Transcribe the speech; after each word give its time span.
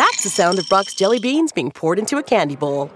That's 0.00 0.22
the 0.22 0.30
sound 0.30 0.58
of 0.58 0.66
Brach's 0.66 0.94
jelly 0.94 1.18
beans 1.18 1.52
being 1.52 1.70
poured 1.70 1.98
into 1.98 2.16
a 2.16 2.22
candy 2.22 2.56
bowl. 2.56 2.90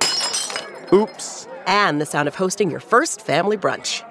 Oops. 0.90 1.46
And 1.66 2.00
the 2.00 2.06
sound 2.06 2.28
of 2.28 2.34
hosting 2.36 2.70
your 2.70 2.80
first 2.80 3.20
family 3.20 3.58
brunch. 3.58 4.02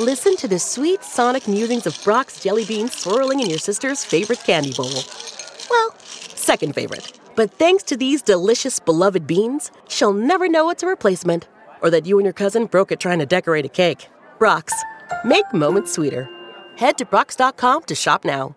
Listen 0.00 0.34
to 0.38 0.48
the 0.48 0.58
sweet 0.58 1.04
sonic 1.04 1.46
musings 1.46 1.86
of 1.86 1.92
Brach's 2.02 2.42
jelly 2.42 2.64
beans 2.64 2.94
swirling 2.94 3.40
in 3.40 3.50
your 3.50 3.58
sister's 3.58 4.02
favorite 4.02 4.42
candy 4.46 4.72
bowl. 4.72 5.04
Well, 5.68 5.94
second 5.98 6.74
favorite. 6.74 7.20
But 7.36 7.50
thanks 7.50 7.82
to 7.82 7.98
these 7.98 8.22
delicious, 8.22 8.80
beloved 8.80 9.26
beans, 9.26 9.70
she'll 9.86 10.14
never 10.14 10.48
know 10.48 10.70
it's 10.70 10.82
a 10.82 10.86
replacement 10.86 11.48
or 11.82 11.90
that 11.90 12.06
you 12.06 12.16
and 12.16 12.24
your 12.24 12.32
cousin 12.32 12.64
broke 12.64 12.92
it 12.92 12.98
trying 13.00 13.18
to 13.18 13.26
decorate 13.26 13.66
a 13.66 13.68
cake. 13.68 14.08
Brach's. 14.38 14.72
Make 15.22 15.52
moments 15.52 15.92
sweeter. 15.92 16.30
Head 16.78 16.96
to 16.96 17.04
Brach's.com 17.04 17.82
to 17.82 17.94
shop 17.94 18.24
now. 18.24 18.56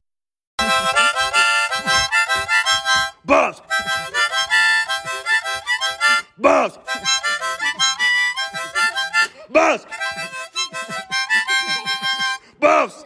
Buzz! 3.23 3.61
Buzz! 6.39 6.79
Buzz! 9.51 9.85
Buzz! 12.59 13.05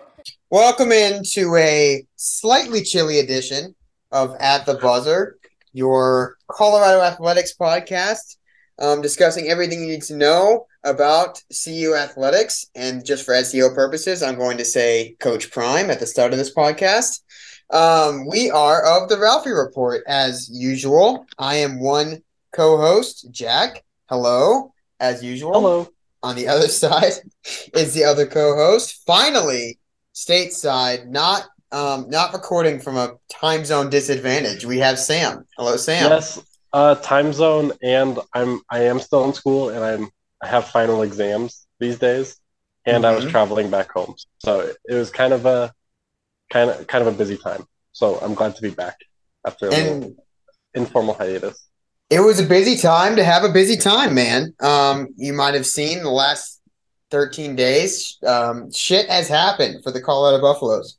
Welcome 0.50 0.94
into 0.94 1.58
a 1.58 2.08
slightly 2.16 2.81
chilly 2.81 3.20
edition 3.20 3.76
of 4.14 4.38
At 4.40 4.66
the 4.66 4.76
Buzzer, 4.76 5.36
your 5.74 6.38
Colorado 6.50 7.02
Athletics 7.02 7.53
podcast, 7.59 8.38
um, 8.80 9.02
discussing 9.02 9.50
everything 9.50 9.82
you 9.82 9.88
need 9.88 10.03
to 10.03 10.16
know 10.16 10.66
about 10.86 11.44
CU 11.52 11.94
athletics. 11.94 12.68
And 12.74 13.06
just 13.06 13.26
for 13.26 13.34
SEO 13.34 13.76
purposes, 13.76 14.24
I'm 14.24 14.38
going 14.38 14.58
to 14.59 14.66
say 14.66 15.18
Coach 15.20 15.52
Prime 15.52 15.90
at 15.90 16.00
the 16.00 16.08
start 16.08 16.32
of 16.32 16.38
this 16.38 16.53
podcast. 16.53 17.20
Um, 17.70 18.28
we 18.28 18.52
are 18.52 18.84
of 18.84 19.09
the 19.09 19.18
Ralphie 19.18 19.52
Report 19.52 20.03
as 20.08 20.50
usual. 20.50 21.26
I 21.38 21.56
am 21.58 21.80
one 21.80 22.24
co-host, 22.53 23.28
Jack. 23.31 23.84
Hello, 24.08 24.74
as 25.00 25.24
usual. 25.24 25.53
Hello. 25.53 25.88
On 26.24 26.36
the 26.36 26.48
other 26.48 26.68
side 26.81 27.14
is 27.74 27.94
the 27.94 28.03
other 28.03 28.26
co-host. 28.26 29.03
Finally, 29.06 29.80
stateside, 30.14 31.08
not 31.08 31.48
um, 31.72 32.09
not 32.09 32.31
recording 32.34 32.80
from 32.80 32.96
a 32.96 33.16
time 33.30 33.66
zone 33.66 33.90
disadvantage. 33.90 34.66
We 34.66 34.78
have 34.80 34.97
Sam. 35.00 35.46
Hello, 35.58 35.76
Sam. 35.76 36.12
Yes, 36.12 36.42
uh, 36.72 36.96
time 36.96 37.34
zone, 37.34 37.74
and 37.84 38.20
I'm 38.34 38.62
I 38.70 38.82
am 38.82 39.00
still 39.00 39.26
in 39.26 39.34
school, 39.34 39.70
and 39.70 39.84
I'm 39.84 40.09
I 40.42 40.47
have 40.47 40.68
final 40.68 41.02
exams 41.02 41.66
these 41.80 41.97
days, 41.97 42.40
and 42.86 43.06
I 43.06 43.14
was 43.14 43.26
Mhm. 43.26 43.32
traveling 43.32 43.70
back 43.70 43.92
home, 43.92 44.16
so 44.40 44.72
it 44.86 44.94
was 44.94 45.09
kind 45.09 45.34
of 45.34 45.46
a 45.46 45.74
kind 46.50 46.70
of 46.70 46.88
kind 46.88 47.06
of 47.06 47.14
a 47.14 47.18
busy 47.18 47.38
time. 47.38 47.66
So 47.92 48.20
I'm 48.22 48.34
glad 48.34 48.56
to 48.56 48.62
be 48.62 48.72
back 48.72 48.98
after 49.46 49.72
an 49.72 50.16
informal 50.74 51.14
hiatus. 51.14 51.68
it 52.10 52.20
was 52.20 52.40
a 52.40 52.46
busy 52.46 52.78
time 52.78 53.16
to 53.16 53.24
have 53.24 53.44
a 53.44 53.52
busy 53.52 53.78
time, 53.78 54.14
man. 54.14 54.54
Um, 54.60 55.08
you 55.16 55.34
might 55.34 55.54
have 55.54 55.66
seen 55.66 56.04
the 56.04 56.10
last 56.10 56.62
13 57.12 57.56
days, 57.56 58.18
um, 58.26 58.72
shit 58.72 59.08
has 59.10 59.28
happened 59.28 59.84
for 59.84 59.92
the 59.92 60.02
Colorado 60.02 60.42
Buffaloes 60.42 60.98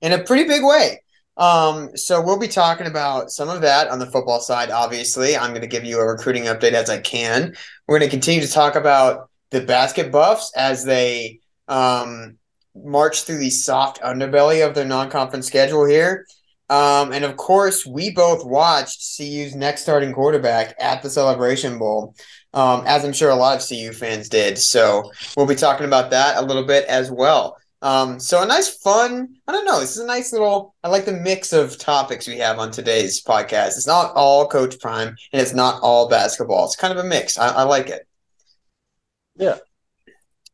in 0.00 0.12
a 0.12 0.22
pretty 0.22 0.44
big 0.44 0.62
way. 0.62 1.00
Um, 1.36 1.96
so 1.96 2.22
we'll 2.22 2.38
be 2.38 2.46
talking 2.46 2.86
about 2.86 3.30
some 3.30 3.48
of 3.48 3.62
that 3.62 3.88
on 3.88 3.98
the 3.98 4.10
football 4.10 4.40
side. 4.40 4.70
Obviously, 4.70 5.36
I'm 5.36 5.50
going 5.50 5.62
to 5.62 5.66
give 5.66 5.84
you 5.84 5.98
a 5.98 6.06
recruiting 6.06 6.44
update 6.44 6.72
as 6.72 6.90
I 6.90 6.98
can. 6.98 7.54
We're 7.88 7.98
going 7.98 8.08
to 8.08 8.16
continue 8.16 8.40
to 8.42 8.52
talk 8.52 8.76
about 8.76 9.30
the 9.50 9.62
basket 9.62 10.12
buffs 10.12 10.52
as 10.56 10.84
they 10.84 11.40
um, 11.66 12.36
march 12.74 13.22
through 13.22 13.38
the 13.38 13.50
soft 13.50 14.00
underbelly 14.02 14.66
of 14.66 14.74
their 14.74 14.84
non-conference 14.84 15.46
schedule 15.46 15.84
here. 15.86 16.26
Um, 16.70 17.12
and 17.12 17.24
of 17.24 17.36
course, 17.36 17.84
we 17.86 18.10
both 18.10 18.44
watched 18.44 19.16
CU's 19.16 19.54
next 19.54 19.82
starting 19.82 20.12
quarterback 20.12 20.74
at 20.78 21.02
the 21.02 21.10
Celebration 21.10 21.78
Bowl, 21.78 22.14
um, 22.54 22.84
as 22.86 23.04
I'm 23.04 23.12
sure 23.12 23.30
a 23.30 23.34
lot 23.34 23.56
of 23.60 23.68
CU 23.68 23.92
fans 23.92 24.28
did. 24.28 24.58
So 24.58 25.10
we'll 25.36 25.46
be 25.46 25.54
talking 25.54 25.86
about 25.86 26.10
that 26.10 26.38
a 26.38 26.46
little 26.46 26.64
bit 26.64 26.86
as 26.86 27.10
well. 27.10 27.56
Um, 27.82 28.18
so 28.18 28.42
a 28.42 28.46
nice, 28.46 28.78
fun. 28.78 29.34
I 29.46 29.52
don't 29.52 29.66
know. 29.66 29.78
This 29.78 29.90
is 29.90 29.98
a 29.98 30.06
nice 30.06 30.32
little. 30.32 30.74
I 30.82 30.88
like 30.88 31.04
the 31.04 31.12
mix 31.12 31.52
of 31.52 31.76
topics 31.76 32.26
we 32.26 32.38
have 32.38 32.58
on 32.58 32.70
today's 32.70 33.22
podcast. 33.22 33.76
It's 33.76 33.86
not 33.86 34.14
all 34.14 34.48
Coach 34.48 34.80
Prime, 34.80 35.08
and 35.08 35.42
it's 35.42 35.52
not 35.52 35.82
all 35.82 36.08
basketball. 36.08 36.64
It's 36.64 36.76
kind 36.76 36.98
of 36.98 37.04
a 37.04 37.06
mix. 37.06 37.36
I, 37.36 37.48
I 37.48 37.62
like 37.64 37.90
it. 37.90 38.08
Yeah, 39.36 39.58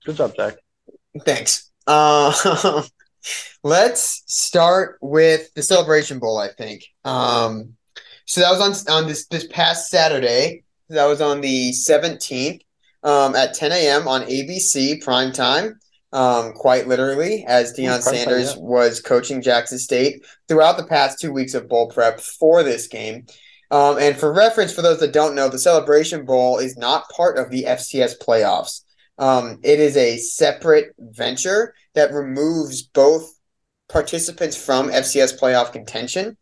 good 0.04 0.16
job, 0.16 0.34
Jack. 0.34 0.56
Thanks. 1.24 1.69
Uh, 1.86 2.82
let's 3.62 4.22
start 4.26 4.98
with 5.00 5.52
the 5.54 5.62
Celebration 5.62 6.18
Bowl. 6.18 6.38
I 6.38 6.48
think. 6.48 6.84
Um, 7.04 7.74
so 8.26 8.40
that 8.40 8.50
was 8.50 8.86
on 8.88 8.94
on 8.94 9.08
this 9.08 9.26
this 9.26 9.46
past 9.48 9.90
Saturday. 9.90 10.64
That 10.88 11.06
was 11.06 11.20
on 11.20 11.40
the 11.40 11.72
seventeenth 11.72 12.62
um, 13.02 13.34
at 13.34 13.54
ten 13.54 13.72
a.m. 13.72 14.08
on 14.08 14.22
ABC 14.22 15.02
prime 15.02 15.32
time. 15.32 15.78
Um, 16.12 16.52
quite 16.52 16.88
literally, 16.88 17.44
as 17.46 17.72
Deion 17.72 18.02
prime 18.02 18.14
time, 18.14 18.24
Sanders 18.24 18.54
yeah. 18.54 18.62
was 18.62 19.00
coaching 19.00 19.42
Jackson 19.42 19.78
State 19.78 20.26
throughout 20.48 20.76
the 20.76 20.86
past 20.86 21.20
two 21.20 21.32
weeks 21.32 21.54
of 21.54 21.68
bowl 21.68 21.88
prep 21.88 22.20
for 22.20 22.62
this 22.62 22.88
game. 22.88 23.26
Um, 23.70 23.98
and 23.98 24.16
for 24.16 24.32
reference, 24.32 24.72
for 24.72 24.82
those 24.82 24.98
that 25.00 25.12
don't 25.12 25.36
know, 25.36 25.48
the 25.48 25.58
Celebration 25.58 26.24
Bowl 26.24 26.58
is 26.58 26.76
not 26.76 27.08
part 27.10 27.38
of 27.38 27.50
the 27.50 27.64
FCS 27.64 28.14
playoffs. 28.18 28.82
Um, 29.20 29.60
it 29.62 29.78
is 29.78 29.96
a 29.96 30.16
separate 30.16 30.94
venture 30.98 31.74
that 31.94 32.12
removes 32.12 32.82
both 32.82 33.30
participants 33.90 34.56
from 34.56 34.88
FCS 34.88 35.38
playoff 35.38 35.72
contention. 35.72 36.38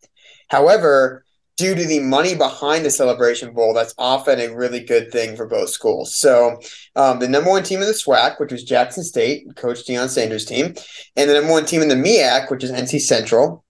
However, 0.49 1.25
due 1.57 1.75
to 1.75 1.85
the 1.85 1.99
money 1.99 2.37
behind 2.37 2.85
the 2.85 2.91
Celebration 2.91 3.53
Bowl, 3.53 3.75
that's 3.75 3.95
often 3.99 4.39
a 4.39 4.55
really 4.55 4.81
good 4.81 5.11
thing 5.11 5.35
for 5.37 5.45
both 5.45 5.71
schools. 5.71 6.17
So, 6.17 6.61
um, 6.95 7.19
the 7.19 7.29
number 7.29 7.51
one 7.51 7.65
team 7.65 7.81
in 7.81 7.87
the 7.87 7.93
SWAC, 7.93 8.39
which 8.39 8.53
was 8.53 8.63
Jackson 8.63 9.03
State, 9.03 9.57
Coach 9.57 9.85
Deion 9.85 10.09
Sanders' 10.09 10.45
team, 10.45 10.75
and 11.17 11.29
the 11.29 11.35
number 11.35 11.51
one 11.51 11.67
team 11.67 11.83
in 11.83 11.89
the 11.89 11.97
MEAC, 11.97 12.49
which 12.49 12.63
is 12.63 12.71
NC 12.71 13.01
Central, 13.01 13.65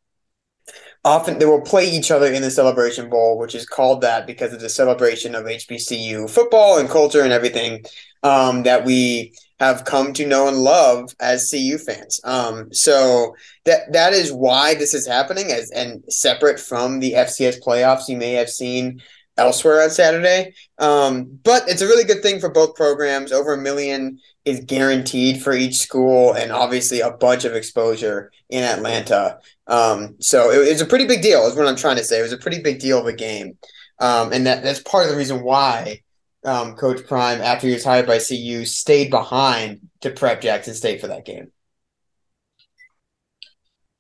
often 1.02 1.38
they 1.38 1.46
will 1.46 1.62
play 1.62 1.88
each 1.88 2.11
other 2.11 2.26
in 2.26 2.43
the 2.43 2.50
Celebration 2.50 3.08
Bowl, 3.08 3.38
which 3.38 3.54
is 3.54 3.66
called 3.66 4.02
that 4.02 4.26
because 4.26 4.52
of 4.52 4.61
the 4.61 4.69
celebration 4.69 5.34
of 5.34 5.44
HBCU 5.44 6.28
football 6.28 6.78
and 6.78 6.90
culture 6.90 7.22
and 7.22 7.32
everything 7.32 7.82
um, 8.22 8.62
that 8.64 8.84
we 8.84 9.32
have 9.60 9.84
come 9.84 10.12
to 10.12 10.26
know 10.26 10.48
and 10.48 10.58
love 10.58 11.14
as 11.20 11.50
CU 11.50 11.78
fans. 11.78 12.20
Um, 12.24 12.72
so 12.72 13.34
that 13.64 13.92
that 13.92 14.12
is 14.12 14.32
why 14.32 14.74
this 14.74 14.94
is 14.94 15.06
happening 15.06 15.50
as 15.50 15.70
and 15.70 16.02
separate 16.08 16.60
from 16.60 17.00
the 17.00 17.12
FCS 17.12 17.60
playoffs 17.60 18.08
you 18.08 18.16
may 18.16 18.32
have 18.32 18.48
seen 18.48 19.00
elsewhere 19.36 19.82
on 19.82 19.90
Saturday. 19.90 20.54
Um, 20.78 21.38
but 21.42 21.68
it's 21.68 21.82
a 21.82 21.86
really 21.86 22.04
good 22.04 22.22
thing 22.22 22.40
for 22.40 22.48
both 22.48 22.74
programs. 22.74 23.32
Over 23.32 23.54
a 23.54 23.58
million 23.58 24.18
is 24.44 24.64
guaranteed 24.64 25.42
for 25.42 25.52
each 25.52 25.76
school, 25.76 26.32
and 26.32 26.52
obviously 26.52 27.00
a 27.00 27.10
bunch 27.10 27.44
of 27.44 27.54
exposure 27.54 28.30
in 28.50 28.64
Atlanta. 28.64 29.38
Um, 29.66 30.16
so 30.20 30.50
it, 30.50 30.68
it's 30.68 30.80
a 30.80 30.86
pretty 30.86 31.06
big 31.06 31.22
deal. 31.22 31.46
Is 31.46 31.56
what 31.56 31.66
I'm 31.66 31.76
trying 31.76 31.96
to 31.96 32.04
say. 32.04 32.20
It 32.20 32.22
was 32.22 32.32
a 32.32 32.38
pretty 32.38 32.62
big 32.62 32.78
deal 32.78 32.98
of 32.98 33.06
a 33.06 33.12
game, 33.12 33.58
um, 33.98 34.32
and 34.32 34.46
that 34.46 34.62
that's 34.62 34.80
part 34.80 35.04
of 35.04 35.10
the 35.10 35.16
reason 35.16 35.42
why 35.42 36.02
um, 36.48 36.74
Coach 36.74 37.06
Prime, 37.06 37.40
after 37.40 37.66
he 37.66 37.74
was 37.74 37.84
hired 37.84 38.06
by 38.06 38.18
CU, 38.18 38.64
stayed 38.64 39.10
behind 39.10 39.80
to 40.00 40.10
prep 40.10 40.40
Jackson 40.40 40.74
State 40.74 41.00
for 41.00 41.08
that 41.08 41.24
game. 41.24 41.52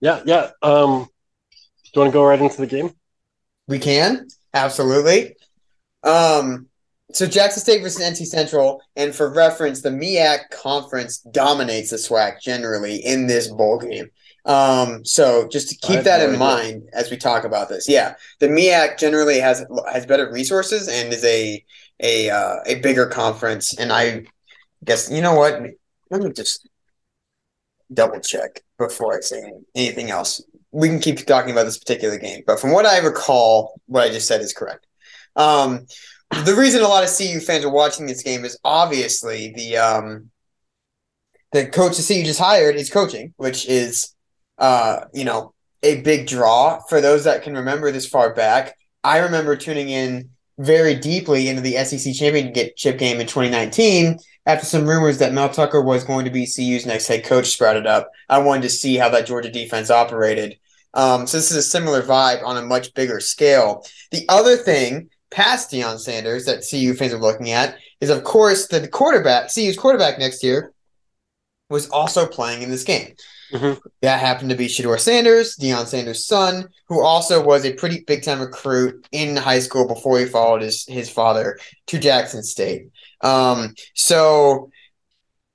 Yeah, 0.00 0.22
yeah. 0.24 0.50
Um, 0.62 1.08
do 1.84 1.90
you 1.94 2.00
want 2.00 2.12
to 2.12 2.12
go 2.12 2.24
right 2.24 2.40
into 2.40 2.60
the 2.60 2.66
game? 2.66 2.90
We 3.66 3.78
can 3.78 4.28
absolutely. 4.54 5.36
Um, 6.02 6.66
so 7.12 7.26
Jackson 7.26 7.60
State 7.60 7.82
versus 7.82 8.02
NC 8.02 8.26
Central, 8.26 8.82
and 8.96 9.14
for 9.14 9.32
reference, 9.32 9.82
the 9.82 9.90
MEAC 9.90 10.50
conference 10.50 11.18
dominates 11.18 11.90
the 11.90 11.96
SWAC 11.96 12.40
generally 12.40 12.96
in 12.96 13.26
this 13.26 13.48
bowl 13.48 13.78
game. 13.78 14.10
Um, 14.48 15.04
so 15.04 15.46
just 15.46 15.68
to 15.68 15.76
keep 15.76 16.04
that 16.04 16.26
in 16.26 16.38
mind 16.38 16.88
as 16.94 17.10
we 17.10 17.18
talk 17.18 17.44
about 17.44 17.68
this, 17.68 17.86
yeah, 17.86 18.14
the 18.40 18.48
MEAC 18.48 18.98
generally 18.98 19.38
has 19.38 19.64
has 19.92 20.06
better 20.06 20.32
resources 20.32 20.88
and 20.88 21.12
is 21.12 21.22
a 21.24 21.62
a 22.00 22.30
uh, 22.30 22.56
a 22.64 22.76
bigger 22.76 23.06
conference. 23.06 23.78
And 23.78 23.92
I 23.92 24.24
guess 24.84 25.10
you 25.10 25.20
know 25.20 25.34
what? 25.34 25.60
Let 26.10 26.22
me 26.22 26.32
just 26.32 26.66
double 27.92 28.20
check 28.20 28.62
before 28.78 29.18
I 29.18 29.20
say 29.20 29.52
anything 29.74 30.10
else. 30.10 30.42
We 30.72 30.88
can 30.88 31.00
keep 31.00 31.18
talking 31.26 31.50
about 31.50 31.64
this 31.64 31.78
particular 31.78 32.18
game, 32.18 32.42
but 32.46 32.58
from 32.58 32.72
what 32.72 32.86
I 32.86 32.98
recall, 32.98 33.78
what 33.84 34.04
I 34.04 34.08
just 34.08 34.26
said 34.26 34.40
is 34.40 34.54
correct. 34.54 34.86
Um, 35.36 35.86
the 36.44 36.54
reason 36.54 36.82
a 36.82 36.88
lot 36.88 37.04
of 37.04 37.14
CU 37.14 37.40
fans 37.40 37.66
are 37.66 37.70
watching 37.70 38.06
this 38.06 38.22
game 38.22 38.46
is 38.46 38.58
obviously 38.64 39.52
the 39.54 39.76
um, 39.76 40.30
the 41.52 41.66
coach 41.66 41.98
the 41.98 42.02
CU 42.02 42.24
just 42.24 42.40
hired 42.40 42.76
is 42.76 42.88
coaching, 42.88 43.34
which 43.36 43.66
is 43.66 44.14
uh, 44.58 45.04
you 45.12 45.24
know 45.24 45.54
a 45.82 46.00
big 46.02 46.26
draw 46.26 46.80
for 46.88 47.00
those 47.00 47.24
that 47.24 47.42
can 47.42 47.54
remember 47.54 47.90
this 47.90 48.08
far 48.08 48.34
back. 48.34 48.76
I 49.04 49.18
remember 49.18 49.56
tuning 49.56 49.90
in 49.90 50.30
very 50.58 50.94
deeply 50.94 51.48
into 51.48 51.62
the 51.62 51.76
SEC 51.84 52.14
championship 52.14 52.98
game 52.98 53.20
in 53.20 53.26
2019 53.26 54.18
after 54.44 54.66
some 54.66 54.88
rumors 54.88 55.18
that 55.18 55.32
Mel 55.32 55.48
Tucker 55.48 55.80
was 55.80 56.02
going 56.02 56.24
to 56.24 56.30
be 56.30 56.46
CU's 56.46 56.84
next 56.84 57.06
head 57.06 57.24
coach 57.24 57.46
sprouted 57.46 57.86
up. 57.86 58.10
I 58.28 58.38
wanted 58.38 58.62
to 58.62 58.70
see 58.70 58.96
how 58.96 59.08
that 59.10 59.26
Georgia 59.26 59.50
defense 59.50 59.90
operated. 59.90 60.58
Um, 60.94 61.26
so 61.26 61.36
this 61.36 61.50
is 61.50 61.56
a 61.56 61.62
similar 61.62 62.02
vibe 62.02 62.42
on 62.44 62.56
a 62.56 62.62
much 62.62 62.92
bigger 62.94 63.20
scale. 63.20 63.84
The 64.10 64.24
other 64.28 64.56
thing 64.56 65.10
past 65.30 65.70
Deion 65.70 65.98
Sanders 65.98 66.46
that 66.46 66.64
CU 66.68 66.94
fans 66.94 67.12
are 67.12 67.20
looking 67.20 67.50
at 67.50 67.76
is, 68.00 68.10
of 68.10 68.24
course, 68.24 68.66
the 68.66 68.88
quarterback, 68.88 69.54
CU's 69.54 69.76
quarterback 69.76 70.18
next 70.18 70.42
year, 70.42 70.72
was 71.70 71.88
also 71.90 72.26
playing 72.26 72.62
in 72.62 72.70
this 72.70 72.84
game. 72.84 73.14
Mm-hmm. 73.52 73.78
That 74.02 74.20
happened 74.20 74.50
to 74.50 74.56
be 74.56 74.66
Shedeur 74.66 74.98
Sanders, 74.98 75.56
Deion 75.56 75.86
Sanders' 75.86 76.26
son, 76.26 76.68
who 76.88 77.02
also 77.02 77.44
was 77.44 77.64
a 77.64 77.72
pretty 77.74 78.04
big 78.06 78.22
time 78.22 78.40
recruit 78.40 79.06
in 79.12 79.36
high 79.36 79.60
school 79.60 79.86
before 79.86 80.18
he 80.18 80.26
followed 80.26 80.62
his, 80.62 80.84
his 80.86 81.08
father 81.10 81.58
to 81.86 81.98
Jackson 81.98 82.42
State. 82.42 82.88
Um, 83.22 83.74
so 83.94 84.70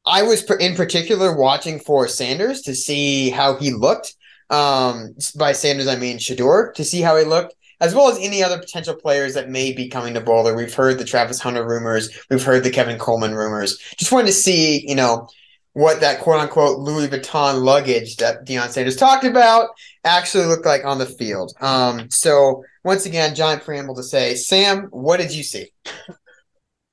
I 0.05 0.23
was 0.23 0.43
in 0.59 0.75
particular 0.75 1.35
watching 1.37 1.79
for 1.79 2.07
Sanders 2.07 2.61
to 2.63 2.75
see 2.75 3.29
how 3.29 3.57
he 3.57 3.71
looked. 3.71 4.15
Um, 4.49 5.15
by 5.35 5.53
Sanders, 5.53 5.87
I 5.87 5.95
mean 5.95 6.17
Shedeur, 6.17 6.73
to 6.75 6.83
see 6.83 7.01
how 7.01 7.17
he 7.17 7.23
looked 7.23 7.55
as 7.83 7.93
well 7.93 8.09
as 8.09 8.17
any 8.19 8.41
other 8.41 8.57
potential 8.57 8.95
players 8.95 9.33
that 9.33 9.49
may 9.49 9.73
be 9.73 9.89
coming 9.89 10.13
to 10.13 10.21
Boulder. 10.21 10.55
We've 10.55 10.73
heard 10.73 10.97
the 10.97 11.03
Travis 11.03 11.41
Hunter 11.41 11.67
rumors. 11.67 12.09
We've 12.29 12.43
heard 12.43 12.63
the 12.63 12.71
Kevin 12.71 12.97
Coleman 12.97 13.35
rumors. 13.35 13.77
Just 13.97 14.11
wanted 14.11 14.27
to 14.27 14.33
see, 14.33 14.87
you 14.87 14.95
know, 14.95 15.27
what 15.73 16.01
that 16.01 16.21
quote 16.21 16.39
unquote 16.39 16.79
Louis 16.79 17.07
Vuitton 17.07 17.63
luggage 17.63 18.17
that 18.17 18.45
Deion 18.45 18.69
Sanders 18.69 18.95
talked 18.95 19.25
about 19.25 19.69
actually 20.03 20.45
looked 20.45 20.65
like 20.65 20.85
on 20.85 20.99
the 20.99 21.05
field. 21.05 21.53
Um, 21.61 22.09
so 22.09 22.63
once 22.83 23.05
again, 23.05 23.35
giant 23.35 23.63
preamble 23.63 23.95
to 23.95 24.03
say, 24.03 24.35
Sam, 24.35 24.87
what 24.91 25.17
did 25.17 25.33
you 25.33 25.43
see? 25.43 25.71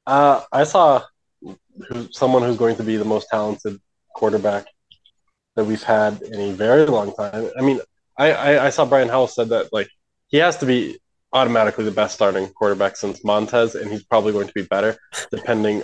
Uh, 0.06 0.42
I 0.50 0.64
saw 0.64 1.04
someone 2.10 2.42
who's 2.42 2.56
going 2.56 2.76
to 2.76 2.82
be 2.82 2.96
the 2.96 3.04
most 3.04 3.28
talented 3.30 3.78
quarterback 4.14 4.66
that 5.56 5.64
we've 5.64 5.82
had 5.82 6.20
in 6.22 6.40
a 6.40 6.52
very 6.52 6.86
long 6.86 7.14
time. 7.14 7.50
I 7.56 7.62
mean, 7.62 7.80
I, 8.16 8.32
I, 8.32 8.66
I 8.66 8.70
saw 8.70 8.84
Brian 8.86 9.08
Howell 9.08 9.28
said 9.28 9.50
that 9.50 9.72
like 9.72 9.88
he 10.28 10.38
has 10.38 10.56
to 10.58 10.66
be 10.66 10.98
automatically 11.32 11.84
the 11.84 11.90
best 11.90 12.14
starting 12.14 12.48
quarterback 12.48 12.96
since 12.96 13.24
Montez, 13.24 13.74
and 13.74 13.90
he's 13.90 14.04
probably 14.04 14.32
going 14.32 14.48
to 14.48 14.54
be 14.54 14.62
better 14.62 14.96
depending. 15.30 15.82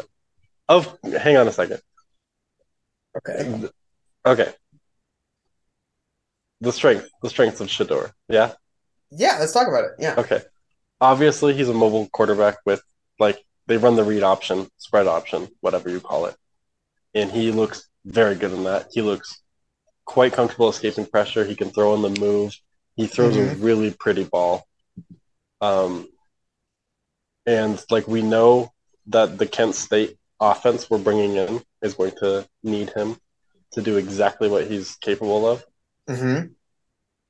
Of 0.69 0.99
hang 1.21 1.37
on 1.37 1.47
a 1.47 1.53
second. 1.53 1.81
Okay. 3.17 3.69
Okay. 4.25 4.53
The 6.61 6.73
strength, 6.73 7.09
the 7.23 7.31
strengths 7.31 7.61
of 7.61 7.69
Shedeur. 7.69 8.13
Yeah. 8.29 8.53
Yeah, 9.11 9.37
let's 9.39 9.53
talk 9.53 9.69
about 9.69 9.85
it. 9.85 9.91
Yeah. 9.99 10.15
Okay. 10.19 10.43
Obviously, 11.01 11.55
he's 11.55 11.69
a 11.69 11.75
mobile 11.75 12.09
quarterback 12.13 12.57
with 12.65 12.83
like 13.19 13.43
they 13.67 13.77
run 13.77 13.97
the 13.97 14.05
read 14.05 14.23
option, 14.23 14.69
spread 14.79 15.07
option, 15.07 15.49
whatever 15.61 15.91
you 15.91 16.01
call 16.01 16.27
it, 16.27 16.37
and 17.15 17.31
he 17.31 17.53
looks 17.53 17.89
very 18.05 18.35
good 18.35 18.53
in 18.53 18.65
that. 18.65 18.89
He 18.93 19.03
looks 19.03 19.43
quite 20.07 20.33
comfortable 20.33 20.69
escaping 20.69 21.07
pressure. 21.07 21.45
He 21.45 21.57
can 21.57 21.71
throw 21.71 21.95
in 21.95 22.03
the 22.03 22.21
move. 22.21 22.59
He 22.95 23.07
throws 23.07 23.37
mm-hmm. 23.37 23.61
a 23.61 23.65
really 23.65 23.91
pretty 23.91 24.25
ball. 24.25 24.67
Um, 25.61 26.09
and 27.45 27.83
like 27.91 28.09
we 28.09 28.23
know 28.23 28.73
that 29.09 29.39
the 29.39 29.47
Kent 29.47 29.75
State 29.75 30.17
offense 30.41 30.91
we're 30.91 30.99
bringing 30.99 31.37
in 31.37 31.63
is 31.83 31.95
going 31.95 32.13
to 32.19 32.47
need 32.63 32.91
him 32.91 33.17
to 33.73 33.83
do 33.83 33.97
exactly 33.97 34.49
what 34.49 34.67
he's 34.67 34.97
capable 34.97 35.47
of. 35.47 35.65
Mm-hmm. 36.09 36.47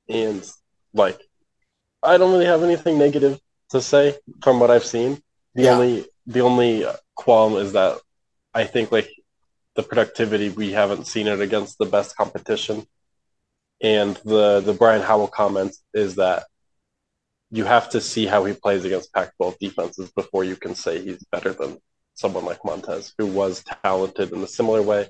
And 0.09 0.51
like, 0.93 1.21
I 2.03 2.17
don't 2.19 2.33
really 2.33 2.47
have 2.47 2.63
anything 2.63 2.99
negative 2.99 3.41
to 3.71 3.81
say 3.81 4.17
from 4.43 4.61
what 4.61 4.71
I've 4.71 4.85
seen. 4.85 5.21
The 5.55 5.65
yeah. 5.65 5.71
only 5.73 6.07
the 6.27 6.41
only 6.41 6.85
qualm 7.17 7.57
is 7.57 7.73
that 7.73 7.99
I 8.53 8.65
think 8.65 8.93
like 8.93 9.11
the 9.75 9.83
productivity 9.83 10.49
we 10.49 10.73
haven't 10.73 11.07
seen 11.07 11.27
it 11.27 11.41
against 11.41 11.79
the 11.79 11.87
best 11.87 12.17
competition 12.17 12.87
and 13.81 14.17
the 14.25 14.61
the 14.61 14.73
Brian 14.73 15.03
Howell 15.03 15.29
comment 15.29 15.77
is 15.93 16.17
that 16.17 16.45
you 17.51 17.65
have 17.65 17.91
to 17.91 18.01
see 18.01 18.27
how 18.27 18.45
he 18.45 18.55
plays 18.55 18.85
against 18.85 19.13
Pac-12 19.13 19.59
defenses 19.59 20.11
before 20.13 20.45
you 20.45 20.57
can 20.57 20.75
say 20.75 21.03
he's 21.03 21.25
better 21.31 21.53
than 21.53 21.79
someone 22.17 22.45
like 22.45 22.65
Montez, 22.65 23.15
who 23.19 23.27
was 23.27 23.63
talented 23.85 24.33
in 24.33 24.43
a 24.43 24.47
similar 24.49 24.83
way, 24.83 25.09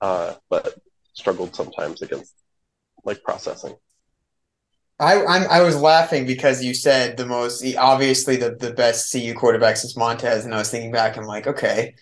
uh, 0.00 0.34
but 0.50 0.76
struggled 1.12 1.54
sometimes 1.54 2.02
against 2.02 2.34
like 3.04 3.22
processing. 3.22 3.76
I 4.98 5.24
I'm, 5.24 5.48
i 5.50 5.62
was 5.62 5.80
laughing 5.80 6.26
because 6.26 6.64
you 6.64 6.74
said 6.74 7.16
the 7.16 7.26
most 7.26 7.64
obviously 7.76 8.36
the, 8.36 8.54
the 8.54 8.72
best 8.72 9.12
CU 9.12 9.34
quarterback 9.34 9.76
since 9.76 9.96
Montez, 9.96 10.44
and 10.44 10.54
I 10.54 10.58
was 10.58 10.70
thinking 10.70 10.92
back. 10.92 11.16
I'm 11.16 11.24
like, 11.24 11.46
okay, 11.46 11.94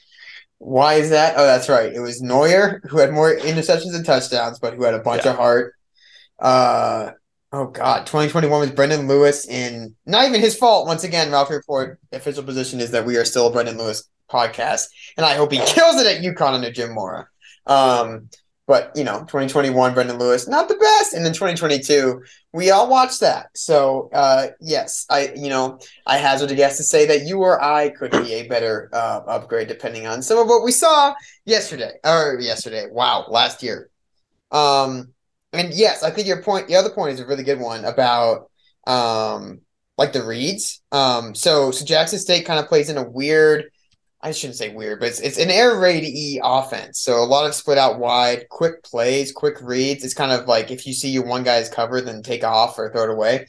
why 0.58 0.94
is 0.94 1.10
that? 1.10 1.34
Oh, 1.36 1.46
that's 1.46 1.68
right. 1.68 1.92
It 1.92 2.00
was 2.00 2.22
Noyer 2.22 2.80
who 2.88 2.98
had 2.98 3.12
more 3.12 3.34
interceptions 3.34 3.94
and 3.94 4.04
touchdowns, 4.04 4.58
but 4.58 4.74
who 4.74 4.84
had 4.84 4.94
a 4.94 5.00
bunch 5.00 5.24
yeah. 5.24 5.32
of 5.32 5.36
heart. 5.36 5.74
Uh, 6.38 7.12
oh 7.52 7.66
God, 7.66 8.06
2021 8.06 8.60
was 8.60 8.70
Brendon 8.70 9.08
Lewis 9.08 9.46
in 9.46 9.96
not 10.06 10.28
even 10.28 10.40
his 10.40 10.56
fault. 10.56 10.86
Once 10.86 11.02
again, 11.02 11.32
Ralph 11.32 11.50
Report 11.50 11.98
official 12.12 12.44
position 12.44 12.80
is 12.80 12.90
that 12.92 13.06
we 13.06 13.16
are 13.16 13.24
still 13.24 13.48
a 13.48 13.50
Brendon 13.50 13.78
Lewis 13.78 14.08
podcast, 14.30 14.86
and 15.16 15.26
I 15.26 15.34
hope 15.34 15.52
he 15.52 15.58
kills 15.66 16.00
it 16.00 16.06
at 16.06 16.22
UConn 16.22 16.54
under 16.54 16.70
Jim 16.70 16.94
Mora. 16.94 17.28
Um, 17.66 18.28
but 18.66 18.92
you 18.94 19.02
know, 19.02 19.20
2021 19.20 19.94
Brendon 19.94 20.18
Lewis 20.18 20.46
not 20.46 20.68
the 20.68 20.76
best, 20.76 21.12
and 21.12 21.24
then 21.24 21.32
2022 21.32 22.22
we 22.52 22.70
all 22.70 22.88
watched 22.88 23.20
that. 23.20 23.48
So 23.54 24.10
uh, 24.12 24.48
yes, 24.60 25.06
I 25.10 25.32
you 25.34 25.48
know 25.48 25.80
I 26.06 26.18
hazard 26.18 26.50
a 26.50 26.54
guess 26.54 26.76
to 26.76 26.84
say 26.84 27.06
that 27.06 27.26
you 27.26 27.38
or 27.40 27.62
I 27.62 27.90
could 27.90 28.12
be 28.12 28.34
a 28.34 28.48
better 28.48 28.88
uh, 28.92 29.22
upgrade 29.26 29.68
depending 29.68 30.06
on 30.06 30.22
some 30.22 30.38
of 30.38 30.46
what 30.46 30.64
we 30.64 30.72
saw 30.72 31.14
yesterday 31.44 31.92
or 32.04 32.38
yesterday. 32.40 32.86
Wow, 32.90 33.26
last 33.28 33.62
year. 33.62 33.90
Um, 34.52 35.14
and 35.52 35.72
yes, 35.74 36.02
I 36.02 36.10
think 36.10 36.26
your 36.28 36.42
point, 36.42 36.68
the 36.68 36.76
other 36.76 36.90
point 36.90 37.14
is 37.14 37.20
a 37.20 37.26
really 37.26 37.42
good 37.44 37.60
one 37.60 37.84
about 37.84 38.50
um 38.86 39.60
like 39.98 40.12
the 40.12 40.24
reads. 40.24 40.80
Um, 40.92 41.34
so 41.34 41.70
so 41.70 41.84
Jackson 41.84 42.18
State 42.18 42.46
kind 42.46 42.58
of 42.58 42.68
plays 42.68 42.88
in 42.88 42.96
a 42.98 43.08
weird, 43.08 43.70
I 44.22 44.32
shouldn't 44.32 44.58
say 44.58 44.74
weird, 44.74 45.00
but 45.00 45.08
it's 45.08 45.20
it's 45.20 45.38
an 45.38 45.50
air 45.50 45.78
raid 45.78 46.04
e 46.04 46.40
offense. 46.42 47.00
So 47.00 47.22
a 47.22 47.24
lot 47.24 47.46
of 47.46 47.54
split 47.54 47.78
out 47.78 47.98
wide, 47.98 48.48
quick 48.50 48.82
plays, 48.82 49.32
quick 49.32 49.56
reads. 49.62 50.04
It's 50.04 50.14
kind 50.14 50.30
of 50.30 50.46
like 50.46 50.70
if 50.70 50.86
you 50.86 50.92
see 50.92 51.08
your 51.08 51.24
one 51.24 51.42
guy's 51.42 51.70
covered, 51.70 52.02
then 52.02 52.22
take 52.22 52.44
off 52.44 52.78
or 52.78 52.90
throw 52.90 53.04
it 53.04 53.10
away. 53.10 53.46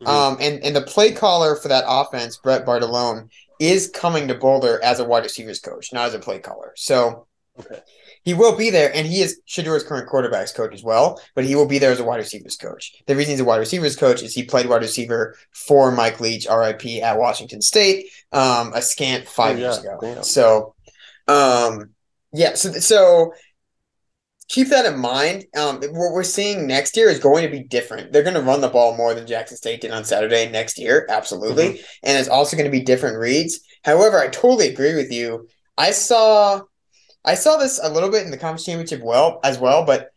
Mm-hmm. 0.00 0.08
Um, 0.08 0.36
and 0.40 0.64
and 0.64 0.74
the 0.74 0.82
play 0.82 1.12
caller 1.12 1.56
for 1.56 1.68
that 1.68 1.84
offense, 1.86 2.38
Brett 2.38 2.64
Bartolone, 2.64 3.28
is 3.60 3.90
coming 3.90 4.26
to 4.28 4.34
Boulder 4.34 4.82
as 4.82 4.98
a 4.98 5.04
wide 5.04 5.24
receivers 5.24 5.60
coach, 5.60 5.92
not 5.92 6.06
as 6.06 6.14
a 6.14 6.18
play 6.18 6.38
caller. 6.38 6.72
So 6.76 7.26
okay. 7.60 7.80
He 8.24 8.34
will 8.34 8.56
be 8.56 8.70
there, 8.70 8.90
and 8.94 9.06
he 9.06 9.20
is 9.20 9.40
Shedeur's 9.44 9.84
current 9.84 10.08
quarterbacks 10.08 10.54
coach 10.54 10.72
as 10.74 10.82
well, 10.82 11.20
but 11.34 11.44
he 11.44 11.54
will 11.54 11.66
be 11.66 11.78
there 11.78 11.92
as 11.92 12.00
a 12.00 12.04
wide 12.04 12.16
receivers 12.18 12.56
coach. 12.56 12.92
The 13.06 13.14
reason 13.14 13.32
he's 13.32 13.40
a 13.40 13.44
wide 13.44 13.58
receivers 13.58 13.96
coach 13.96 14.22
is 14.22 14.34
he 14.34 14.44
played 14.44 14.66
wide 14.66 14.82
receiver 14.82 15.36
for 15.52 15.92
Mike 15.92 16.20
Leach, 16.20 16.46
RIP, 16.48 16.86
at 17.02 17.18
Washington 17.18 17.60
State, 17.60 18.06
um, 18.32 18.72
a 18.74 18.80
scant 18.82 19.28
five 19.28 19.56
Oh, 19.56 19.60
years 19.60 19.78
ago. 19.78 20.22
So, 20.22 20.74
um, 21.28 21.90
yeah, 22.32 22.54
so 22.54 22.72
so 22.72 23.32
keep 24.48 24.68
that 24.68 24.86
in 24.86 24.98
mind. 24.98 25.46
Um, 25.56 25.76
what 25.80 26.12
we're 26.12 26.22
seeing 26.22 26.66
next 26.66 26.96
year 26.96 27.08
is 27.08 27.18
going 27.18 27.42
to 27.44 27.50
be 27.50 27.62
different. 27.64 28.12
They're 28.12 28.22
going 28.22 28.34
to 28.34 28.42
run 28.42 28.60
the 28.60 28.68
ball 28.68 28.96
more 28.96 29.14
than 29.14 29.26
Jackson 29.26 29.56
State 29.56 29.80
did 29.80 29.90
on 29.90 30.04
Saturday 30.04 30.50
next 30.50 30.78
year, 30.78 31.06
absolutely, 31.08 31.80
and 32.02 32.18
it's 32.18 32.28
also 32.28 32.56
going 32.56 32.70
to 32.70 32.78
be 32.78 32.82
different 32.84 33.18
reads. 33.18 33.60
However, 33.84 34.18
I 34.18 34.28
totally 34.28 34.68
agree 34.68 34.94
with 34.94 35.12
you. 35.12 35.48
I 35.76 35.90
saw, 35.90 36.62
I 37.24 37.34
saw 37.34 37.56
this 37.56 37.80
a 37.82 37.90
little 37.90 38.10
bit 38.10 38.24
in 38.24 38.30
the 38.30 38.38
conference 38.38 38.64
championship 38.64 39.02
well 39.02 39.40
as 39.44 39.58
well, 39.58 39.84
but. 39.84 40.10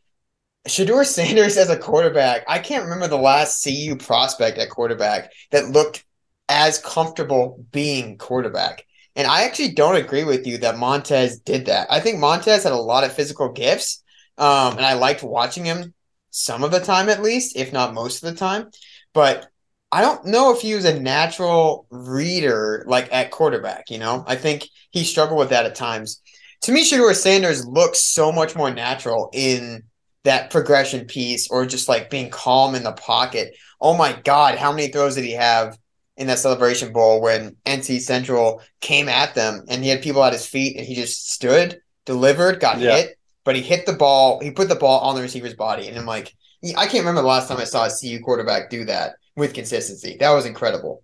Shedeur 0.68 1.06
Sanders 1.06 1.56
as 1.56 1.70
a 1.70 1.78
quarterback, 1.78 2.44
I 2.46 2.60
can't 2.60 2.84
remember 2.84 3.08
the 3.08 3.16
last 3.16 3.64
CU 3.64 3.96
prospect 3.96 4.58
at 4.58 4.70
quarterback 4.70 5.32
that 5.52 5.70
looked 5.70 6.04
as 6.50 6.80
comfortable 6.80 7.64
being 7.72 8.18
quarterback. 8.18 8.84
And 9.16 9.28
I 9.28 9.44
actually 9.44 9.74
don't 9.74 9.96
agree 9.96 10.24
with 10.24 10.46
you 10.46 10.60
that 10.60 10.78
Montez 10.78 11.40
did 11.40 11.66
that. 11.66 11.88
I 11.90 12.00
think 12.00 12.20
Montez 12.20 12.64
had 12.64 12.72
a 12.72 12.78
lot 12.78 13.04
of 13.04 13.14
physical 13.14 13.52
gifts, 13.52 14.04
um, 14.38 14.78
and 14.78 14.86
I 14.86 14.94
liked 14.94 15.24
watching 15.24 15.66
him 15.66 15.94
some 16.30 16.64
of 16.64 16.72
the 16.72 16.80
time 16.80 17.10
at 17.10 17.24
least, 17.24 17.56
if 17.56 17.74
not 17.74 17.96
most 17.96 18.24
of 18.24 18.30
the 18.30 18.38
time. 18.38 18.70
But 19.14 19.48
I 19.92 20.02
don't 20.02 20.26
know 20.26 20.54
if 20.54 20.62
he 20.62 20.76
was 20.76 20.86
a 20.86 21.00
natural 21.00 21.88
reader 21.90 22.84
like 22.88 23.12
at 23.12 23.32
quarterback. 23.32 23.90
You 23.90 23.98
know, 23.98 24.24
I 24.28 24.36
think 24.36 24.70
he 24.92 25.04
struggled 25.04 25.40
with 25.40 25.50
that 25.50 25.66
at 25.66 25.76
times. 25.76 26.22
To 26.62 26.72
me, 26.72 26.84
Shedeur 26.84 27.16
Sanders 27.16 27.66
looks 27.66 28.04
so 28.04 28.32
much 28.32 28.56
more 28.56 28.72
natural 28.72 29.30
in 29.34 29.84
that 30.24 30.50
progression 30.50 31.06
piece, 31.06 31.50
or 31.50 31.66
just 31.66 31.88
like 31.88 32.10
being 32.10 32.30
calm 32.30 32.76
in 32.76 32.84
the 32.84 32.92
pocket. 32.92 33.56
Oh 33.80 33.96
my 33.96 34.20
God, 34.24 34.58
how 34.58 34.72
many 34.72 34.88
throws 34.90 35.16
did 35.16 35.24
he 35.26 35.34
have? 35.34 35.78
in 36.18 36.26
that 36.26 36.40
celebration 36.40 36.92
bowl 36.92 37.22
when 37.22 37.56
NC 37.68 38.02
Central 38.02 38.60
came 38.82 39.08
at 39.08 39.36
them 39.36 39.64
and 39.70 39.84
he 39.84 39.90
had 39.92 40.02
people 40.02 40.24
at 40.24 40.34
his 40.34 40.48
feet 40.48 40.76
and 40.76 40.84
he 40.84 40.96
just 40.96 41.32
stood, 41.32 41.80
delivered, 42.06 42.60
got 42.60 42.80
Yeah. 42.80 42.96
hit, 42.96 43.20
but 43.46 43.56
he 43.56 43.62
hit 43.62 43.86
the 43.86 43.94
ball, 43.94 44.40
he 44.40 44.50
put 44.50 44.68
the 44.68 44.74
ball 44.74 45.00
on 45.02 45.16
the 45.16 45.22
receiver's 45.22 45.54
body. 45.54 45.88
And 45.88 45.96
I'm 45.96 46.08
like, 46.08 46.34
I 46.76 46.88
can't 46.88 47.06
remember 47.06 47.22
the 47.22 47.28
last 47.28 47.48
time 47.48 47.60
I 47.60 47.66
saw 47.66 47.86
a 47.86 47.92
CU 47.92 48.20
quarterback 48.20 48.72
do 48.72 48.84
that 48.86 49.14
with 49.36 49.54
consistency. 49.54 50.18
That 50.20 50.32
was 50.32 50.48
incredible. 50.48 51.02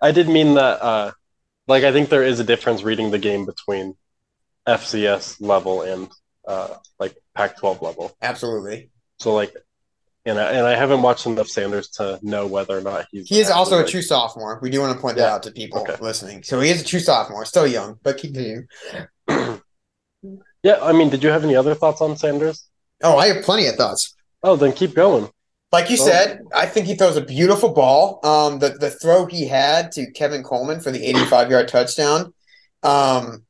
I 0.00 0.12
did 0.12 0.30
mean 0.30 0.54
that. 0.54 0.82
Uh, 0.82 1.12
like 1.68 1.84
I 1.84 1.92
think 1.92 2.08
there 2.08 2.24
is 2.24 2.40
a 2.40 2.44
difference 2.44 2.82
reading 2.82 3.10
the 3.10 3.18
game 3.18 3.44
between 3.44 3.94
FCS 4.66 5.40
level 5.40 5.82
and 5.82 6.08
uh, 6.46 6.74
like 6.98 7.16
Pac-12 7.34 7.82
level. 7.82 8.16
Absolutely. 8.22 8.90
So 9.18 9.34
like, 9.34 9.54
and 10.26 10.38
I, 10.38 10.52
and 10.52 10.66
I 10.66 10.74
haven't 10.74 11.02
watched 11.02 11.26
enough 11.26 11.48
Sanders 11.48 11.88
to 11.90 12.18
know 12.22 12.46
whether 12.46 12.76
or 12.76 12.80
not 12.80 13.06
he's. 13.10 13.28
He 13.28 13.40
is 13.40 13.50
also 13.50 13.84
a 13.84 13.86
true 13.86 14.00
sophomore. 14.02 14.58
We 14.62 14.70
do 14.70 14.80
want 14.80 14.94
to 14.96 15.00
point 15.00 15.16
that 15.18 15.28
out 15.30 15.42
to 15.42 15.50
people 15.50 15.80
Okay. 15.82 15.96
listening. 16.00 16.42
So 16.42 16.60
he 16.60 16.70
is 16.70 16.80
a 16.80 16.84
true 16.84 17.00
sophomore, 17.00 17.44
still 17.44 17.66
young, 17.66 17.98
but 18.02 18.16
continue. 18.18 18.66
Yeah, 19.28 20.78
I 20.80 20.92
mean, 20.92 21.10
did 21.10 21.22
you 21.22 21.28
have 21.28 21.44
any 21.44 21.54
other 21.56 21.74
thoughts 21.74 22.00
on 22.00 22.16
Sanders? 22.16 22.66
Oh, 23.02 23.18
I 23.18 23.26
have 23.26 23.44
plenty 23.44 23.66
of 23.66 23.74
thoughts. 23.76 24.14
Oh, 24.42 24.56
then 24.56 24.72
keep 24.72 24.94
going. 24.94 25.28
Like 25.72 25.90
you 25.90 25.98
Oh. 26.00 26.06
said, 26.06 26.40
I 26.54 26.64
think 26.66 26.86
he 26.86 26.94
throws 26.94 27.18
a 27.18 27.20
beautiful 27.20 27.74
ball. 27.74 28.20
Um, 28.24 28.60
the 28.60 28.70
the 28.70 28.90
throw 28.90 29.26
he 29.26 29.46
had 29.46 29.92
to 29.92 30.10
Kevin 30.12 30.42
Coleman 30.42 30.80
for 30.80 30.90
the 30.90 31.04
85 31.04 31.50
yard 31.50 31.68
touchdown. 31.68 32.32
Um, 32.82 33.44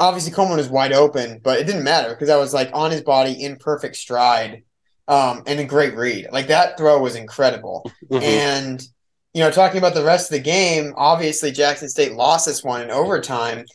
obviously 0.00 0.32
Coleman 0.32 0.56
was 0.56 0.68
wide 0.68 0.92
open, 0.92 1.40
but 1.42 1.58
it 1.58 1.66
didn't 1.66 1.84
matter 1.84 2.10
because 2.10 2.30
I 2.30 2.36
was 2.36 2.54
like 2.54 2.70
on 2.72 2.90
his 2.90 3.02
body 3.02 3.32
in 3.32 3.56
perfect 3.56 3.96
stride. 3.96 4.62
Um, 5.08 5.44
and 5.46 5.60
a 5.60 5.64
great 5.64 5.94
read. 5.94 6.26
Like 6.32 6.48
that 6.48 6.76
throw 6.76 7.00
was 7.00 7.14
incredible. 7.14 7.88
Mhm. 8.10 8.22
And 8.22 8.88
you 9.34 9.42
know, 9.42 9.50
talking 9.50 9.78
about 9.78 9.94
the 9.94 10.02
rest 10.02 10.30
of 10.30 10.36
the 10.36 10.42
game, 10.42 10.94
obviously 10.96 11.52
Jackson 11.52 11.88
State 11.90 12.14
lost 12.14 12.46
this 12.46 12.64
one 12.64 12.80
in 12.80 12.90
overtime. 12.90 13.66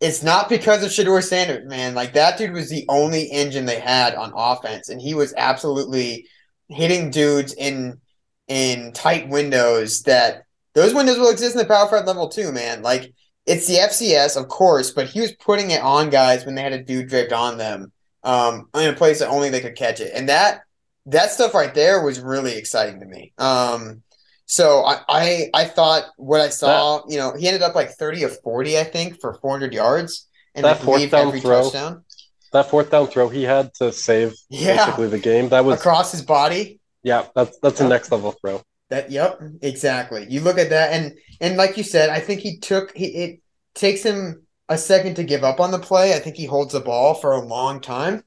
It's 0.00 0.22
not 0.22 0.48
because 0.48 0.82
of 0.82 0.90
Shedeur 0.90 1.22
Sanders, 1.22 1.68
man. 1.68 1.94
Like 1.94 2.14
that 2.14 2.38
dude 2.38 2.52
was 2.52 2.70
the 2.70 2.86
only 2.88 3.30
engine 3.30 3.66
they 3.66 3.80
had 3.80 4.14
on 4.14 4.32
offense, 4.34 4.88
and 4.88 5.00
he 5.00 5.14
was 5.14 5.34
absolutely 5.36 6.26
hitting 6.68 7.10
dudes 7.10 7.52
in 7.52 8.00
in 8.48 8.92
tight 8.92 9.28
windows. 9.28 10.02
That 10.02 10.44
those 10.74 10.94
windows 10.94 11.18
will 11.18 11.30
exist 11.30 11.54
in 11.54 11.58
the 11.58 11.66
Power 11.66 11.88
Five 11.88 12.06
level 12.06 12.28
too, 12.28 12.50
man. 12.50 12.82
Like 12.82 13.12
it's 13.46 13.66
the 13.66 13.74
FCS, 13.76 14.36
of 14.40 14.48
course, 14.48 14.90
but 14.92 15.08
he 15.08 15.20
was 15.20 15.32
putting 15.32 15.70
it 15.70 15.82
on 15.82 16.10
guys 16.10 16.44
when 16.46 16.54
they 16.54 16.62
had 16.62 16.72
a 16.72 16.82
dude 16.82 17.08
draped 17.08 17.32
on 17.32 17.58
them, 17.58 17.92
um, 18.22 18.68
in 18.74 18.88
a 18.88 18.92
place 18.92 19.18
that 19.18 19.28
only 19.28 19.50
they 19.50 19.60
could 19.60 19.76
catch 19.76 20.00
it, 20.00 20.12
and 20.14 20.28
that 20.28 20.62
that 21.06 21.32
stuff 21.32 21.54
right 21.54 21.74
there 21.74 22.04
was 22.04 22.20
really 22.20 22.56
exciting 22.56 23.00
to 23.00 23.06
me. 23.06 23.32
Um, 23.38 24.02
so 24.46 24.84
I, 24.84 25.00
I 25.08 25.50
I 25.54 25.64
thought 25.64 26.04
what 26.16 26.40
I 26.40 26.48
saw, 26.50 27.02
you 27.08 27.16
know, 27.18 27.34
he 27.36 27.46
ended 27.48 27.62
up 27.62 27.74
like 27.74 27.90
thirty 27.90 28.22
of 28.22 28.40
forty, 28.42 28.78
I 28.78 28.84
think, 28.84 29.20
for 29.20 29.34
four 29.34 29.50
hundred 29.52 29.72
yards, 29.72 30.28
and 30.54 30.64
That 30.64 30.78
fourth 30.80 31.10
down 31.10 31.28
every 31.28 31.40
throw. 31.40 31.62
touchdown 31.62 32.04
That 32.52 32.68
fourth 32.70 32.90
down 32.90 33.06
throw 33.08 33.28
he 33.28 33.42
had 33.44 33.72
to 33.74 33.92
save 33.92 34.34
Yeah. 34.50 34.76
basically 34.76 35.08
the 35.08 35.18
game. 35.18 35.48
That 35.48 35.64
was 35.64 35.80
across 35.80 36.12
his 36.12 36.22
body. 36.22 36.78
yeah. 37.02 37.26
That's 37.34 37.58
that's 37.62 37.80
a 37.80 37.88
next 37.88 38.12
level 38.12 38.32
throw. 38.40 38.62
That 38.90 39.10
yep, 39.10 39.40
exactly. 39.62 40.26
You 40.28 40.42
look 40.42 40.58
at 40.58 40.68
that, 40.70 40.92
and 40.92 41.14
and 41.42 41.56
like 41.56 41.76
you 41.76 41.82
said, 41.82 42.08
I 42.08 42.20
think 42.20 42.40
he 42.40 42.58
took 42.58 42.96
he 42.96 43.06
it 43.06 43.40
takes 43.74 44.02
him 44.02 44.46
a 44.68 44.78
second 44.78 45.16
to 45.16 45.24
give 45.24 45.42
up 45.42 45.60
on 45.60 45.72
the 45.72 45.78
play. 45.78 46.14
I 46.14 46.20
think 46.20 46.36
he 46.36 46.46
holds 46.46 46.72
the 46.72 46.80
ball 46.80 47.14
for 47.14 47.32
a 47.32 47.40
long 47.40 47.80
time, 47.80 48.22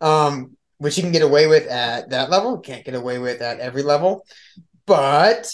um, 0.00 0.56
which 0.78 0.94
he 0.94 1.02
can 1.02 1.12
get 1.12 1.22
away 1.22 1.48
with 1.48 1.66
at 1.66 2.10
that 2.10 2.30
level. 2.30 2.58
Can't 2.58 2.84
get 2.84 2.94
away 2.94 3.18
with 3.18 3.42
at 3.42 3.58
every 3.58 3.82
level, 3.82 4.24
but 4.86 5.52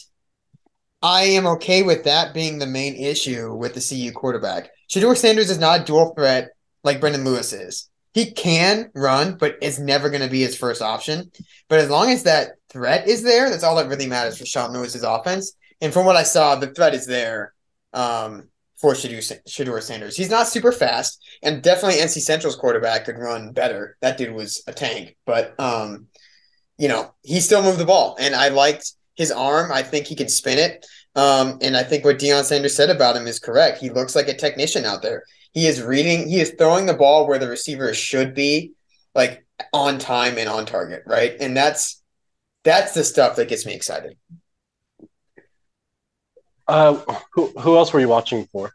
I 1.03 1.23
am 1.23 1.47
okay 1.47 1.83
with 1.83 2.05
that 2.05 2.35
being 2.35 2.59
the 2.59 2.67
main 2.67 2.95
issue 2.95 3.55
with 3.55 3.75
the 3.75 3.81
CU 3.81 4.13
quarterback. 4.13 4.71
Shedeur 4.91 5.17
Sanders 5.17 5.51
is 5.51 5.59
not 5.59 5.81
a 5.81 5.85
dual 5.85 6.15
threat 6.15 6.51
like 6.85 7.01
Brendon 7.01 7.25
Lewis 7.25 7.53
is. 7.55 7.89
He 8.13 8.31
can 8.31 8.91
run, 8.95 9.37
but 9.37 9.57
it's 9.63 9.79
never 9.79 10.11
going 10.11 10.23
to 10.23 10.31
be 10.31 10.41
his 10.41 10.57
first 10.57 10.83
option. 10.83 11.31
But 11.69 11.81
as 11.81 11.91
long 11.91 12.11
as 12.11 12.23
that 12.23 12.53
threat 12.71 13.09
is 13.09 13.23
there, 13.23 13.49
that's 13.49 13.65
all 13.65 13.77
that 13.77 13.89
really 13.89 14.07
matters 14.07 14.39
for 14.39 14.47
Sean 14.47 14.73
Lewis's 14.73 15.03
offense. 15.03 15.53
And 15.81 15.93
from 15.93 16.07
what 16.07 16.17
I 16.17 16.23
saw, 16.23 16.57
the 16.57 16.69
threat 16.69 16.95
is 16.95 17.07
there 17.07 17.53
um, 17.93 18.49
for 18.77 18.93
Shedeur, 18.95 19.41
Shedeur 19.49 19.83
Sanders. 19.83 20.17
He's 20.17 20.31
not 20.31 20.49
super 20.49 20.73
fast, 20.73 21.23
and 21.43 21.63
definitely 21.63 22.01
NC 22.01 22.21
Central's 22.21 22.57
quarterback 22.57 23.05
could 23.05 23.19
run 23.19 23.53
better. 23.53 23.97
That 24.01 24.19
dude 24.19 24.35
was 24.35 24.63
a 24.67 24.73
tank, 24.73 25.17
but 25.27 25.59
um, 25.59 26.07
you 26.79 26.89
know 26.89 27.15
he 27.23 27.41
still 27.41 27.63
moved 27.63 27.79
the 27.79 27.87
ball, 27.87 28.17
and 28.19 28.35
I 28.35 28.49
liked 28.49 28.93
his 29.15 29.33
arm. 29.33 29.73
I 29.73 29.83
think 29.83 30.07
he 30.07 30.15
can 30.15 30.29
spin 30.29 30.59
it. 30.59 30.87
Um, 31.15 31.59
and 31.63 31.77
I 31.77 31.83
think 31.83 32.05
what 32.05 32.19
Deion 32.19 32.45
Sanders 32.45 32.77
said 32.77 32.91
about 32.91 33.17
him 33.17 33.27
is 33.27 33.39
correct. 33.39 33.79
He 33.79 33.89
looks 33.89 34.15
like 34.15 34.29
a 34.29 34.37
technician 34.37 34.85
out 34.85 35.01
there. 35.01 35.25
He 35.53 35.67
is 35.67 35.83
reading. 35.83 36.29
He 36.29 36.41
is 36.41 36.55
throwing 36.59 36.85
the 36.85 36.93
ball 36.93 37.27
where 37.27 37.39
the 37.39 37.49
receiver 37.49 37.95
should 37.95 38.35
be, 38.35 38.73
like 39.15 39.47
on 39.73 39.99
time 39.99 40.37
and 40.37 40.51
on 40.51 40.67
target, 40.67 41.03
right? 41.07 41.35
And 41.41 41.57
that's 41.57 42.03
that's 42.65 42.93
the 42.93 43.05
stuff 43.05 43.37
that 43.37 43.49
gets 43.49 43.65
me 43.65 43.75
excited. 43.75 44.19
Uh, 46.69 47.01
who 47.33 47.47
who 47.59 47.77
else 47.77 47.93
were 47.93 48.01
you 48.01 48.09
watching 48.09 48.47
for? 48.47 48.73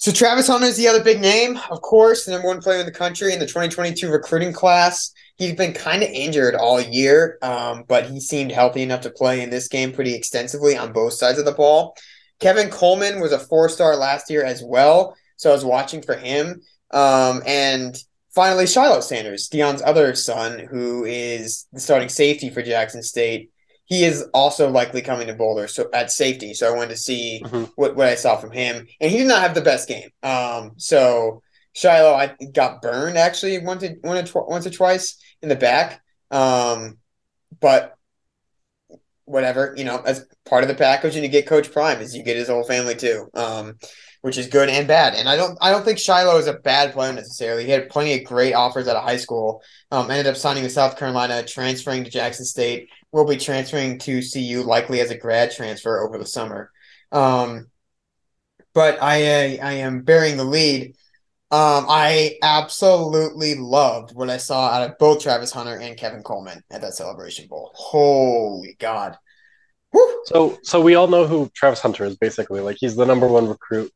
So 0.00 0.12
Travis 0.12 0.46
Hunter 0.46 0.66
is 0.66 0.76
the 0.76 0.86
other 0.86 1.02
big 1.02 1.20
name, 1.20 1.58
of 1.70 1.82
course, 1.82 2.24
the 2.24 2.30
number 2.30 2.46
one 2.46 2.60
player 2.60 2.78
in 2.78 2.86
the 2.86 2.92
country 2.92 3.32
in 3.32 3.40
the 3.40 3.46
2022 3.46 4.08
recruiting 4.08 4.52
class. 4.52 5.12
He's 5.36 5.56
been 5.56 5.72
kind 5.72 6.04
of 6.04 6.08
injured 6.08 6.54
all 6.54 6.80
year, 6.80 7.36
um, 7.42 7.84
but 7.88 8.06
he 8.08 8.20
seemed 8.20 8.52
healthy 8.52 8.82
enough 8.82 9.00
to 9.02 9.10
play 9.10 9.42
in 9.42 9.50
this 9.50 9.66
game 9.66 9.92
pretty 9.92 10.14
extensively 10.14 10.76
on 10.76 10.92
both 10.92 11.14
sides 11.14 11.40
of 11.40 11.44
the 11.46 11.52
ball. 11.52 11.96
Kevin 12.38 12.70
Coleman 12.70 13.20
was 13.20 13.32
a 13.32 13.40
four-star 13.40 13.96
last 13.96 14.30
year 14.30 14.44
as 14.44 14.62
well, 14.62 15.16
so 15.36 15.50
I 15.50 15.52
was 15.52 15.64
watching 15.64 16.02
for 16.02 16.14
him. 16.14 16.60
Um, 16.92 17.42
and 17.44 17.96
finally, 18.32 18.68
Shiloh 18.68 19.00
Sanders, 19.00 19.48
Deion's 19.48 19.82
other 19.82 20.14
son, 20.14 20.60
who 20.60 21.06
is 21.06 21.66
the 21.72 21.80
starting 21.80 22.08
safety 22.08 22.50
for 22.50 22.62
Jackson 22.62 23.02
State. 23.02 23.50
He 23.88 24.04
is 24.04 24.22
also 24.34 24.70
likely 24.70 25.00
coming 25.00 25.26
to 25.28 25.34
Boulder 25.34 25.66
so 25.66 25.88
at 25.94 26.10
safety. 26.10 26.52
So 26.52 26.70
I 26.70 26.76
wanted 26.76 26.90
to 26.90 26.96
see 26.98 27.42
Mhm. 27.44 27.72
what, 27.74 27.96
what 27.96 28.06
I 28.06 28.14
saw 28.16 28.36
from 28.36 28.50
him. 28.50 28.86
And 29.00 29.10
he 29.10 29.16
did 29.18 29.26
not 29.28 29.40
have 29.40 29.54
the 29.54 29.62
best 29.62 29.88
game. 29.88 30.10
Um, 30.22 30.72
so 30.76 31.42
Shiloh 31.72 32.12
I 32.14 32.34
got 32.52 32.82
burned 32.82 33.16
actually 33.16 33.58
once 33.58 33.82
or, 33.82 33.88
one 34.02 34.18
or 34.18 34.22
tw- 34.24 34.48
once 34.48 34.66
or 34.66 34.70
twice 34.70 35.16
in 35.42 35.48
the 35.48 35.56
back. 35.56 36.02
Um, 36.30 36.98
but 37.60 37.94
whatever, 39.24 39.74
you 39.76 39.84
know, 39.84 40.02
as 40.04 40.24
part 40.44 40.64
of 40.64 40.68
the 40.68 40.74
package 40.74 41.14
and 41.14 41.24
you 41.24 41.30
get 41.30 41.46
Coach 41.46 41.72
Prime 41.72 42.00
is 42.00 42.14
you 42.14 42.22
get 42.22 42.36
his 42.36 42.48
whole 42.48 42.64
family 42.64 42.94
too. 42.94 43.28
Um, 43.34 43.76
which 44.20 44.36
is 44.36 44.48
good 44.48 44.68
and 44.68 44.88
bad. 44.88 45.14
And 45.14 45.28
I 45.28 45.36
don't 45.36 45.56
I 45.60 45.70
don't 45.70 45.84
think 45.84 45.98
Shiloh 45.98 46.38
is 46.38 46.48
a 46.48 46.54
bad 46.54 46.92
player 46.92 47.12
necessarily. 47.12 47.64
He 47.64 47.70
had 47.70 47.88
plenty 47.88 48.14
of 48.18 48.24
great 48.24 48.52
offers 48.52 48.88
out 48.88 48.96
of 48.96 49.04
high 49.04 49.16
school. 49.16 49.62
Um, 49.92 50.10
ended 50.10 50.26
up 50.26 50.36
signing 50.36 50.64
with 50.64 50.72
South 50.72 50.98
Carolina, 50.98 51.44
transferring 51.44 52.02
to 52.04 52.10
Jackson 52.10 52.44
State. 52.44 52.88
Will 53.12 53.26
be 53.26 53.36
transferring 53.36 53.98
to 54.00 54.20
CU 54.20 54.62
likely 54.62 55.00
as 55.00 55.10
a 55.10 55.16
grad 55.16 55.50
transfer 55.50 56.00
over 56.06 56.18
the 56.18 56.26
summer. 56.26 56.70
Um, 57.10 57.68
but 58.74 58.98
I 59.02 59.58
I 59.62 59.72
am 59.74 60.02
bearing 60.02 60.36
the 60.36 60.44
lead. 60.44 60.94
Um, 61.50 61.86
I 61.88 62.36
absolutely 62.42 63.54
loved 63.54 64.14
what 64.14 64.28
I 64.28 64.36
saw 64.36 64.68
out 64.68 64.88
of 64.90 64.98
both 64.98 65.22
Travis 65.22 65.50
Hunter 65.50 65.78
and 65.78 65.96
Kevin 65.96 66.22
Coleman 66.22 66.62
at 66.70 66.82
that 66.82 66.92
Celebration 66.92 67.48
Bowl. 67.48 67.70
Holy 67.74 68.76
God. 68.78 69.16
Whew. 69.92 70.22
So, 70.26 70.58
so 70.62 70.82
we 70.82 70.94
all 70.94 71.06
know 71.06 71.26
who 71.26 71.50
Travis 71.54 71.80
Hunter 71.80 72.04
is. 72.04 72.18
Basically, 72.18 72.60
like 72.60 72.76
he's 72.78 72.96
the 72.96 73.06
number 73.06 73.26
one 73.26 73.48
recruit 73.48 73.90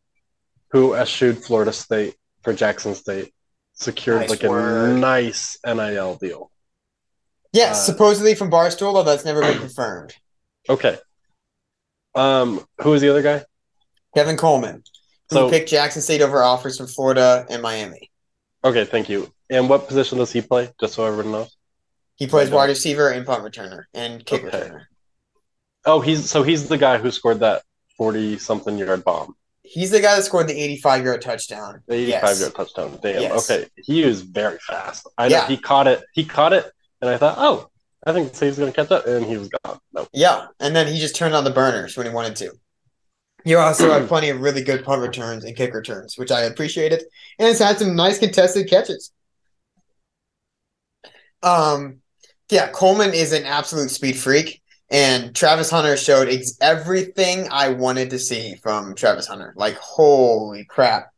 who 0.70 0.94
eschewed 0.94 1.44
Florida 1.44 1.74
State 1.74 2.14
for 2.42 2.54
Jackson 2.54 2.94
State, 2.94 3.34
secured 3.74 4.22
Nice 4.22 4.30
like 4.30 4.42
word. 4.44 4.96
a 4.96 4.98
nice 4.98 5.58
NIL 5.66 6.14
deal. 6.14 6.50
Yes, 7.52 7.76
Uh, 7.88 7.92
supposedly 7.92 8.34
from 8.34 8.50
Barstool, 8.50 8.86
although 8.96 9.02
that's 9.02 9.24
never 9.24 9.40
been 9.40 9.58
confirmed. 9.58 10.14
Okay. 10.68 10.98
Um, 12.14 12.66
who 12.80 12.90
was 12.90 13.02
the 13.02 13.10
other 13.10 13.22
guy? 13.22 13.44
Kevin 14.16 14.36
Coleman, 14.36 14.82
who 15.30 15.36
So- 15.36 15.50
picked 15.50 15.68
Jackson 15.68 16.02
State 16.02 16.20
over 16.20 16.42
offers 16.42 16.76
from 16.76 16.86
Florida 16.86 17.46
and 17.50 17.62
Miami. 17.62 18.10
Okay, 18.64 18.84
thank 18.84 19.08
you. 19.08 19.32
And 19.50 19.68
what 19.68 19.88
position 19.88 20.18
does 20.18 20.32
he 20.32 20.40
play? 20.40 20.70
Just 20.80 20.94
so 20.94 21.04
everyone 21.04 21.32
knows. 21.32 21.56
He 22.16 22.26
plays 22.26 22.50
wide 22.50 22.68
receiver 22.68 23.08
and 23.08 23.26
punt 23.26 23.42
returner 23.42 23.84
and 23.94 24.24
kick 24.24 24.44
Okay. 24.44 24.56
returner. 24.58 24.84
Oh, 25.84 26.00
he's 26.00 26.30
so 26.30 26.42
he's 26.42 26.68
the 26.68 26.78
guy 26.78 26.98
who 26.98 27.10
scored 27.10 27.40
that 27.40 27.62
forty 27.96 28.38
something 28.38 28.78
yard 28.78 29.02
bomb, 29.04 29.34
He's 29.64 29.90
the 29.90 30.00
guy 30.00 30.14
that 30.16 30.22
scored 30.24 30.46
the 30.48 30.58
85 30.60 31.04
yard 31.04 31.22
touchdown. 31.22 31.82
the 31.88 31.94
eighty-five 31.94 32.22
Yes. 32.22 32.40
yard 32.40 32.54
touchdown. 32.54 32.98
Damn. 33.02 33.22
Yes. 33.22 33.50
Okay, 33.50 33.68
he 33.76 34.04
was 34.04 34.20
very 34.22 34.58
fast. 34.58 35.08
I 35.18 35.28
know 35.28 35.36
Yeah. 35.36 35.46
he 35.48 35.56
caught 35.56 35.88
it. 35.88 36.04
He 36.12 36.24
caught 36.24 36.52
it, 36.52 36.70
and 37.02 37.10
I 37.10 37.18
thought, 37.18 37.34
oh, 37.36 37.68
I 38.06 38.12
think 38.12 38.34
he's 38.36 38.56
going 38.56 38.72
to 38.72 38.76
catch 38.76 38.88
that, 38.88 39.06
and 39.06 39.26
he 39.26 39.36
was 39.36 39.48
gone. 39.48 39.78
No. 39.92 40.08
Yeah, 40.12 40.46
and 40.60 40.74
then 40.74 40.86
he 40.86 40.98
just 40.98 41.16
turned 41.16 41.34
on 41.34 41.44
the 41.44 41.50
burners 41.50 41.96
when 41.96 42.06
he 42.06 42.12
wanted 42.12 42.36
to. 42.36 42.52
You 43.44 43.58
also 43.58 43.90
had 43.90 44.08
plenty 44.08 44.30
of 44.30 44.40
really 44.40 44.62
good 44.62 44.84
punt 44.84 45.02
returns 45.02 45.44
and 45.44 45.56
kick 45.56 45.74
returns, 45.74 46.16
which 46.16 46.30
I 46.30 46.42
appreciated, 46.42 47.02
and 47.38 47.48
has 47.48 47.58
had 47.58 47.78
some 47.78 47.96
nice 47.96 48.18
contested 48.18 48.70
catches. 48.70 49.12
Um, 51.42 51.98
yeah, 52.50 52.68
Coleman 52.68 53.14
is 53.14 53.32
an 53.32 53.44
absolute 53.44 53.90
speed 53.90 54.16
freak, 54.16 54.62
and 54.90 55.34
Travis 55.34 55.70
Hunter 55.70 55.96
showed 55.96 56.28
ex- 56.28 56.56
everything 56.60 57.48
I 57.50 57.70
wanted 57.70 58.10
to 58.10 58.18
see 58.18 58.56
from 58.62 58.94
Travis 58.94 59.26
Hunter. 59.26 59.54
Like, 59.56 59.74
holy 59.76 60.64
crap! 60.64 61.10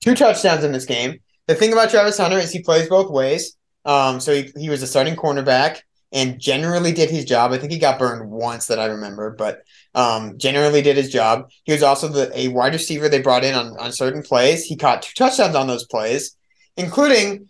Two 0.00 0.14
touchdowns 0.14 0.62
in 0.62 0.70
this 0.70 0.84
game. 0.84 1.20
The 1.48 1.56
thing 1.56 1.72
about 1.72 1.90
Travis 1.90 2.18
Hunter 2.18 2.38
is 2.38 2.52
he 2.52 2.62
plays 2.62 2.88
both 2.88 3.10
ways. 3.10 3.56
Um, 3.84 4.20
so 4.20 4.34
he, 4.34 4.50
he 4.56 4.70
was 4.70 4.82
a 4.82 4.86
starting 4.86 5.16
cornerback 5.16 5.80
and 6.12 6.38
generally 6.38 6.92
did 6.92 7.10
his 7.10 7.24
job. 7.24 7.52
I 7.52 7.58
think 7.58 7.72
he 7.72 7.78
got 7.78 7.98
burned 7.98 8.30
once 8.30 8.66
that 8.66 8.78
I 8.78 8.86
remember, 8.86 9.30
but 9.30 9.62
um, 9.94 10.38
generally 10.38 10.80
did 10.80 10.96
his 10.96 11.10
job. 11.10 11.50
He 11.64 11.72
was 11.72 11.82
also 11.82 12.08
the 12.08 12.30
a 12.38 12.48
wide 12.48 12.72
receiver 12.72 13.08
they 13.08 13.20
brought 13.20 13.44
in 13.44 13.54
on, 13.54 13.76
on 13.78 13.92
certain 13.92 14.22
plays. 14.22 14.64
He 14.64 14.76
caught 14.76 15.02
two 15.02 15.12
touchdowns 15.16 15.56
on 15.56 15.66
those 15.66 15.86
plays, 15.86 16.36
including 16.76 17.48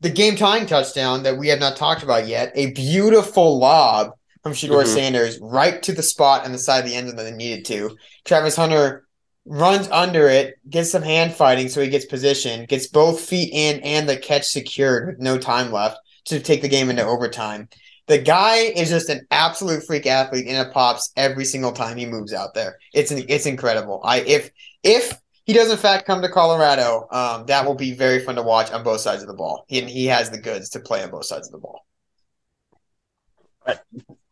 the 0.00 0.10
game 0.10 0.34
tying 0.34 0.66
touchdown 0.66 1.22
that 1.22 1.38
we 1.38 1.48
have 1.48 1.60
not 1.60 1.76
talked 1.76 2.02
about 2.02 2.26
yet. 2.26 2.50
A 2.56 2.72
beautiful 2.72 3.58
lob 3.58 4.10
from 4.42 4.52
Shedeur 4.52 4.82
Mhm. 4.82 4.86
Sanders 4.88 5.38
right 5.40 5.80
to 5.84 5.92
the 5.92 6.02
spot 6.02 6.44
on 6.44 6.50
the 6.50 6.58
side 6.58 6.84
of 6.84 6.90
the 6.90 6.96
end 6.96 7.08
zone 7.08 7.16
that 7.16 7.22
they 7.22 7.30
needed 7.30 7.64
to. 7.66 7.96
Travis 8.24 8.56
Hunter 8.56 9.06
runs 9.44 9.88
under 9.88 10.28
it, 10.28 10.58
gets 10.68 10.90
some 10.90 11.02
hand 11.02 11.34
fighting 11.34 11.68
so 11.68 11.80
he 11.80 11.88
gets 11.88 12.06
position, 12.06 12.66
gets 12.66 12.86
both 12.86 13.20
feet 13.20 13.50
in 13.52 13.80
and 13.80 14.08
the 14.08 14.16
catch 14.16 14.46
secured 14.46 15.06
with 15.06 15.18
no 15.18 15.38
time 15.38 15.72
left 15.72 15.98
to 16.26 16.40
take 16.40 16.62
the 16.62 16.68
game 16.68 16.90
into 16.90 17.04
overtime. 17.04 17.68
The 18.06 18.18
guy 18.18 18.56
is 18.56 18.90
just 18.90 19.08
an 19.08 19.26
absolute 19.30 19.84
freak 19.84 20.06
athlete 20.06 20.46
and 20.46 20.56
it 20.56 20.72
pops 20.72 21.12
every 21.16 21.44
single 21.44 21.72
time 21.72 21.96
he 21.96 22.06
moves 22.06 22.32
out 22.32 22.54
there. 22.54 22.78
It's 22.92 23.10
it's 23.10 23.46
incredible. 23.46 24.00
I 24.04 24.20
if 24.20 24.50
if 24.82 25.20
he 25.44 25.52
does 25.52 25.70
in 25.70 25.76
fact 25.76 26.06
come 26.06 26.22
to 26.22 26.28
Colorado, 26.28 27.08
um, 27.10 27.46
that 27.46 27.66
will 27.66 27.74
be 27.74 27.92
very 27.92 28.24
fun 28.24 28.36
to 28.36 28.42
watch 28.42 28.70
on 28.70 28.84
both 28.84 29.00
sides 29.00 29.22
of 29.22 29.28
the 29.28 29.34
ball. 29.34 29.64
He 29.68 29.80
he 29.82 30.06
has 30.06 30.30
the 30.30 30.40
goods 30.40 30.70
to 30.70 30.80
play 30.80 31.02
on 31.02 31.10
both 31.10 31.26
sides 31.26 31.48
of 31.48 31.52
the 31.52 31.58
ball. 31.58 31.84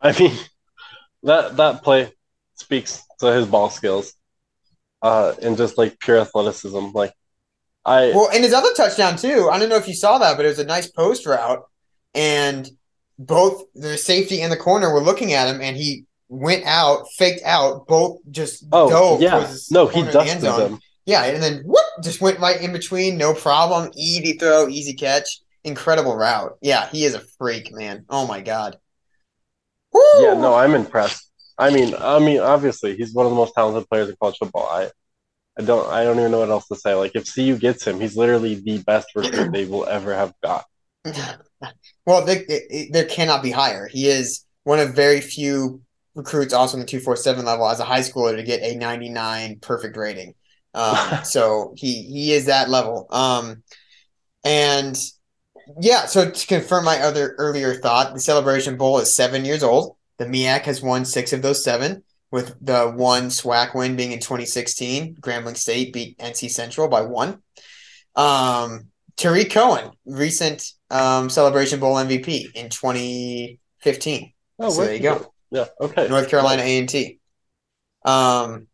I 0.00 0.18
mean, 0.18 0.36
that 1.22 1.56
that 1.56 1.82
play 1.82 2.12
speaks 2.54 3.02
to 3.20 3.32
his 3.32 3.46
ball 3.46 3.70
skills, 3.70 4.14
uh, 5.02 5.34
and 5.42 5.56
just 5.56 5.78
like 5.78 5.98
pure 5.98 6.18
athleticism. 6.18 6.90
Like, 6.92 7.12
I 7.84 8.12
Well, 8.14 8.30
and 8.32 8.44
his 8.44 8.52
other 8.52 8.72
touchdown 8.76 9.16
too. 9.16 9.48
I 9.50 9.58
don't 9.58 9.68
know 9.68 9.76
if 9.76 9.88
you 9.88 9.94
saw 9.94 10.18
that, 10.18 10.36
but 10.36 10.44
it 10.44 10.50
was 10.50 10.58
a 10.58 10.64
nice 10.64 10.90
post 10.90 11.26
route, 11.26 11.62
and 12.14 12.68
both 13.18 13.64
the 13.74 13.96
safety 13.98 14.40
and 14.40 14.52
the 14.52 14.56
corner 14.56 14.92
were 14.92 15.02
looking 15.02 15.32
at 15.32 15.48
him, 15.54 15.60
and 15.60 15.76
he 15.76 16.04
went 16.28 16.64
out, 16.64 17.06
faked 17.16 17.42
out, 17.44 17.86
both 17.86 18.18
just 18.30 18.64
oh 18.72 18.88
dove 18.88 19.20
yeah, 19.20 19.52
no, 19.70 19.86
he 19.86 19.94
corner 19.94 20.08
of 20.08 20.12
the 20.12 20.20
end 20.20 20.28
dusted 20.28 20.42
zone. 20.42 20.60
them. 20.60 20.80
Yeah, 21.06 21.24
and 21.24 21.42
then 21.42 21.62
whoop, 21.64 21.84
just 22.02 22.20
went 22.20 22.38
right 22.38 22.60
in 22.60 22.72
between, 22.72 23.16
no 23.18 23.34
problem. 23.34 23.90
Easy 23.96 24.34
throw, 24.34 24.68
easy 24.68 24.92
catch, 24.92 25.40
incredible 25.64 26.14
route. 26.14 26.56
Yeah, 26.60 26.88
he 26.88 27.04
is 27.04 27.14
a 27.14 27.22
freak, 27.38 27.72
man. 27.72 28.04
Oh 28.08 28.26
my 28.26 28.40
god. 28.40 28.76
Woo! 29.92 30.00
Yeah, 30.20 30.34
no, 30.34 30.54
I'm 30.54 30.74
impressed. 30.74 31.29
I 31.60 31.70
mean, 31.70 31.94
I 31.98 32.18
mean, 32.18 32.40
obviously, 32.40 32.96
he's 32.96 33.12
one 33.12 33.26
of 33.26 33.30
the 33.30 33.36
most 33.36 33.52
talented 33.54 33.88
players 33.90 34.08
in 34.08 34.16
college 34.20 34.38
football. 34.38 34.66
I, 34.66 34.90
I 35.58 35.62
don't, 35.62 35.86
I 35.92 36.04
don't 36.04 36.18
even 36.18 36.30
know 36.30 36.40
what 36.40 36.48
else 36.48 36.66
to 36.68 36.76
say. 36.76 36.94
Like, 36.94 37.12
if 37.14 37.32
CU 37.32 37.58
gets 37.58 37.86
him, 37.86 38.00
he's 38.00 38.16
literally 38.16 38.54
the 38.54 38.78
best 38.78 39.08
recruit 39.14 39.52
they 39.52 39.66
will 39.66 39.84
ever 39.86 40.14
have 40.14 40.32
got. 40.42 40.64
well, 42.06 42.24
there 42.24 43.04
cannot 43.04 43.42
be 43.42 43.50
higher. 43.50 43.86
He 43.88 44.08
is 44.08 44.44
one 44.64 44.78
of 44.78 44.94
very 44.94 45.20
few 45.20 45.82
recruits, 46.14 46.54
also 46.54 46.78
in 46.78 46.80
the 46.80 46.86
two 46.86 47.00
four 47.00 47.14
seven 47.14 47.44
level, 47.44 47.68
as 47.68 47.78
a 47.78 47.84
high 47.84 48.00
schooler 48.00 48.36
to 48.36 48.42
get 48.42 48.62
a 48.62 48.76
ninety 48.76 49.10
nine 49.10 49.58
perfect 49.60 49.98
rating. 49.98 50.34
Um, 50.72 50.96
so 51.24 51.74
he 51.76 52.02
he 52.02 52.32
is 52.32 52.46
that 52.46 52.70
level. 52.70 53.06
Um, 53.10 53.62
and 54.44 54.98
yeah, 55.78 56.06
so 56.06 56.30
to 56.30 56.46
confirm 56.46 56.86
my 56.86 57.00
other 57.00 57.34
earlier 57.36 57.74
thought, 57.74 58.14
the 58.14 58.20
Celebration 58.20 58.76
Bowl 58.78 58.98
is 58.98 59.14
seven 59.14 59.44
years 59.44 59.62
old. 59.62 59.96
The 60.20 60.26
MEAC 60.26 60.64
has 60.64 60.82
won 60.82 61.06
six 61.06 61.32
of 61.32 61.40
those 61.40 61.64
seven, 61.64 62.04
with 62.30 62.54
the 62.60 62.90
one 62.90 63.28
SWAC 63.28 63.74
win 63.74 63.96
being 63.96 64.12
in 64.12 64.20
2016. 64.20 65.16
Grambling 65.16 65.56
State 65.56 65.94
beat 65.94 66.18
NC 66.18 66.50
Central 66.50 66.88
by 66.88 67.00
one. 67.00 67.38
Um, 68.14 68.88
Tarik 69.16 69.50
Cohen, 69.50 69.92
recent 70.04 70.72
um, 70.90 71.30
Celebration 71.30 71.80
Bowl 71.80 71.94
MVP 71.94 72.52
in 72.54 72.68
2015. 72.68 74.32
Oh, 74.58 74.68
So 74.68 74.84
there 74.84 74.94
you 74.94 75.00
go. 75.00 75.32
Yeah, 75.50 75.64
okay. 75.80 76.06
North 76.06 76.28
Carolina 76.28 76.64
A 76.64 76.78
and 76.78 76.88
T. 76.88 77.18
Um, 78.04 78.66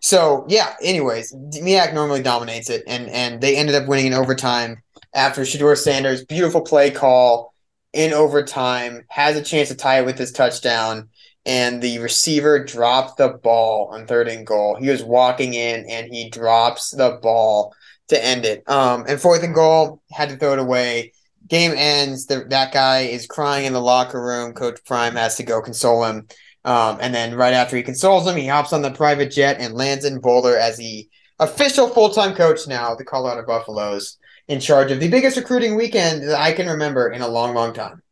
so 0.00 0.46
yeah. 0.48 0.76
Anyways, 0.80 1.34
MEAC 1.34 1.94
normally 1.94 2.22
dominates 2.22 2.70
it, 2.70 2.84
and 2.86 3.10
and 3.10 3.40
they 3.40 3.56
ended 3.56 3.74
up 3.74 3.88
winning 3.88 4.06
in 4.06 4.14
overtime 4.14 4.84
after 5.12 5.42
Shedeur 5.42 5.76
Sanders' 5.76 6.24
beautiful 6.24 6.60
play 6.60 6.92
call 6.92 7.49
in 7.92 8.12
overtime 8.12 9.04
has 9.08 9.36
a 9.36 9.42
chance 9.42 9.68
to 9.68 9.74
tie 9.74 10.00
it 10.00 10.06
with 10.06 10.18
his 10.18 10.32
touchdown, 10.32 11.08
and 11.44 11.82
the 11.82 11.98
receiver 11.98 12.64
dropped 12.64 13.18
the 13.18 13.28
ball 13.28 13.88
on 13.92 14.06
third 14.06 14.28
and 14.28 14.46
goal. 14.46 14.76
He 14.76 14.88
was 14.88 15.02
walking 15.02 15.54
in, 15.54 15.86
and 15.88 16.12
he 16.12 16.30
drops 16.30 16.90
the 16.90 17.18
ball 17.22 17.74
to 18.08 18.24
end 18.24 18.44
it. 18.44 18.68
Um, 18.68 19.04
and 19.08 19.20
fourth 19.20 19.42
and 19.42 19.54
goal 19.54 20.02
had 20.10 20.28
to 20.28 20.36
throw 20.36 20.52
it 20.52 20.58
away. 20.58 21.12
Game 21.48 21.72
ends. 21.74 22.26
The, 22.26 22.44
that 22.50 22.72
guy 22.72 23.00
is 23.00 23.26
crying 23.26 23.66
in 23.66 23.72
the 23.72 23.80
locker 23.80 24.22
room. 24.22 24.52
Coach 24.52 24.84
Prime 24.84 25.16
has 25.16 25.36
to 25.36 25.42
go 25.42 25.60
console 25.60 26.04
him. 26.04 26.28
Um, 26.64 26.98
and 27.00 27.14
then 27.14 27.34
right 27.34 27.54
after 27.54 27.76
he 27.76 27.82
consoles 27.82 28.26
him, 28.26 28.36
he 28.36 28.46
hops 28.46 28.72
on 28.72 28.82
the 28.82 28.90
private 28.90 29.30
jet 29.30 29.56
and 29.58 29.74
lands 29.74 30.04
in 30.04 30.20
Boulder 30.20 30.56
as 30.56 30.76
the 30.76 31.08
official 31.38 31.88
full 31.88 32.10
time 32.10 32.34
coach 32.34 32.68
now, 32.68 32.92
of 32.92 32.98
the 32.98 33.04
Colorado 33.04 33.46
Buffaloes, 33.46 34.18
in 34.48 34.60
charge 34.60 34.90
of 34.90 35.00
the 35.00 35.08
biggest 35.08 35.36
recruiting 35.36 35.76
weekend 35.76 36.22
that 36.28 36.40
I 36.40 36.52
can 36.52 36.66
remember 36.66 37.10
in 37.10 37.22
a 37.22 37.28
long, 37.28 37.54
long 37.54 37.72
time. 37.72 38.02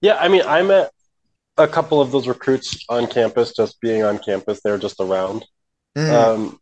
Yeah, 0.00 0.16
I 0.16 0.28
mean, 0.28 0.42
I 0.46 0.62
met 0.62 0.90
a 1.56 1.66
couple 1.68 2.00
of 2.00 2.10
those 2.10 2.28
recruits 2.28 2.84
on 2.88 3.06
campus, 3.06 3.54
just 3.54 3.80
being 3.80 4.02
on 4.02 4.18
campus. 4.18 4.60
They 4.62 4.70
were 4.70 4.78
just 4.78 5.00
around. 5.00 5.44
Mm. 5.96 6.12
Um, 6.12 6.60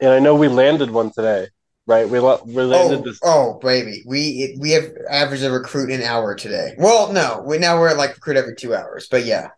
and 0.00 0.10
I 0.10 0.18
know 0.18 0.34
we 0.34 0.48
landed 0.48 0.90
one 0.90 1.10
today, 1.12 1.48
right? 1.86 2.08
We, 2.08 2.18
we 2.18 2.62
landed 2.62 3.00
oh, 3.00 3.02
this. 3.02 3.20
oh, 3.22 3.58
baby, 3.62 4.02
we 4.06 4.56
we 4.60 4.70
have 4.72 4.90
averaged 5.08 5.44
a 5.44 5.50
recruit 5.50 5.90
an 5.90 6.02
hour 6.02 6.34
today. 6.34 6.74
Well, 6.78 7.12
no, 7.12 7.42
we 7.46 7.58
now 7.58 7.78
we're 7.78 7.88
at 7.88 7.96
like 7.96 8.14
recruit 8.14 8.36
every 8.36 8.56
two 8.56 8.74
hours, 8.74 9.08
but 9.10 9.24
yeah, 9.24 9.50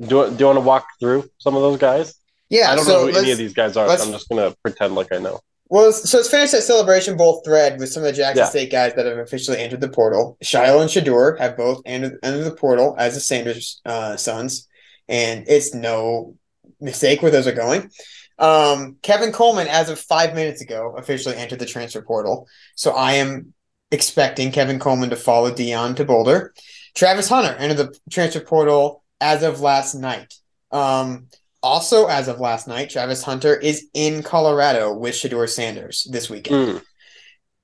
Do, 0.00 0.16
you- 0.16 0.30
do 0.30 0.36
you 0.38 0.46
want 0.46 0.56
to 0.56 0.60
walk 0.60 0.86
through 1.00 1.28
some 1.38 1.56
of 1.56 1.62
those 1.62 1.78
guys? 1.78 2.14
yeah. 2.50 2.70
I 2.70 2.76
don't 2.76 2.84
so 2.84 3.06
know 3.06 3.12
who 3.12 3.18
any 3.18 3.30
of 3.30 3.38
these 3.38 3.54
guys 3.54 3.76
are, 3.76 3.88
so 3.96 4.04
I'm 4.04 4.12
just 4.12 4.28
going 4.28 4.50
to 4.50 4.56
pretend 4.62 4.94
like 4.94 5.12
I 5.12 5.18
know. 5.18 5.40
Well, 5.68 5.90
so 5.92 6.18
it's 6.18 6.28
finished 6.28 6.50
finish 6.50 6.50
that 6.50 6.62
Celebration 6.62 7.16
Bowl 7.16 7.40
thread 7.44 7.78
with 7.80 7.90
some 7.90 8.02
of 8.02 8.08
the 8.08 8.12
Jackson 8.12 8.44
Yeah. 8.44 8.50
State 8.50 8.70
guys 8.70 8.92
that 8.94 9.06
have 9.06 9.18
officially 9.18 9.58
entered 9.58 9.80
the 9.80 9.88
portal. 9.88 10.36
Shiloh 10.42 10.82
and 10.82 10.90
Shedeur 10.90 11.38
have 11.38 11.56
both 11.56 11.80
entered, 11.86 12.18
entered 12.22 12.44
the 12.44 12.54
portal 12.54 12.94
as 12.98 13.14
the 13.14 13.20
Sanders 13.20 13.80
uh, 13.86 14.16
sons, 14.16 14.68
and 15.08 15.46
it's 15.48 15.74
no 15.74 16.36
mistake 16.80 17.22
where 17.22 17.30
those 17.30 17.46
are 17.46 17.52
going. 17.52 17.90
Um, 18.38 18.96
Kevin 19.02 19.32
Coleman, 19.32 19.68
as 19.68 19.88
of 19.88 19.98
five 19.98 20.34
minutes 20.34 20.60
ago, 20.60 20.94
officially 20.98 21.36
entered 21.36 21.60
the 21.60 21.66
transfer 21.66 22.02
portal. 22.02 22.48
So 22.74 22.90
I 22.90 23.12
am 23.12 23.54
expecting 23.90 24.50
Kevin 24.52 24.78
Coleman 24.78 25.10
to 25.10 25.16
follow 25.16 25.50
Deion 25.50 25.96
to 25.96 26.04
Boulder. 26.04 26.52
Travis 26.94 27.28
Hunter 27.28 27.54
entered 27.58 27.76
the 27.76 27.98
transfer 28.10 28.40
portal 28.40 29.04
as 29.20 29.42
of 29.42 29.60
last 29.60 29.94
night. 29.94 30.34
Um, 30.70 31.28
Also, 31.62 32.06
as 32.06 32.28
of 32.28 32.40
last 32.40 32.66
night, 32.66 32.90
Travis 32.90 33.22
Hunter 33.22 33.54
is 33.54 33.86
in 33.94 34.22
Colorado 34.22 34.92
with 34.92 35.14
Shedeur 35.14 35.48
Sanders 35.48 36.06
this 36.10 36.28
weekend. 36.28 36.82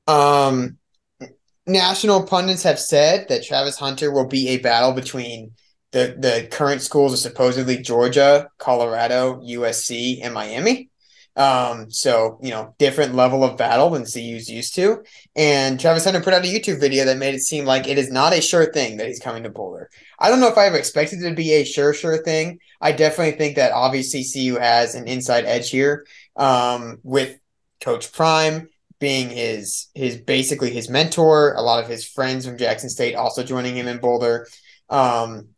Mm. 0.08 0.12
Um, 0.12 0.78
national 1.66 2.24
pundits 2.24 2.62
have 2.62 2.78
said 2.78 3.28
that 3.28 3.44
Travis 3.44 3.78
Hunter 3.78 4.12
will 4.12 4.26
be 4.26 4.48
a 4.48 4.58
battle 4.58 4.92
between 4.92 5.52
the 5.92 6.16
the 6.18 6.48
current 6.50 6.82
schools 6.82 7.12
of 7.12 7.18
supposedly 7.18 7.78
Georgia, 7.78 8.48
Colorado, 8.58 9.40
USC, 9.40 10.20
and 10.22 10.34
Miami. 10.34 10.90
Um, 11.36 11.90
so 11.90 12.38
you 12.42 12.50
know, 12.50 12.74
different 12.78 13.14
level 13.14 13.44
of 13.44 13.56
battle 13.56 13.90
than 13.90 14.04
CU's 14.04 14.50
used 14.50 14.74
to. 14.74 15.04
And 15.36 15.78
Travis 15.78 16.04
Hunter 16.04 16.20
put 16.20 16.34
out 16.34 16.44
a 16.44 16.48
YouTube 16.48 16.80
video 16.80 17.04
that 17.04 17.16
made 17.16 17.34
it 17.34 17.42
seem 17.42 17.64
like 17.64 17.86
it 17.86 17.96
is 17.96 18.10
not 18.10 18.32
a 18.32 18.40
sure 18.40 18.72
thing 18.72 18.96
that 18.96 19.06
he's 19.06 19.20
coming 19.20 19.44
to 19.44 19.50
Boulder. 19.50 19.88
I 20.18 20.28
don't 20.28 20.40
know 20.40 20.48
if 20.48 20.58
I've 20.58 20.74
expected 20.74 21.22
it 21.22 21.28
to 21.28 21.34
be 21.34 21.52
a 21.52 21.64
sure 21.64 21.94
sure 21.94 22.22
thing. 22.22 22.58
I 22.80 22.92
definitely 22.92 23.38
think 23.38 23.56
that 23.56 23.72
obviously 23.72 24.24
CU 24.24 24.58
has 24.58 24.94
an 24.94 25.06
inside 25.06 25.44
edge 25.44 25.70
here 25.70 26.06
um, 26.36 26.98
with 27.02 27.38
Coach 27.80 28.12
Prime 28.12 28.68
being 28.98 29.30
his 29.30 29.88
his 29.94 30.16
basically 30.16 30.70
his 30.70 30.88
mentor. 30.88 31.54
A 31.54 31.62
lot 31.62 31.82
of 31.82 31.88
his 31.88 32.06
friends 32.06 32.46
from 32.46 32.58
Jackson 32.58 32.90
State 32.90 33.14
also 33.14 33.42
joining 33.44 33.76
him 33.76 33.86
in 33.86 33.98
Boulder. 33.98 34.46
Um, 34.90 35.48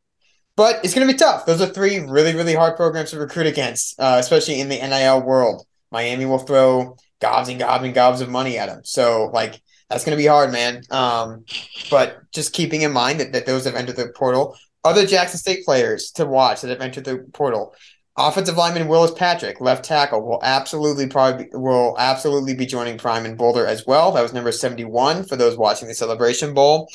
but 0.57 0.85
it's 0.85 0.92
going 0.94 1.07
to 1.07 1.12
be 1.12 1.18
tough. 1.18 1.46
Those 1.46 1.62
are 1.62 1.66
three 1.66 1.99
really, 2.01 2.35
really 2.35 2.55
hard 2.55 2.77
programs 2.77 3.12
to 3.12 3.18
recruit 3.18 3.46
against, 3.46 3.99
uh, 3.99 4.16
especially 4.20 4.61
in 4.61 4.68
the 4.68 4.77
NIL 4.77 5.23
world. 5.23 5.66
Miami 5.90 6.27
will 6.27 6.38
throw 6.38 6.96
gobs 7.20 7.49
and 7.49 7.59
gobs 7.59 7.85
and 7.85 7.94
gobs 7.94 8.20
of 8.20 8.29
money 8.29 8.59
at 8.59 8.68
them. 8.68 8.83
So, 8.85 9.31
like, 9.33 9.61
that's 9.90 10.05
going 10.05 10.16
to 10.16 10.22
be 10.22 10.29
hard, 10.29 10.53
man. 10.53 10.83
Um, 10.90 11.44
but 11.90 12.18
just 12.33 12.55
keeping 12.55 12.83
in 12.83 12.92
mind 12.92 13.20
that, 13.20 13.33
that 13.33 13.44
those 13.44 13.64
have 13.64 13.74
entered 13.74 13.96
the 13.96 14.12
portal. 14.14 14.57
Other 14.85 15.05
Jackson 15.05 15.38
State 15.38 15.64
players 15.64 16.12
to 16.12 16.24
watch 16.24 16.62
that 16.62 16.70
have 16.70 16.81
entered 16.81 17.05
the 17.05 17.18
portal. 17.35 17.74
Offensive 18.16 18.57
lineman 18.57 18.88
Willis 18.88 19.12
Patrick, 19.12 19.61
left 19.61 19.85
tackle, 19.85 20.26
will 20.26 20.40
absolutely 20.42 21.07
probably 21.07 21.48
will 21.53 21.96
absolutely 21.98 22.55
be 22.55 22.66
joining 22.66 22.98
Prime 22.98 23.26
in 23.26 23.37
Boulder 23.37 23.66
as 23.66 23.87
well. 23.87 24.12
That 24.12 24.22
was 24.22 24.33
number 24.33 24.53
seventy 24.53 24.85
one 24.85 25.24
for 25.24 25.37
those 25.37 25.57
watching 25.57 25.88
the 25.88 25.94
Celebration 25.94 26.55
Bowl. 26.55 26.88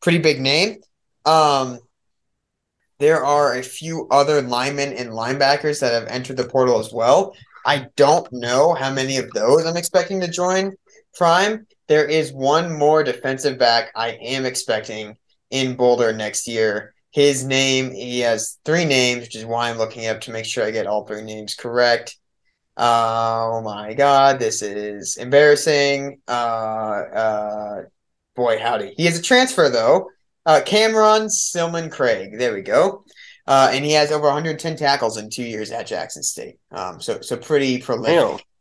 Pretty 0.00 0.18
big 0.18 0.40
name. 0.40 0.76
Um, 1.24 1.78
there 2.98 3.24
are 3.24 3.54
a 3.54 3.62
few 3.62 4.06
other 4.10 4.42
linemen 4.42 4.92
and 4.94 5.10
linebackers 5.10 5.80
that 5.80 5.92
have 5.92 6.08
entered 6.08 6.36
the 6.36 6.48
portal 6.48 6.78
as 6.78 6.92
well. 6.92 7.34
I 7.66 7.86
don't 7.96 8.30
know 8.32 8.74
how 8.74 8.92
many 8.92 9.16
of 9.16 9.30
those 9.32 9.66
I'm 9.66 9.76
expecting 9.76 10.20
to 10.20 10.28
join 10.28 10.72
Prime. 11.14 11.66
There 11.88 12.06
is 12.06 12.32
one 12.32 12.78
more 12.78 13.02
defensive 13.02 13.58
back 13.58 13.90
I 13.94 14.10
am 14.10 14.46
expecting 14.46 15.16
in 15.50 15.76
Boulder 15.76 16.12
next 16.12 16.48
year. 16.48 16.94
His 17.10 17.44
name, 17.44 17.92
he 17.92 18.20
has 18.20 18.58
three 18.64 18.84
names, 18.84 19.22
which 19.22 19.36
is 19.36 19.44
why 19.44 19.70
I'm 19.70 19.78
looking 19.78 20.06
up 20.06 20.22
to 20.22 20.32
make 20.32 20.46
sure 20.46 20.64
I 20.64 20.70
get 20.70 20.86
all 20.86 21.06
three 21.06 21.22
names 21.22 21.54
correct. 21.54 22.16
Oh 22.76 23.60
my 23.64 23.94
God, 23.94 24.40
this 24.40 24.62
is 24.62 25.16
embarrassing. 25.16 26.20
Uh, 26.26 26.30
uh, 26.30 27.82
boy, 28.34 28.58
howdy. 28.58 28.94
He 28.96 29.06
is 29.06 29.18
a 29.18 29.22
transfer, 29.22 29.68
though. 29.68 30.10
Uh, 30.44 30.60
Cameron 30.66 31.28
Silman 31.28 31.90
Craig. 31.90 32.36
There 32.36 32.52
we 32.52 32.62
go. 32.62 33.04
Uh, 33.46 33.70
and 33.72 33.84
he 33.84 33.92
has 33.92 34.10
over 34.10 34.24
110 34.24 34.76
tackles 34.76 35.16
in 35.16 35.30
two 35.30 35.44
years 35.44 35.70
at 35.70 35.86
Jackson 35.86 36.22
State. 36.22 36.56
Um, 36.70 37.00
so 37.00 37.20
so 37.20 37.36
pretty 37.36 37.78
prolific. 37.78 38.14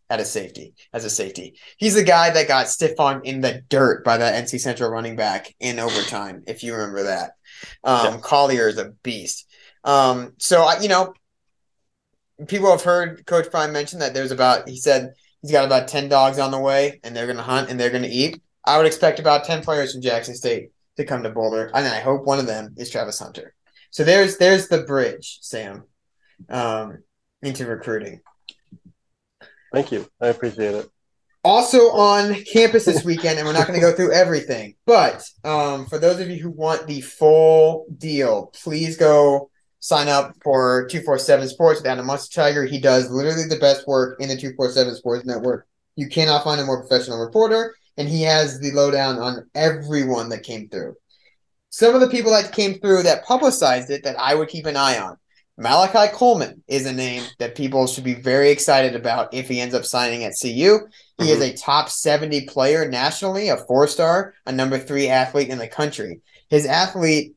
At 0.10 0.20
a 0.20 0.26
safety 0.26 0.74
as 0.94 1.06
a 1.06 1.10
safety. 1.10 1.56
He's 1.78 1.96
the 1.96 2.04
guy 2.04 2.30
that 2.30 2.48
got 2.48 2.68
stiff 2.68 2.94
in 3.24 3.42
the 3.42 3.62
dirt 3.70 4.04
by 4.04 4.18
that 4.18 4.44
NC 4.44 4.60
Central 4.60 4.90
running 4.90 5.16
back 5.16 5.54
in 5.60 5.80
overtime, 5.80 6.44
if 6.48 6.64
you 6.64 6.74
remember 6.74 7.04
that. 7.04 7.32
Um, 7.84 8.16
Yeah. 8.16 8.20
Collier 8.22 8.68
is 8.68 8.78
a 8.78 8.92
beast. 9.04 9.50
Um, 9.84 10.34
so 10.38 10.64
I, 10.64 10.80
you 10.80 10.90
know, 10.90 11.14
people 12.48 12.72
have 12.72 12.84
heard 12.84 13.26
Coach 13.26 13.50
Prime 13.50 13.74
mention 13.74 14.00
that 14.00 14.14
there's 14.14 14.32
about. 14.32 14.68
He 14.68 14.78
said 14.78 15.14
he's 15.42 15.52
got 15.52 15.66
about 15.66 15.88
10 15.88 16.10
dogs 16.10 16.40
on 16.40 16.52
the 16.52 16.60
way, 16.60 17.00
and 17.04 17.16
they're 17.16 17.26
going 17.26 17.38
to 17.38 17.44
hunt 17.44 17.70
and 17.70 17.80
they're 17.80 17.90
going 17.90 18.04
to 18.04 18.10
eat. 18.10 18.42
I 18.66 18.78
would 18.78 18.86
expect 18.86 19.20
about 19.20 19.44
10 19.44 19.64
players 19.64 19.92
from 19.92 20.02
Jackson 20.02 20.36
State 20.36 20.70
to 20.98 21.06
come 21.06 21.24
to 21.24 21.30
Boulder, 21.30 21.72
and 21.74 21.86
I 21.88 22.00
hope 22.00 22.26
one 22.26 22.40
of 22.40 22.48
them 22.48 22.76
is 22.78 22.90
Travis 22.90 23.20
Hunter. 23.20 23.54
So 23.92 24.04
there's 24.04 24.38
there's 24.38 24.68
the 24.68 24.84
bridge, 24.84 25.40
Sam, 25.42 25.84
um, 26.50 27.04
into 27.42 27.66
recruiting. 27.66 28.22
Thank 29.74 29.92
you. 29.92 30.08
I 30.22 30.28
appreciate 30.28 30.76
it. 30.76 30.90
Also 31.44 31.90
on 31.92 32.36
campus 32.46 32.86
this 32.86 33.04
weekend, 33.04 33.38
and 33.38 33.46
we're 33.46 33.54
not 33.54 33.68
going 33.68 33.78
to 33.78 33.86
go 33.86 33.94
through 33.94 34.14
everything, 34.14 34.76
but 34.86 35.28
um, 35.44 35.88
for 35.88 36.00
those 36.00 36.22
of 36.22 36.30
you 36.30 36.38
who 36.38 36.52
want 36.52 36.88
the 36.88 37.02
full 37.02 37.86
deal, 37.98 38.52
please 38.64 38.96
go 38.96 39.50
sign 39.82 40.08
up 40.08 40.34
for 40.42 40.88
247 40.90 41.50
Sports 41.50 41.82
with 41.82 41.88
Adam 41.88 42.10
Tiger. 42.34 42.64
He 42.64 42.80
does 42.80 43.12
literally 43.12 43.50
the 43.50 43.60
best 43.60 43.86
work 43.86 44.22
in 44.22 44.30
the 44.30 44.38
247 44.38 44.96
Sports 44.96 45.26
Network. 45.26 45.68
You 45.98 46.08
cannot 46.08 46.46
find 46.46 46.62
a 46.62 46.66
more 46.66 46.88
professional 46.88 47.20
reporter, 47.20 47.76
and 47.98 48.08
he 48.08 48.22
has 48.22 48.62
the 48.62 48.72
lowdown 48.72 49.20
on 49.20 49.50
everyone 49.54 50.30
that 50.30 50.44
came 50.44 50.70
through. 50.70 50.96
Some 51.72 51.94
of 51.94 52.00
the 52.00 52.10
people 52.10 52.32
that 52.32 52.54
came 52.54 52.80
through 52.80 53.04
that 53.04 53.26
publicized 53.26 53.90
it 53.90 54.04
that 54.04 54.18
I 54.18 54.36
would 54.36 54.48
keep 54.48 54.66
an 54.66 54.78
eye 54.78 55.00
on. 55.00 55.18
Malachi 55.58 56.12
Coleman 56.14 56.64
is 56.68 56.86
a 56.86 56.94
name 56.94 57.24
that 57.38 57.56
people 57.56 57.86
should 57.86 58.04
be 58.04 58.16
very 58.16 58.50
excited 58.50 58.96
about 58.96 59.34
if 59.34 59.48
he 59.48 59.62
ends 59.62 59.76
up 59.76 59.86
signing 59.86 60.24
at 60.24 60.34
CU. 60.40 60.80
He 61.20 61.30
is 61.30 61.42
a 61.42 61.56
top 61.56 61.90
70 61.90 62.48
player 62.48 62.90
nationally, 62.90 63.50
a 63.50 63.58
four 63.58 63.88
star, 63.88 64.34
a 64.48 64.52
number 64.52 64.80
three 64.80 65.10
athlete 65.10 65.50
in 65.50 65.60
the 65.60 65.68
country. 65.68 66.22
His 66.50 66.66
athlete 66.66 67.36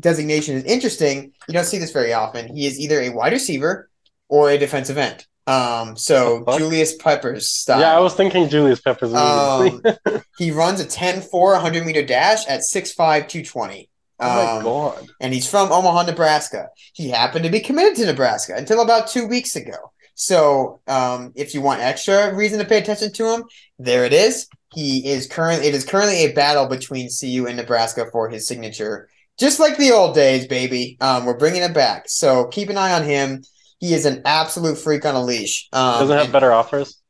designation 0.00 0.56
is 0.56 0.64
interesting. 0.64 1.32
You 1.46 1.54
don't 1.54 1.64
see 1.64 1.78
this 1.78 1.92
very 1.92 2.12
often. 2.12 2.54
He 2.54 2.66
is 2.66 2.80
either 2.80 3.00
a 3.00 3.10
wide 3.10 3.32
receiver 3.32 3.88
or 4.28 4.50
a 4.50 4.58
defensive 4.58 4.98
end. 4.98 5.24
Um, 5.46 5.96
so 5.96 6.44
Julius 6.56 6.96
Peppers 6.96 7.48
style. 7.48 7.80
Yeah, 7.80 7.96
I 7.96 8.00
was 8.00 8.14
thinking 8.14 8.48
Julius 8.48 8.80
Peppers. 8.80 9.12
Um, 9.12 9.82
he 10.38 10.50
runs 10.50 10.80
a 10.80 10.86
10 10.86 11.20
4 11.20 11.52
100 11.52 11.86
meter 11.86 12.04
dash 12.04 12.46
at 12.48 12.60
6'5, 12.60 12.96
220. 12.96 13.90
Oh 14.24 14.44
my 14.44 14.52
Um, 14.58 14.64
god. 14.64 15.08
and 15.20 15.32
he's 15.34 15.48
from 15.48 15.70
Omaha, 15.72 16.02
Nebraska. 16.04 16.68
He 16.94 17.08
happened 17.10 17.44
to 17.44 17.50
be 17.50 17.60
committed 17.60 17.96
to 17.96 18.06
Nebraska 18.06 18.54
until 18.56 18.80
about 18.80 19.08
two 19.08 19.26
weeks 19.26 19.56
ago. 19.56 19.92
So, 20.16 20.80
um, 20.86 21.32
if 21.34 21.54
you 21.54 21.60
want 21.60 21.80
extra 21.80 22.32
reason 22.34 22.58
to 22.60 22.64
pay 22.64 22.78
attention 22.78 23.12
to 23.14 23.34
him, 23.34 23.44
there 23.78 24.04
it 24.04 24.12
is. 24.12 24.46
He 24.72 25.08
is 25.08 25.26
currently 25.26 25.68
it 25.68 25.74
is 25.74 25.84
currently 25.84 26.24
a 26.24 26.32
battle 26.32 26.66
between 26.66 27.08
CU 27.08 27.46
and 27.46 27.56
Nebraska 27.56 28.06
for 28.12 28.28
his 28.28 28.46
signature, 28.46 29.08
just 29.38 29.58
like 29.60 29.76
the 29.76 29.92
old 29.92 30.14
days, 30.14 30.46
baby. 30.46 30.96
Um, 31.00 31.24
we're 31.24 31.36
bringing 31.38 31.62
it 31.62 31.74
back. 31.74 32.04
So 32.08 32.46
keep 32.46 32.68
an 32.70 32.76
eye 32.76 32.92
on 32.92 33.02
him. 33.04 33.42
He 33.78 33.92
is 33.92 34.06
an 34.06 34.22
absolute 34.24 34.78
freak 34.78 35.04
on 35.04 35.14
a 35.14 35.22
leash. 35.22 35.68
Um, 35.72 36.00
Doesn't 36.00 36.18
have 36.18 36.32
better 36.32 36.52
offers. 36.52 37.00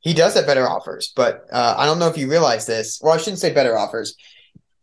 he 0.00 0.12
does 0.14 0.34
have 0.34 0.46
better 0.46 0.68
offers, 0.68 1.12
but 1.16 1.46
uh, 1.50 1.74
I 1.78 1.86
don't 1.86 1.98
know 1.98 2.08
if 2.08 2.18
you 2.18 2.30
realize 2.30 2.66
this. 2.66 3.00
Well, 3.02 3.14
I 3.14 3.16
shouldn't 3.16 3.40
say 3.40 3.52
better 3.54 3.76
offers. 3.76 4.14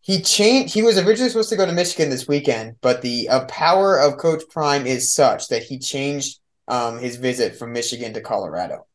He 0.01 0.21
changed. 0.21 0.73
He 0.73 0.81
was 0.81 0.97
originally 0.97 1.29
supposed 1.29 1.49
to 1.49 1.55
go 1.55 1.65
to 1.65 1.71
Michigan 1.71 2.09
this 2.09 2.27
weekend, 2.27 2.75
but 2.81 3.01
the 3.01 3.29
uh, 3.29 3.45
power 3.45 3.99
of 3.99 4.17
Coach 4.17 4.43
Prime 4.49 4.87
is 4.87 5.13
such 5.13 5.47
that 5.49 5.63
he 5.63 5.77
changed 5.77 6.39
um, 6.67 6.97
his 6.99 7.17
visit 7.17 7.55
from 7.55 7.73
Michigan 7.73 8.13
to 8.13 8.21
Colorado. 8.21 8.87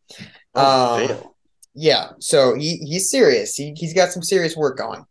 Oh, 0.55 1.09
Um. 1.09 1.33
Yeah, 1.79 2.13
so 2.21 2.55
he, 2.55 2.79
he's 2.79 3.11
serious. 3.11 3.55
He, 3.55 3.75
he's 3.77 3.93
got 3.93 4.11
some 4.11 4.23
serious 4.23 4.57
work 4.57 4.81
on. 4.81 5.05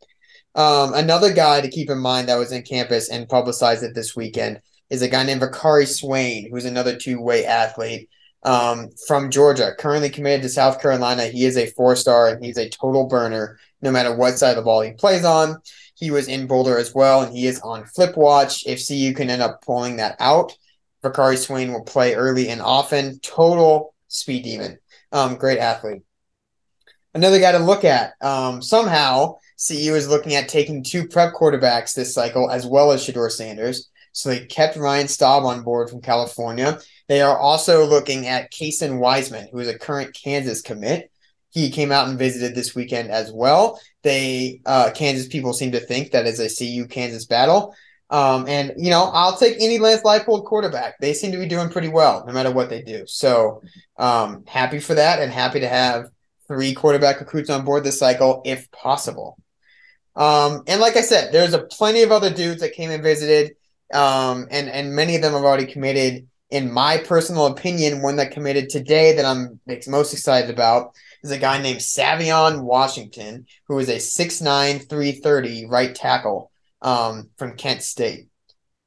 Um, 0.56 0.96
another 0.96 1.32
guy 1.32 1.62
to 1.62 1.70
keep 1.70 1.92
in 1.92 2.00
mind 2.00 2.28
that 2.28 2.38
was 2.38 2.52
in 2.52 2.64
campus 2.64 3.10
and 3.10 3.30
publicized 3.30 3.84
it 3.84 3.94
this 3.94 4.16
weekend 4.16 4.62
is 4.90 5.04
a 5.04 5.08
guy 5.08 5.24
named 5.24 5.42
Vakari 5.42 5.88
Swain, 5.88 6.50
who's 6.50 6.66
another 6.66 6.98
two 6.98 7.22
way 7.22 7.46
athlete 7.46 8.10
um, 8.44 8.90
from 9.08 9.30
Georgia, 9.30 9.74
currently 9.78 10.10
committed 10.10 10.42
to 10.42 10.50
South 10.50 10.82
Carolina. 10.82 11.28
He 11.28 11.46
is 11.46 11.56
a 11.56 11.68
four 11.72 11.96
star 11.96 12.30
and 12.30 12.44
he's 12.44 12.58
a 12.58 12.70
total 12.70 13.06
burner 13.08 13.60
no 13.82 13.92
matter 13.92 14.16
what 14.16 14.40
side 14.40 14.52
of 14.52 14.56
the 14.56 14.62
ball 14.64 14.82
he 14.82 14.94
plays 14.94 15.24
on. 15.24 15.58
He 15.96 16.12
was 16.12 16.28
in 16.28 16.46
Boulder 16.46 16.78
as 16.78 16.94
well, 16.94 17.22
and 17.22 17.36
he 17.36 17.48
is 17.48 17.60
on 17.62 17.86
flip 17.86 18.16
watch. 18.16 18.66
If 18.68 18.86
CU 18.86 19.14
can 19.14 19.30
end 19.30 19.42
up 19.42 19.62
pulling 19.62 19.96
that 19.98 20.18
out, 20.20 20.56
Vakari 21.04 21.38
Swain 21.38 21.72
will 21.72 21.84
play 21.84 22.16
early 22.16 22.50
and 22.50 22.62
often. 22.62 23.20
Total 23.20 23.94
speed 24.08 24.44
demon. 24.44 24.78
Um, 25.12 25.36
great 25.36 25.60
athlete. 25.60 26.04
Another 27.14 27.40
guy 27.40 27.54
to 27.54 27.60
look 27.60 27.86
at. 27.86 28.14
Um, 28.22 28.62
somehow, 28.62 29.38
CU 29.66 29.96
is 29.96 30.10
looking 30.10 30.36
at 30.36 30.50
taking 30.50 30.84
two 30.84 31.08
prep 31.08 31.34
quarterbacks 31.34 31.94
this 31.94 32.14
cycle, 32.14 32.52
as 32.52 32.66
well 32.66 32.92
as 32.92 33.02
Shedeur 33.02 33.32
Sanders. 33.32 33.90
So 34.12 34.30
they 34.30 34.46
kept 34.46 34.78
Ryan 34.78 35.08
Staub 35.08 35.46
on 35.46 35.64
board 35.64 35.90
from 35.90 36.02
California. 36.02 36.80
They 37.08 37.22
are 37.22 37.38
also 37.38 37.86
looking 37.86 38.28
at 38.28 38.52
Kason 38.52 38.98
Wiseman, 39.00 39.48
who 39.52 39.60
is 39.60 39.68
a 39.68 39.78
current 39.78 40.14
Kansas 40.14 40.62
commit. 40.62 41.12
He 41.56 41.70
came 41.70 41.90
out 41.90 42.10
and 42.10 42.20
visited 42.20 42.54
this 42.54 42.76
weekend 42.76 43.10
as 43.10 43.32
well. 43.32 43.80
They 44.04 44.60
uh, 44.66 44.92
Kansas 44.94 45.30
people 45.30 45.54
seem 45.54 45.72
to 45.72 45.80
think 45.80 46.12
that 46.12 46.26
is 46.26 46.42
a 46.42 46.54
CU 46.54 46.86
Kansas 46.86 47.26
battle. 47.26 47.74
Um, 48.10 48.46
and 48.50 48.74
you 48.76 48.90
know, 48.90 49.10
I'll 49.14 49.38
take 49.38 49.56
any 49.62 49.80
Lance 49.80 50.02
Leipold 50.02 50.44
quarterback. 50.44 51.00
They 51.00 51.14
seem 51.14 51.32
to 51.32 51.38
be 51.38 51.48
doing 51.48 51.70
pretty 51.70 51.88
well, 51.88 52.26
no 52.28 52.34
matter 52.34 52.52
what 52.52 52.70
they 52.70 52.82
do. 52.82 53.06
So 53.08 53.62
um, 53.98 54.44
happy 54.46 54.80
for 54.80 54.96
that, 54.96 55.22
and 55.22 55.32
happy 55.32 55.62
to 55.62 55.68
have 55.70 56.10
three 56.50 56.74
quarterback 56.74 57.22
recruits 57.22 57.50
on 57.50 57.64
board 57.64 57.86
this 57.86 58.00
cycle 58.00 58.42
if 58.44 58.70
possible. 58.72 59.38
Um, 60.18 60.64
and 60.68 60.82
like 60.82 60.98
I 60.98 61.02
said, 61.02 61.32
there's 61.32 61.54
a 61.54 61.64
plenty 61.64 62.04
of 62.04 62.12
other 62.12 62.30
dudes 62.30 62.60
that 62.60 62.74
came 62.74 62.92
and 62.92 63.02
visited, 63.02 63.56
um, 63.94 64.48
and 64.52 64.70
and 64.70 64.94
many 64.94 65.16
of 65.16 65.22
them 65.22 65.32
have 65.32 65.44
already 65.44 65.68
committed 65.68 66.28
in 66.50 66.72
my 66.72 66.98
personal 66.98 67.48
opinion, 67.48 68.02
one 68.02 68.18
that 68.18 68.32
committed 68.32 68.70
today 68.70 69.16
that 69.16 69.26
I'm 69.26 69.60
most 69.88 70.14
excited 70.14 70.50
about 70.50 70.94
is 71.26 71.32
a 71.32 71.38
guy 71.38 71.62
named 71.62 71.80
Savion 71.80 72.64
Washington, 72.64 73.48
who 73.68 73.78
is 73.80 73.90
a 73.90 73.96
6'9, 73.96 74.88
330 74.88 75.66
right 75.66 75.94
tackle 75.94 76.52
um, 76.82 77.30
from 77.38 77.58
Kent 77.58 77.82
State. 77.82 78.28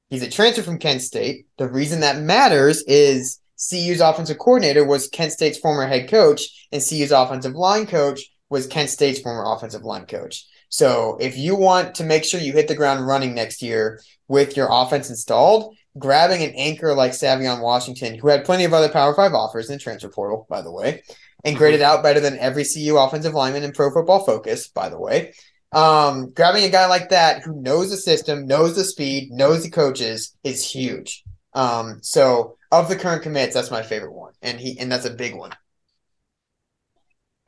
He's 0.09 0.23
a 0.23 0.31
transfer 0.31 0.63
from 0.63 0.79
Kent 0.79 1.03
State. 1.03 1.47
The 1.59 1.69
reason 1.69 2.01
that 2.01 2.21
matters 2.21 2.83
is 2.87 3.41
CU's 3.59 4.01
offensive 4.01 4.39
coordinator 4.39 4.85
was 4.85 5.09
Kent 5.09 5.33
State's 5.33 5.59
former 5.59 5.87
head 5.87 6.09
coach, 6.09 6.69
and 6.73 6.81
CU's 6.83 7.13
offensive 7.13 7.55
line 7.55 7.87
coach 7.87 8.23
was 8.49 8.67
Kent 8.67 8.91
State's 8.91 9.21
former 9.21 9.45
offensive 9.47 9.83
line 9.83 10.07
coach. 10.07 10.47
So 10.71 11.19
if 11.21 11.37
you 11.37 11.57
want 11.57 11.97
to 11.97 12.05
make 12.05 12.25
sure 12.25 12.41
you 12.41 12.53
hit 12.53 12.69
the 12.69 12.75
ground 12.75 13.07
running 13.07 13.35
next 13.35 13.63
year 13.63 14.01
with 14.29 14.57
your 14.57 14.69
offense 14.71 15.11
installed, 15.11 15.75
grabbing 15.99 16.43
an 16.43 16.55
anchor 16.57 16.95
like 16.95 17.13
Savion 17.13 17.61
Washington, 17.61 18.15
who 18.15 18.29
had 18.29 18.45
plenty 18.45 18.65
of 18.65 18.73
other 18.73 18.89
Power 18.89 19.15
Five 19.15 19.35
offers 19.35 19.69
in 19.69 19.77
the 19.77 19.83
transfer 19.83 20.09
portal, 20.09 20.47
by 20.49 20.63
the 20.63 20.73
way, 20.73 21.03
and 21.45 21.57
graded 21.57 21.83
out 21.83 22.03
better 22.03 22.21
than 22.21 22.39
every 22.39 22.65
CU 22.65 22.97
offensive 22.97 23.35
lineman 23.35 23.63
in 23.63 23.73
Pro 23.73 23.91
Football 23.91 24.25
Focus, 24.25 24.69
by 24.69 24.89
the 24.89 24.99
way. 24.99 25.33
Um, 25.73 26.31
grabbing 26.31 26.65
a 26.65 26.71
guy 26.71 26.87
like 26.87 27.11
that 27.11 27.43
who 27.43 27.61
knows 27.61 27.91
the 27.91 27.97
system, 27.97 28.47
knows 28.47 28.75
the 28.75 28.85
speed, 28.85 29.31
knows 29.31 29.63
the 29.63 29.71
coaches 29.71 30.35
is 30.43 30.69
huge. 30.69 31.23
Um, 31.53 32.01
so 32.03 32.57
of 32.73 32.89
the 32.89 32.97
current 32.97 33.23
commits, 33.23 33.55
that's 33.55 33.71
my 33.71 33.83
favorite 33.83 34.13
one, 34.13 34.33
and 34.43 34.59
he 34.59 34.79
and 34.79 34.91
that's 34.91 35.05
a 35.05 35.11
big 35.11 35.35
one. 35.35 35.53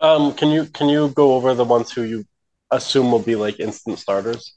Um, 0.00 0.34
can 0.34 0.50
you 0.50 0.66
can 0.66 0.88
you 0.88 1.08
go 1.10 1.34
over 1.34 1.54
the 1.54 1.64
ones 1.64 1.90
who 1.90 2.02
you 2.02 2.24
assume 2.70 3.10
will 3.10 3.22
be 3.22 3.36
like 3.36 3.60
instant 3.60 3.98
starters 3.98 4.54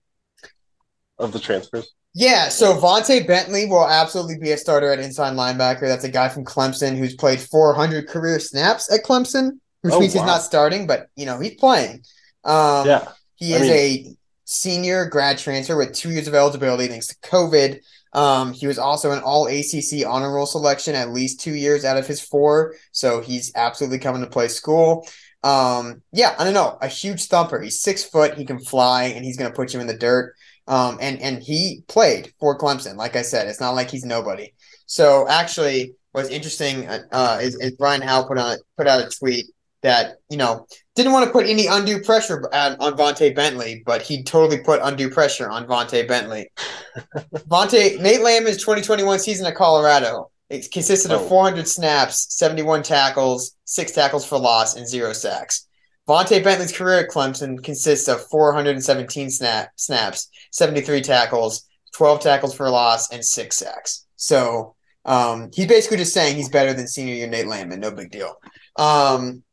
of 1.17 1.32
the 1.32 1.39
transfers? 1.39 1.91
Yeah, 2.15 2.49
so 2.49 2.76
Vontae 2.80 3.26
Bentley 3.26 3.65
will 3.65 3.88
absolutely 3.88 4.38
be 4.38 4.52
a 4.52 4.58
starter 4.58 4.91
at 4.91 4.99
inside 4.99 5.34
linebacker. 5.36 5.82
That's 5.82 6.04
a 6.04 6.10
guy 6.12 6.30
from 6.30 6.45
Clemson 6.45 6.95
who's 6.95 7.15
played 7.15 7.41
400 7.41 8.08
career 8.08 8.39
snaps 8.39 8.91
at 8.93 9.04
Clemson, 9.04 9.54
which 9.82 9.93
Oh, 9.93 9.99
means 9.99 10.13
he's 10.13 10.21
not 10.21 10.43
starting, 10.43 10.86
but 10.86 11.08
you 11.15 11.26
know 11.26 11.39
he's 11.39 11.56
playing. 11.56 12.04
Um, 12.43 12.88
Yeah. 12.88 13.08
he 13.36 13.56
I 13.56 13.58
is 13.58 13.62
mean- 13.63 13.71
a 13.71 14.15
senior 14.45 15.06
grad 15.08 15.38
transfer 15.39 15.76
with 15.76 15.93
two 15.93 16.12
years 16.12 16.28
of 16.28 16.36
eligibility 16.36 16.88
thanks 16.88 17.08
to 17.08 17.15
COVID. 17.23 17.80
Um, 18.13 18.54
he 18.54 18.67
was 18.67 18.78
also 18.78 19.12
an 19.12 19.23
All 19.23 19.47
ACC 19.47 20.06
honor 20.06 20.32
roll 20.32 20.45
selection 20.45 20.93
at 20.93 21.12
least 21.12 21.39
two 21.39 21.56
years 21.56 21.84
out 21.84 21.97
of 21.97 22.06
his 22.06 22.21
four, 22.21 22.76
so 22.91 23.21
he's 23.21 23.52
absolutely 23.56 23.97
coming 23.97 24.21
to 24.21 24.30
play 24.30 24.49
school. 24.49 25.08
Um, 25.43 26.04
yeah, 26.12 26.36
I 26.38 26.43
don't 26.43 26.54
know, 26.54 26.78
a 26.80 26.88
huge 26.88 27.26
thumper. 27.26 27.60
He's 27.60 27.82
six 27.82 28.04
foot, 28.04 28.36
he 28.36 28.45
can 28.45 28.60
fly, 28.60 29.06
and 29.06 29.26
he's 29.26 29.36
going 29.36 29.49
to 29.49 29.56
put 29.56 29.73
you 29.73 29.80
in 29.80 29.88
the 29.88 29.97
dirt. 29.97 30.36
Um, 30.67 30.97
and 31.02 31.21
and 31.21 31.41
he 31.43 31.84
played 31.88 32.34
for 32.39 32.58
Clemson. 32.58 32.95
Like 32.95 33.15
I 33.15 33.21
said, 33.21 33.47
it's 33.47 33.60
not 33.60 33.71
like 33.71 33.89
he's 33.89 34.06
nobody. 34.06 34.54
So 34.86 35.28
actually, 35.28 35.93
what's 36.12 36.30
interesting 36.30 36.88
uh, 36.88 37.39
is, 37.41 37.56
is 37.56 37.71
Brian 37.71 38.02
Howell 38.02 38.28
put 38.28 38.38
on 38.38 38.58
put 38.78 38.88
out 38.88 39.06
a 39.06 39.10
tweet 39.10 39.47
that 39.82 40.17
you 40.30 40.38
know 40.38 40.65
didn't 40.95 41.12
want 41.12 41.26
to 41.26 41.32
put 41.32 41.47
any 41.47 41.67
undue 41.67 42.02
pressure 42.02 42.49
on, 42.54 42.78
on 42.80 42.97
Vontae 42.97 43.36
Bentley, 43.36 43.84
but 43.86 44.02
he 44.02 44.23
totally 44.23 44.60
put 44.60 44.80
undue 44.84 45.10
pressure 45.10 45.49
on 45.49 45.67
Vontae 45.67 46.08
Bentley. 46.08 46.49
Vontae 47.49 47.99
Nate 47.99 48.21
Landman's 48.21 48.58
2021 48.58 49.19
season 49.19 49.45
at 49.45 49.56
Colorado 49.56 50.30
it 50.54 50.71
consisted 50.71 51.12
of 51.12 51.21
Oh. 51.21 51.28
400 51.30 51.67
snaps, 51.67 52.28
71 52.38 52.84
tackles, 52.84 53.56
six 53.65 53.91
tackles 53.91 54.23
for 54.23 54.38
loss, 54.38 54.76
and 54.76 54.88
zero 54.88 55.12
sacks. 55.13 55.67
Vontae 56.08 56.44
Bentley's 56.44 56.76
career 56.76 57.00
at 57.00 57.10
Clemson 57.10 57.63
consists 57.63 58.08
of 58.08 58.28
417 58.28 59.30
snap, 59.30 59.72
snaps, 59.78 60.30
73 60.52 61.02
tackles, 61.02 61.68
12 61.96 62.20
tackles 62.20 62.56
for 62.56 62.70
loss, 62.70 63.12
and 63.12 63.24
six 63.24 63.58
sacks. 63.58 64.06
So 64.18 64.76
um, 65.06 65.50
he's 65.54 65.68
basically 65.68 65.98
just 65.98 66.13
saying 66.13 66.36
he's 66.36 66.50
better 66.50 66.74
than 66.74 66.88
senior 66.88 67.13
year 67.13 67.28
Nate 67.28 67.48
Landman. 67.48 67.80
No 67.80 67.92
big 67.92 68.12
deal. 68.12 68.36
Um, 68.78 69.44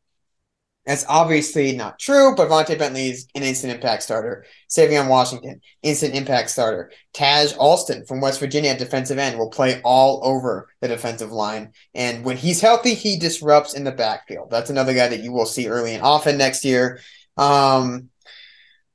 that's 0.90 1.06
obviously 1.08 1.76
not 1.76 2.00
true, 2.00 2.34
but 2.34 2.48
Vontae 2.48 2.76
Bentley 2.76 3.10
is 3.10 3.28
an 3.36 3.44
instant 3.44 3.72
impact 3.72 4.02
starter. 4.02 4.44
Savion 4.68 5.08
Washington, 5.08 5.60
instant 5.84 6.16
impact 6.16 6.50
starter. 6.50 6.90
Taj 7.12 7.52
Alston 7.52 8.04
from 8.06 8.20
West 8.20 8.40
Virginia 8.40 8.70
at 8.70 8.80
defensive 8.80 9.16
end 9.16 9.38
will 9.38 9.50
play 9.50 9.80
all 9.84 10.20
over 10.24 10.68
the 10.80 10.88
defensive 10.88 11.30
line. 11.30 11.74
And 11.94 12.24
when 12.24 12.36
he's 12.36 12.60
healthy, 12.60 12.94
he 12.94 13.16
disrupts 13.16 13.74
in 13.74 13.84
the 13.84 13.92
backfield. 13.92 14.50
That's 14.50 14.68
another 14.68 14.92
guy 14.92 15.06
that 15.06 15.22
you 15.22 15.30
will 15.30 15.46
see 15.46 15.68
early 15.68 15.94
and 15.94 16.02
often 16.02 16.36
next 16.36 16.64
year. 16.64 16.98
Um, 17.36 18.08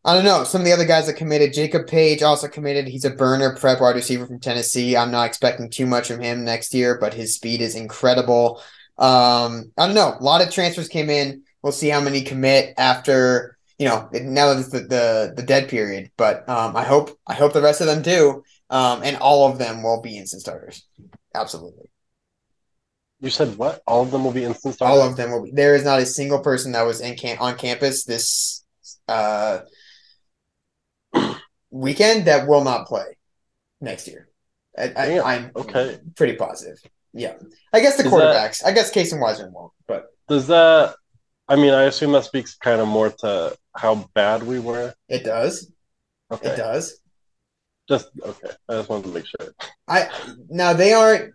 I 0.04 0.16
don't 0.16 0.26
know. 0.26 0.44
Some 0.44 0.60
of 0.60 0.66
the 0.66 0.74
other 0.74 0.84
guys 0.84 1.06
that 1.06 1.14
committed, 1.14 1.54
Jacob 1.54 1.88
Page 1.88 2.22
also 2.24 2.50
committed. 2.50 2.90
He's 2.90 3.06
a 3.06 3.10
burner 3.10 3.56
prep 3.56 3.80
wide 3.80 3.96
receiver 3.96 4.28
from 4.28 4.42
Tennessee. 4.42 4.98
I'm 4.98 5.12
not 5.12 5.28
expecting 5.28 5.70
too 5.70 5.86
much 5.86 6.10
from 6.10 6.20
him 6.20 6.44
next 6.44 6.74
year, 6.74 6.98
but 7.00 7.14
his 7.14 7.36
speed 7.36 7.62
is 7.62 7.74
incredible. 7.74 8.62
Um, 8.98 9.72
I 9.78 9.86
don't 9.86 9.96
know. 9.96 10.18
A 10.20 10.22
lot 10.22 10.42
of 10.42 10.52
transfers 10.52 10.90
came 10.90 11.10
in. 11.10 11.44
We'll 11.66 11.72
see 11.72 11.90
how 11.90 12.00
many 12.00 12.22
commit 12.22 12.76
after 12.78 13.58
you 13.80 13.88
know 13.88 14.08
now 14.14 14.54
that 14.54 14.60
it's 14.60 14.70
the, 14.70 14.82
the 14.82 15.34
the 15.36 15.42
dead 15.42 15.68
period. 15.68 16.12
But 16.16 16.48
um, 16.48 16.76
I 16.78 16.84
hope 16.84 17.18
I 17.26 17.34
hope 17.34 17.54
the 17.54 17.62
rest 17.64 17.82
of 17.82 17.88
them 17.88 18.04
do, 18.04 18.44
um, 18.70 19.02
and 19.02 19.18
all 19.18 19.50
of 19.50 19.58
them 19.58 19.82
will 19.82 20.00
be 20.00 20.16
instant 20.16 20.44
starters. 20.44 20.86
Absolutely, 21.34 21.90
You 23.20 23.32
said 23.32 23.58
what? 23.58 23.82
All 23.88 24.04
of 24.04 24.12
them 24.12 24.24
will 24.24 24.32
be 24.32 24.44
instant 24.44 24.76
starters. 24.76 25.02
all 25.02 25.10
of 25.10 25.18
them 25.18 25.32
will 25.32 25.42
be. 25.42 25.54
There 25.54 25.74
is 25.74 25.84
not 25.84 26.00
a 26.00 26.06
single 26.06 26.38
person 26.38 26.74
that 26.74 26.84
was 26.84 27.02
in 27.02 27.16
camp 27.16 27.42
on 27.42 27.58
campus 27.58 28.04
this 28.04 28.64
uh, 29.08 29.62
weekend 31.72 32.26
that 32.26 32.48
will 32.48 32.64
not 32.64 32.86
play 32.86 33.18
next 33.82 34.08
year. 34.08 34.30
I, 34.78 35.20
I'm 35.20 35.52
okay. 35.56 35.98
pretty 36.16 36.36
positive. 36.36 36.78
Yeah, 37.12 37.34
I 37.74 37.80
guess 37.80 37.98
the 37.98 38.06
Is 38.06 38.12
quarterbacks. 38.12 38.64
I 38.64 38.72
guess 38.72 38.92
Kason 38.94 39.20
Wiseman 39.20 39.52
won't, 39.52 39.74
but 39.88 40.10
Does 40.28 40.46
that? 40.46 40.94
I 41.48 41.56
mean, 41.56 41.74
I 41.74 41.84
assume 41.84 42.12
that 42.14 42.24
speaks 42.26 42.56
kind 42.56 42.82
of 42.82 42.88
more 42.88 43.10
to 43.20 43.56
how 43.76 44.10
bad 44.14 44.44
we 44.44 44.60
were. 44.60 44.94
it 45.10 45.24
does. 45.24 45.72
Okay, 46.32 46.50
It 46.50 46.58
does. 46.58 47.00
just 47.88 48.08
okay. 48.24 48.50
I 48.68 48.74
just 48.74 48.90
wanted 48.90 49.04
to 49.08 49.14
make 49.14 49.26
sure. 49.28 49.54
I 49.88 50.10
now 50.50 50.74
they 50.74 50.94
aren't. 50.94 51.34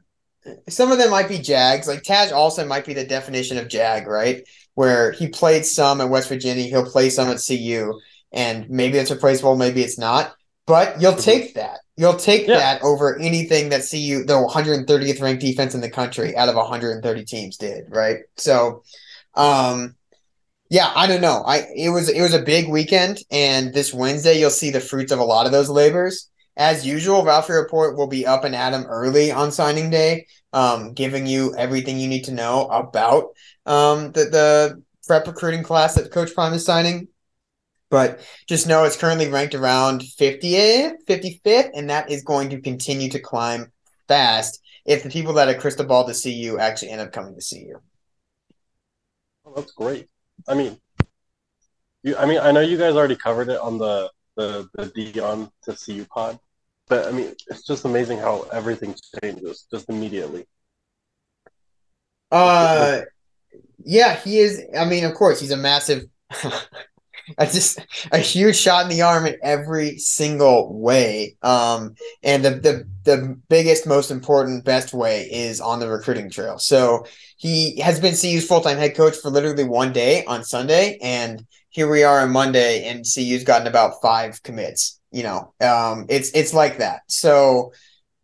Some 0.69 0.91
of 0.91 0.99
them 0.99 1.11
might 1.11 1.29
be 1.29 1.39
Jags. 1.39 1.87
Like 1.87 2.03
Taj 2.03 2.33
also 2.33 2.67
might 2.67 2.85
be 2.87 2.95
the 2.95 3.05
definition 3.05 3.57
of 3.59 3.69
Jag, 3.69 4.07
right? 4.09 4.43
Where 4.75 5.13
he 5.13 5.29
played 5.29 5.65
some 5.65 6.01
at 6.01 6.09
West 6.09 6.29
Virginia, 6.29 6.65
he'll 6.65 6.91
play 6.91 7.11
some 7.11 7.29
at 7.29 7.41
CU, 7.47 7.93
and 8.33 8.69
maybe 8.69 8.99
it's 8.99 9.11
replaceable, 9.13 9.55
maybe 9.57 9.83
it's 9.83 9.99
not. 9.99 10.35
But 10.67 11.01
you'll 11.01 11.15
take 11.17 11.55
that. 11.55 11.81
You'll 11.97 12.17
take 12.17 12.47
Yeah. 12.49 12.57
that 12.59 12.83
over 12.83 13.19
anything 13.19 13.69
that 13.69 13.83
CU, 13.89 14.25
the 14.25 14.39
130th 14.39 15.21
ranked 15.21 15.43
defense 15.43 15.75
in 15.75 15.81
the 15.83 15.91
country, 15.91 16.35
out 16.37 16.49
of 16.49 16.55
130 16.57 17.25
teams, 17.25 17.57
did, 17.59 17.85
right? 17.91 18.19
So, 18.37 18.83
um, 19.35 19.97
yeah, 20.71 20.93
I 20.95 21.07
don't 21.09 21.21
know. 21.21 21.43
I 21.45 21.67
it 21.77 21.91
was 21.91 22.09
it 22.09 22.23
was 22.23 22.33
a 22.33 22.43
big 22.43 22.69
weekend, 22.69 23.19
and 23.31 23.75
this 23.75 23.93
Wednesday 23.93 24.39
you'll 24.39 24.51
see 24.51 24.71
the 24.71 24.81
fruits 24.81 25.11
of 25.13 25.19
a 25.19 25.25
lot 25.25 25.47
of 25.47 25.53
those 25.53 25.69
labors. 25.69 26.31
As 26.57 26.87
usual, 26.87 27.25
Ralphie 27.25 27.55
Report 27.55 27.97
will 27.97 28.07
be 28.07 28.27
up 28.27 28.45
and 28.45 28.55
at 28.55 28.73
'em 28.73 28.85
early 28.87 29.33
on 29.33 29.51
signing 29.51 29.91
day, 29.91 30.27
um, 30.53 30.93
giving 30.95 31.27
you 31.27 31.55
everything 31.57 31.99
you 31.99 32.09
need 32.09 32.25
to 32.25 32.33
know 32.33 32.67
about 32.69 33.31
um, 33.67 34.13
the, 34.13 34.25
the 34.27 34.83
prep 35.07 35.27
recruiting 35.27 35.65
class 35.65 35.95
that 35.95 36.13
Coach 36.13 36.35
Prime 36.35 36.53
is 36.55 36.65
signing. 36.65 37.09
But 37.91 38.21
just 38.49 38.69
know 38.69 38.85
it's 38.85 38.97
currently 38.97 39.29
ranked 39.29 39.55
around 39.57 40.03
50th, 40.03 40.95
55th, 41.07 41.71
and 41.75 41.91
that 41.91 42.11
is 42.11 42.23
going 42.23 42.51
to 42.51 42.61
continue 42.61 43.11
to 43.11 43.19
climb 43.21 43.73
fast 44.07 44.61
if 44.87 45.03
the 45.03 45.11
people 45.11 45.35
that 45.35 45.49
are 45.49 45.55
crystal 45.59 45.87
ball 45.87 46.07
to 46.07 46.15
CU 46.15 46.59
actually 46.59 46.91
end 46.91 47.01
up 47.01 47.13
coming 47.13 47.35
to 47.35 47.41
CU. 47.43 47.81
Oh, 49.45 49.55
that's 49.57 49.73
great. 49.73 50.09
I 50.51 50.55
mean, 50.55 50.77
you. 52.03 52.17
I 52.17 52.27
mean, 52.27 52.41
I 52.41 52.51
know 52.51 52.61
you 52.61 52.77
guys 52.77 52.97
already 52.97 53.15
covered 53.15 53.49
it 53.49 53.61
on 53.61 53.79
the 53.79 54.11
the 54.37 54.69
the 54.75 54.87
Deion 54.87 55.51
to 55.63 55.93
you 55.93 56.05
pod, 56.07 56.41
but 56.89 57.07
I 57.07 57.13
mean, 57.13 57.35
it's 57.49 57.65
just 57.65 57.85
amazing 57.85 58.19
how 58.19 58.43
everything 58.53 58.97
changes 59.23 59.67
just 59.71 59.89
immediately. 59.89 60.47
Uh, 62.33 63.03
yeah, 63.85 64.17
he 64.17 64.39
is. 64.39 64.63
I 64.77 64.85
mean, 64.87 65.05
of 65.05 65.15
course, 65.15 65.41
he's 65.41 65.53
a 65.53 65.57
massive, 65.57 66.05
a 67.39 67.47
just 67.47 67.79
a 68.13 68.19
huge 68.19 68.57
shot 68.57 68.85
in 68.85 68.89
the 68.91 69.03
arm 69.03 69.27
in 69.27 69.37
every 69.43 69.99
single 69.99 70.79
way. 70.79 71.37
Um, 71.43 71.95
and 72.23 72.45
the 72.45 72.51
the 72.51 72.85
the 73.05 73.37
biggest, 73.49 73.87
most 73.87 74.11
important, 74.11 74.65
best 74.65 74.93
way 74.93 75.29
is 75.31 75.61
on 75.61 75.81
the 75.81 75.89
recruiting 75.89 76.31
trail. 76.31 76.59
So 76.59 77.07
he 77.37 77.81
has 77.81 78.01
been 78.01 78.15
CU's 78.15 78.47
full 78.47 78.61
time 78.61 78.79
head 78.79 78.95
coach 78.95 79.17
for 79.17 79.31
literally 79.31 79.65
one 79.65 79.93
day 79.93 80.25
on 80.25 80.45
Sunday, 80.45 80.99
and 81.03 81.45
here 81.71 81.91
we 81.91 82.03
are 82.03 82.21
on 82.21 82.31
Monday, 82.31 82.85
and 82.85 83.05
CU's 83.05 83.45
gotten 83.45 83.67
about 83.67 84.03
five 84.03 84.43
commits. 84.43 85.01
You 85.11 85.23
know, 85.23 85.55
um, 85.61 86.07
it's 86.09 86.31
it's 86.33 86.55
like 86.55 86.79
that. 86.79 87.01
So 87.09 87.73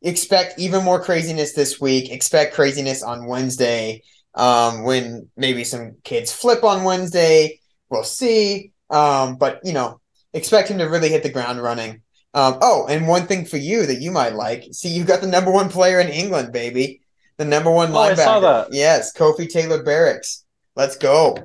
expect 0.02 0.58
even 0.58 0.84
more 0.84 1.02
craziness 1.02 1.52
this 1.52 1.80
week. 1.80 2.10
Expect 2.10 2.54
craziness 2.54 3.02
on 3.02 3.26
Wednesday. 3.26 4.02
Um, 4.34 4.82
when 4.84 5.30
maybe 5.36 5.64
some 5.64 5.96
kids 6.04 6.30
flip 6.30 6.62
on 6.62 6.84
Wednesday, 6.84 7.60
we'll 7.88 8.04
see. 8.04 8.72
Um, 8.90 9.36
but 9.36 9.60
you 9.64 9.72
know, 9.72 10.00
expect 10.32 10.68
him 10.68 10.78
to 10.78 10.84
really 10.84 11.08
hit 11.08 11.22
the 11.22 11.30
ground 11.30 11.62
running. 11.62 12.02
Um, 12.34 12.58
oh, 12.60 12.86
and 12.88 13.08
one 13.08 13.26
thing 13.26 13.46
for 13.46 13.56
you 13.56 13.86
that 13.86 14.00
you 14.02 14.10
might 14.10 14.34
like. 14.34 14.64
See, 14.72 14.90
you've 14.90 15.06
got 15.06 15.20
the 15.22 15.26
number 15.26 15.50
one 15.50 15.70
player 15.70 16.00
in 16.00 16.08
England, 16.08 16.52
baby. 16.52 17.00
the 17.38 17.44
number 17.44 17.70
one 17.70 17.92
Oh, 17.92 17.98
I 17.98 18.14
saw 18.14 18.40
that. 18.40 18.72
Yes, 18.72 19.12
Kofi 19.16 19.48
Taylor 19.48 19.82
Barracks. 19.82 20.44
Let's 20.74 20.96
go. 20.96 21.36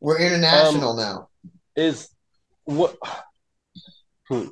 We're 0.00 0.18
international 0.18 0.90
Um, 0.90 0.96
now. 0.96 1.28
Is 1.76 2.08
what? 2.64 2.96
Hmm. 4.28 4.48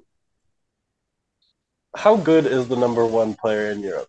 How 1.97 2.16
good 2.16 2.47
is 2.47 2.68
the 2.68 2.77
number 2.77 3.05
one 3.07 3.35
player 3.35 3.70
in 3.70 3.81
Europe? 3.81 4.09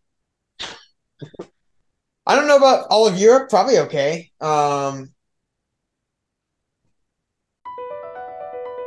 I 2.28 2.36
don't 2.36 2.48
know 2.48 2.58
about 2.58 2.88
all 2.90 3.08
of 3.08 3.18
Europe. 3.18 3.50
Probably 3.50 3.80
okay. 3.80 4.32
Um, 4.42 5.14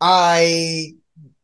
I 0.00 0.94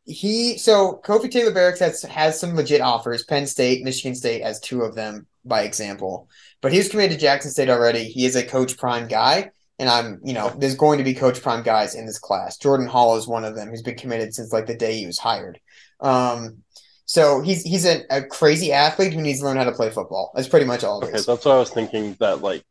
he 0.05 0.59
so 0.59 1.01
Kofi 1.05 1.31
Taylor 1.31 1.53
Barracks 1.53 1.81
has 1.81 2.03
has 2.03 2.39
some 2.41 2.55
legit 2.55 2.81
offers. 2.81 3.25
Penn 3.25 3.47
State, 3.47 3.85
Michigan 3.85 4.15
State 4.15 4.43
has 4.43 4.61
two 4.61 4.83
of 4.83 4.95
them 4.95 5.27
by 5.45 5.63
example. 5.63 6.29
But 6.63 6.73
he 6.73 6.79
was 6.79 6.89
committed 6.89 7.13
to 7.13 7.21
Jackson 7.21 7.51
State 7.51 7.69
already. 7.69 8.05
He 8.05 8.25
is 8.27 8.37
a 8.37 8.47
Coach 8.47 8.77
Prime 8.79 9.09
guy, 9.09 9.51
and 9.79 9.89
I'm 9.89 10.21
you 10.25 10.33
know 10.35 10.51
there's 10.59 10.77
going 10.77 10.99
to 10.99 11.05
be 11.05 11.15
Coach 11.15 11.43
Prime 11.43 11.63
guys 11.63 11.95
in 11.95 12.07
this 12.07 12.19
class. 12.19 12.57
Jordan 12.59 12.87
Hall 12.87 13.17
is 13.17 13.27
one 13.29 13.45
of 13.45 13.55
them. 13.57 13.71
He's 13.71 13.83
been 13.83 13.97
committed 13.97 14.35
since 14.35 14.53
like 14.53 14.67
the 14.67 14.77
day 14.77 14.97
he 14.99 15.07
was 15.07 15.19
hired. 15.19 15.61
Um, 16.01 16.63
so 17.05 17.41
he's 17.41 17.63
he's 17.63 17.87
a, 17.87 18.03
a 18.11 18.23
crazy 18.25 18.73
athlete 18.73 19.13
who 19.13 19.21
needs 19.23 19.41
to 19.41 19.47
learn 19.47 19.57
how 19.57 19.65
to 19.65 19.73
play 19.73 19.91
football. 19.91 20.33
That's 20.35 20.49
pretty 20.49 20.67
much 20.67 20.85
all 20.85 21.03
Okay, 21.03 21.11
is. 21.15 21.27
that's 21.27 21.45
what 21.45 21.55
I 21.55 21.59
was 21.59 21.71
thinking. 21.71 22.17
That 22.21 22.43
like, 22.43 22.65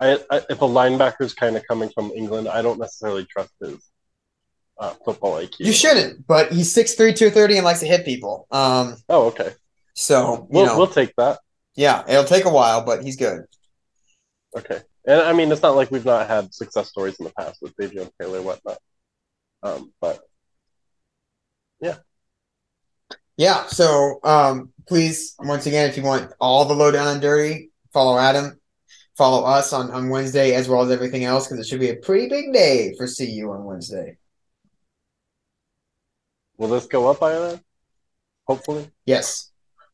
I, 0.00 0.18
I 0.30 0.38
if 0.50 0.62
a 0.62 0.66
linebacker's 0.68 1.34
kind 1.34 1.56
of 1.56 1.66
coming 1.68 1.90
from 1.90 2.12
England, 2.16 2.48
I 2.48 2.62
don't 2.62 2.78
necessarily 2.80 3.26
trust 3.26 3.52
his 3.60 3.78
uh, 4.78 4.94
football 5.04 5.34
IQ. 5.40 5.56
You 5.60 5.72
shouldn't, 5.72 6.26
but 6.26 6.52
he's 6.52 6.74
6'3", 6.74 6.96
230 7.16 7.56
and 7.56 7.64
likes 7.64 7.80
to 7.80 7.86
hit 7.86 8.04
people. 8.04 8.46
Um, 8.50 8.96
Oh, 9.08 9.26
okay. 9.26 9.50
so 9.94 10.34
you 10.34 10.46
We'll 10.50 10.66
know, 10.66 10.78
we'll 10.78 10.86
take 10.86 11.14
that. 11.16 11.38
yeah, 11.74 12.04
it'll 12.08 12.24
take 12.24 12.44
a 12.44 12.50
while, 12.50 12.84
but 12.84 13.02
he's 13.02 13.16
good. 13.16 13.44
Okay. 14.56 14.80
And 15.06 15.20
I 15.20 15.32
mean, 15.32 15.52
it's 15.52 15.62
not 15.62 15.76
like 15.76 15.90
we've 15.90 16.04
not 16.04 16.26
had 16.28 16.52
success 16.52 16.88
stories 16.88 17.16
in 17.20 17.24
the 17.26 17.32
past 17.32 17.58
with 17.62 17.76
Davion 17.76 18.10
Taylor, 18.20 18.42
whatnot. 18.42 18.78
Um, 19.62 19.92
but 20.00 20.20
Yeah. 21.80 21.96
Yeah. 23.36 23.66
So 23.66 24.18
um, 24.24 24.72
please, 24.88 25.34
once 25.38 25.66
again, 25.66 25.88
if 25.88 25.96
you 25.96 26.02
want 26.02 26.32
all 26.40 26.64
the 26.64 26.74
lowdown 26.74 27.06
on 27.06 27.20
Dirty, 27.20 27.70
follow 27.92 28.18
Adam, 28.18 28.58
follow 29.16 29.44
us 29.44 29.72
on, 29.72 29.90
on 29.90 30.08
Wednesday 30.08 30.54
as 30.54 30.68
well 30.68 30.82
as 30.82 30.90
everything 30.90 31.24
else 31.24 31.46
because 31.46 31.64
it 31.64 31.68
should 31.68 31.80
be 31.80 31.90
a 31.90 31.96
pretty 31.96 32.28
big 32.28 32.52
day 32.52 32.94
for 32.96 33.06
CU 33.06 33.50
on 33.50 33.64
Wednesday. 33.64 34.16
Will 36.58 36.68
this 36.68 36.86
go 36.86 37.10
up 37.10 37.20
by 37.20 37.32
then? 37.38 37.60
Hopefully. 38.46 38.90
Yes. 39.04 39.50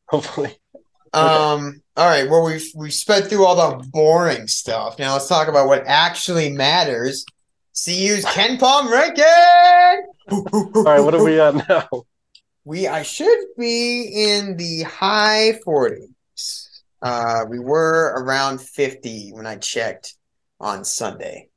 Hopefully. 0.07 0.57
Um. 1.15 1.83
All 1.95 2.09
right. 2.09 2.27
Well, 2.27 2.43
we've 2.43 2.65
we've 2.75 2.91
sped 2.91 3.27
through 3.27 3.45
all 3.45 3.55
the 3.55 3.87
boring 3.89 4.47
stuff. 4.47 4.97
Now 4.97 5.13
let's 5.13 5.27
talk 5.27 5.47
about 5.47 5.67
what 5.67 5.83
actually 5.85 6.49
matters. 6.49 7.23
CU's 7.75 8.25
KenPom 8.25 8.89
ranking. 8.89 10.07
All 10.31 10.83
right. 10.83 10.99
What 11.01 11.13
are 11.13 11.23
we 11.23 11.39
at 11.39 11.69
now? 11.69 11.87
We 12.65 12.87
I 12.87 13.03
should 13.03 13.45
be 13.59 14.31
in 14.31 14.57
the 14.57 14.83
high 14.83 15.59
40s. 15.63 16.81
Uh, 17.01 17.45
we 17.47 17.59
were 17.59 18.15
around 18.17 18.61
50 18.61 19.33
when 19.33 19.45
I 19.45 19.57
checked 19.57 20.15
on 20.59 20.85
Sunday. 20.85 21.49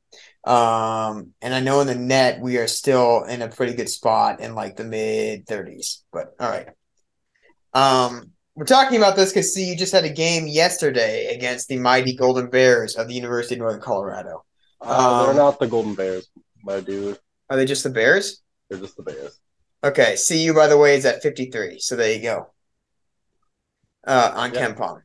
Um, 0.47 1.33
and 1.41 1.53
I 1.53 1.59
know 1.59 1.81
in 1.81 1.87
the 1.87 1.95
net 1.95 2.39
we 2.39 2.57
are 2.57 2.67
still 2.67 3.23
in 3.25 3.41
a 3.41 3.49
pretty 3.49 3.73
good 3.73 3.89
spot 3.89 4.39
in 4.39 4.55
like 4.55 4.77
the 4.77 4.85
mid 4.85 5.45
30s. 5.45 6.03
But 6.13 6.33
all 6.39 6.49
right. 6.49 6.69
Um, 7.73 8.31
we're 8.55 8.65
talking 8.65 8.97
about 8.97 9.15
this 9.15 9.31
because 9.31 9.53
see, 9.53 9.69
you 9.69 9.75
just 9.75 9.91
had 9.91 10.05
a 10.05 10.09
game 10.09 10.47
yesterday 10.47 11.35
against 11.35 11.67
the 11.67 11.77
mighty 11.77 12.15
Golden 12.15 12.49
Bears 12.49 12.95
of 12.95 13.07
the 13.07 13.13
University 13.13 13.55
of 13.55 13.59
Northern 13.59 13.81
Colorado. 13.81 14.45
Uh, 14.81 15.21
they're 15.23 15.31
Um, 15.31 15.37
not 15.37 15.59
the 15.59 15.67
Golden 15.67 15.95
Bears, 15.95 16.29
my 16.63 16.79
dude. 16.79 17.19
Are 17.49 17.57
they 17.57 17.65
just 17.65 17.83
the 17.83 17.89
Bears? 17.89 18.41
They're 18.69 18.79
just 18.79 18.95
the 18.95 19.03
Bears. 19.03 19.39
Okay, 19.83 20.15
CU 20.27 20.53
by 20.53 20.67
the 20.67 20.77
way 20.77 20.95
is 20.95 21.05
at 21.05 21.21
53. 21.21 21.79
So 21.79 21.95
there 21.95 22.13
you 22.13 22.21
go. 22.21 22.51
Uh, 24.05 24.31
on 24.33 24.53
Yeah. 24.53 24.69
KenPom. 24.69 25.01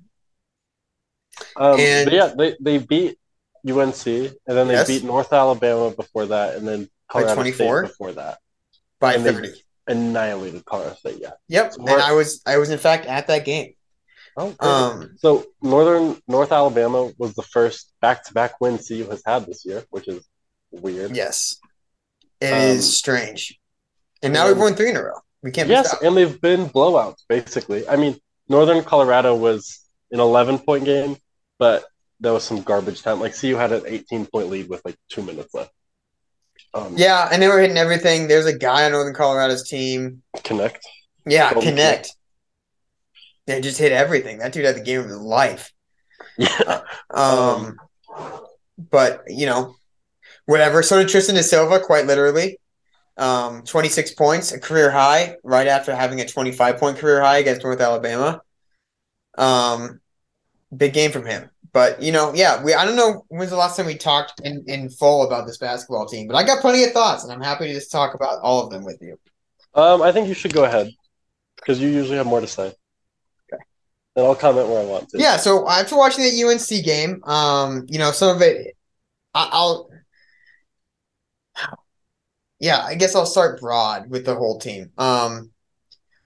Um, 1.57 1.81
And- 1.81 2.11
yeah, 2.13 2.33
they, 2.39 2.57
they 2.61 2.79
beat 2.79 3.19
UNC, 3.67 4.07
and 4.07 4.57
then 4.57 4.69
they 4.69 4.75
Yes. 4.75 4.87
beat 4.89 5.05
North 5.05 5.33
Alabama 5.33 5.91
before 5.91 6.27
that, 6.27 6.57
and 6.57 6.67
then 6.67 6.89
Colorado 7.09 7.35
24? 7.35 7.85
State 7.87 7.93
before 7.93 8.13
that. 8.13 8.39
by 9.01 9.15
And 9.15 9.25
they- 9.27 9.33
30. 9.33 9.65
Annihilated 9.89 10.65
Colorado 10.65 10.95
State, 10.95 11.19
yeah. 11.21 11.33
Yep. 11.49 11.73
So 11.75 11.81
And 11.87 12.01
I 12.01 12.13
was 12.13 12.41
I 12.47 12.57
was 12.59 12.71
in 12.71 12.79
fact 12.79 13.05
at 13.07 13.27
that 13.27 13.45
game. 13.45 13.75
Oh. 14.37 14.55
Um 14.61 15.17
So 15.19 15.45
Northern 15.61 16.23
North 16.29 16.53
Alabama 16.53 17.11
was 17.19 17.35
the 17.35 17.43
first 17.43 17.93
back-to-back 18.01 18.61
win 18.61 18.79
CU 18.79 19.09
has 19.11 19.23
had 19.27 19.45
this 19.47 19.65
year, 19.65 19.85
which 19.91 20.07
is 20.07 20.25
weird. 20.71 21.17
yes. 21.17 21.57
it 22.41 22.53
is 22.53 22.85
Um, 22.87 22.91
strange. 22.93 23.61
And 24.23 24.33
now 24.33 24.47
we've 24.49 24.57
won 24.59 24.75
three 24.77 24.91
in 24.91 24.97
a 24.97 25.03
row. 25.03 25.21
We 25.43 25.51
can't 25.51 25.69
Yes, 25.69 25.93
and 26.01 26.17
they've 26.17 26.41
been 26.41 26.69
blowouts 26.69 27.23
basically. 27.29 27.87
I 27.89 27.97
mean, 27.97 28.21
Northern 28.49 28.85
Colorado 28.85 29.35
was 29.35 29.81
an 30.13 30.21
11-point 30.21 30.85
game, 30.85 31.17
but 31.59 31.85
there 32.23 32.33
was 32.33 32.45
some 32.45 32.63
garbage 32.63 33.03
time. 33.03 33.21
Like 33.21 33.35
see, 33.35 33.49
you 33.49 33.57
had 33.57 33.73
an 33.73 33.83
18-point 33.83 34.49
lead 34.49 34.69
with 34.69 34.83
like 34.85 34.97
two 35.09 35.23
minutes 35.23 35.53
left. 35.53 35.73
Um, 36.73 36.95
Yeah, 36.97 37.29
and 37.31 37.43
they 37.43 37.49
were 37.49 37.61
hitting 37.61 37.77
everything. 37.77 38.29
There's 38.29 38.47
a 38.47 38.57
guy 38.57 38.85
on 38.87 38.93
Northern 38.93 39.13
Colorado's 39.13 39.69
team. 39.69 40.23
Knecht. 40.37 40.79
Yeah, 41.27 41.53
Dalton 41.53 41.77
Knecht. 41.77 42.09
They 43.47 43.61
just 43.61 43.79
hit 43.79 43.93
everything. 43.93 44.39
That 44.39 44.53
dude 44.53 44.65
had 44.65 44.77
the 44.77 44.83
game 44.83 45.01
of 45.01 45.07
his 45.07 45.19
life. 45.19 45.73
Yeah. 46.39 46.81
Um, 47.15 47.77
but 48.91 49.25
you 49.27 49.45
know, 49.45 49.75
whatever. 50.47 50.83
So 50.83 50.99
did 50.99 51.09
Tristan 51.09 51.35
da 51.35 51.43
Silva, 51.43 51.81
quite 51.81 52.07
literally. 52.07 52.59
Um, 53.19 53.65
26 53.65 54.15
points, 54.15 54.53
a 54.53 54.59
career 54.59 54.91
high, 54.91 55.37
right 55.45 55.67
after 55.67 55.95
having 55.95 56.21
a 56.23 56.27
25 56.27 56.79
point 56.79 56.97
career 56.97 57.21
high 57.21 57.39
against 57.39 57.65
North 57.65 57.81
Alabama. 57.81 58.41
Um, 59.37 60.01
big 60.75 60.95
game 60.95 61.11
from 61.11 61.27
him. 61.27 61.51
But 61.73 62.03
you 62.03 62.13
know, 62.13 62.33
yeah, 62.35 62.63
we 62.63 62.75
I 62.75 62.85
don't 62.85 62.97
know 62.97 63.25
when's 63.29 63.51
the 63.51 63.57
last 63.57 63.77
time 63.77 63.87
we 63.87 63.95
talked 63.95 64.41
in, 64.45 64.63
in 64.67 64.91
full 64.91 65.27
about 65.27 65.47
this 65.47 65.57
basketball 65.59 66.07
team, 66.07 66.29
but 66.29 66.37
I 66.37 66.45
got 66.45 66.61
plenty 66.61 66.85
of 66.85 66.93
thoughts 66.93 67.25
and 67.25 67.33
I'm 67.33 67.41
happy 67.41 67.67
to 67.67 67.73
just 67.73 67.91
talk 67.91 68.15
about 68.15 68.41
all 68.43 68.65
of 68.65 68.71
them 68.71 68.85
with 68.85 69.01
you. 69.01 69.19
Um, 69.75 70.03
I 70.03 70.13
think 70.13 70.29
you 70.29 70.35
should 70.35 70.53
go 70.53 70.65
ahead 70.65 70.91
because 71.57 71.81
you 71.81 71.89
usually 71.89 72.19
have 72.19 72.27
more 72.27 72.41
to 72.41 72.47
say. 72.47 72.67
Okay. 72.67 73.63
And 74.17 74.27
I'll 74.27 74.35
comment 74.35 74.69
where 74.69 74.83
I 74.83 74.85
want 74.85 75.09
to. 75.11 75.19
Yeah, 75.19 75.39
so 75.39 75.67
after 75.67 75.97
watching 75.97 76.25
the 76.25 76.45
UNC 76.45 76.85
game, 76.85 77.25
um, 77.25 77.87
you 77.89 77.99
know, 77.99 78.13
some 78.13 78.37
of 78.37 78.43
it, 78.43 78.77
I, 79.33 79.49
I'll, 79.51 79.89
yeah, 82.61 82.85
I 82.85 82.97
guess 82.97 83.15
I'll 83.15 83.25
start 83.25 83.61
broad 83.61 84.11
with 84.11 84.27
the 84.27 84.35
whole 84.35 84.59
team. 84.59 84.91
Um, 84.99 85.52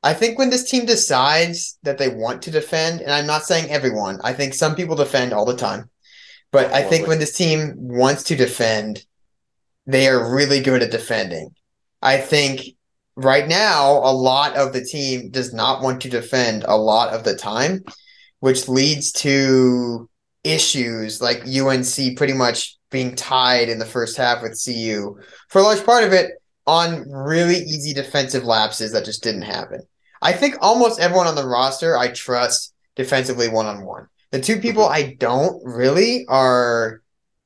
I 0.07 0.15
think 0.15 0.39
when 0.39 0.51
this 0.51 0.71
team 0.71 0.87
decides 0.87 1.79
that 1.83 1.99
they 1.99 2.09
want 2.09 2.41
to 2.43 2.53
defend, 2.53 3.01
and 3.01 3.11
I'm 3.11 3.27
not 3.27 3.43
saying 3.43 3.71
everyone, 3.71 4.21
I 4.23 4.35
think 4.35 4.55
some 4.55 4.77
people 4.77 4.95
defend 4.95 5.33
all 5.33 5.45
the 5.45 5.57
time, 5.57 5.91
but 6.53 6.73
I 6.73 6.85
think 6.85 7.09
when 7.09 7.19
this 7.19 7.37
team 7.37 7.75
wants 7.77 8.23
to 8.25 8.37
defend, 8.37 9.05
they 9.85 10.07
are 10.07 10.33
really 10.33 10.61
good 10.61 10.81
at 10.81 10.93
defending. 10.93 11.51
I 12.01 12.19
think 12.19 12.61
right 13.17 13.49
now, 13.49 13.95
a 13.95 14.15
lot 14.15 14.55
of 14.55 14.73
the 14.73 14.85
team 14.85 15.31
does 15.31 15.53
not 15.53 15.83
want 15.83 16.03
to 16.03 16.09
defend 16.09 16.65
a 16.69 16.77
lot 16.77 17.13
of 17.13 17.25
the 17.25 17.35
time. 17.35 17.83
which 18.41 18.69
leads 18.69 19.11
to 19.13 20.09
issues 20.45 21.21
like 21.21 21.43
UNC 21.49 22.17
pretty 22.17 22.33
much 22.33 22.77
being 22.91 23.17
tied 23.17 23.69
in 23.69 23.79
the 23.81 23.85
first 23.87 24.17
half 24.17 24.43
with 24.43 24.61
CU 24.65 25.19
for 25.49 25.59
a 25.61 25.63
large 25.63 25.85
part 25.85 26.05
of 26.05 26.13
it 26.13 26.31
on 26.67 27.11
really 27.11 27.57
easy 27.57 27.93
defensive 27.93 28.45
lapses 28.45 28.93
that 28.93 29.05
just 29.05 29.23
didn't 29.23 29.43
happen. 29.43 29.81
I 30.23 30.33
think 30.33 30.57
almost 30.61 31.01
everyone 31.01 31.27
on 31.27 31.35
the 31.35 31.47
roster 31.47 31.97
I 31.97 32.09
trust 32.09 32.75
defensively 32.95 33.49
one 33.49 33.67
on 33.67 33.85
one. 33.85 34.09
The 34.31 34.41
two 34.41 34.59
people 34.59 34.85
I 34.87 35.15
don't 35.19 35.63
really 35.65 36.27
are 36.29 37.03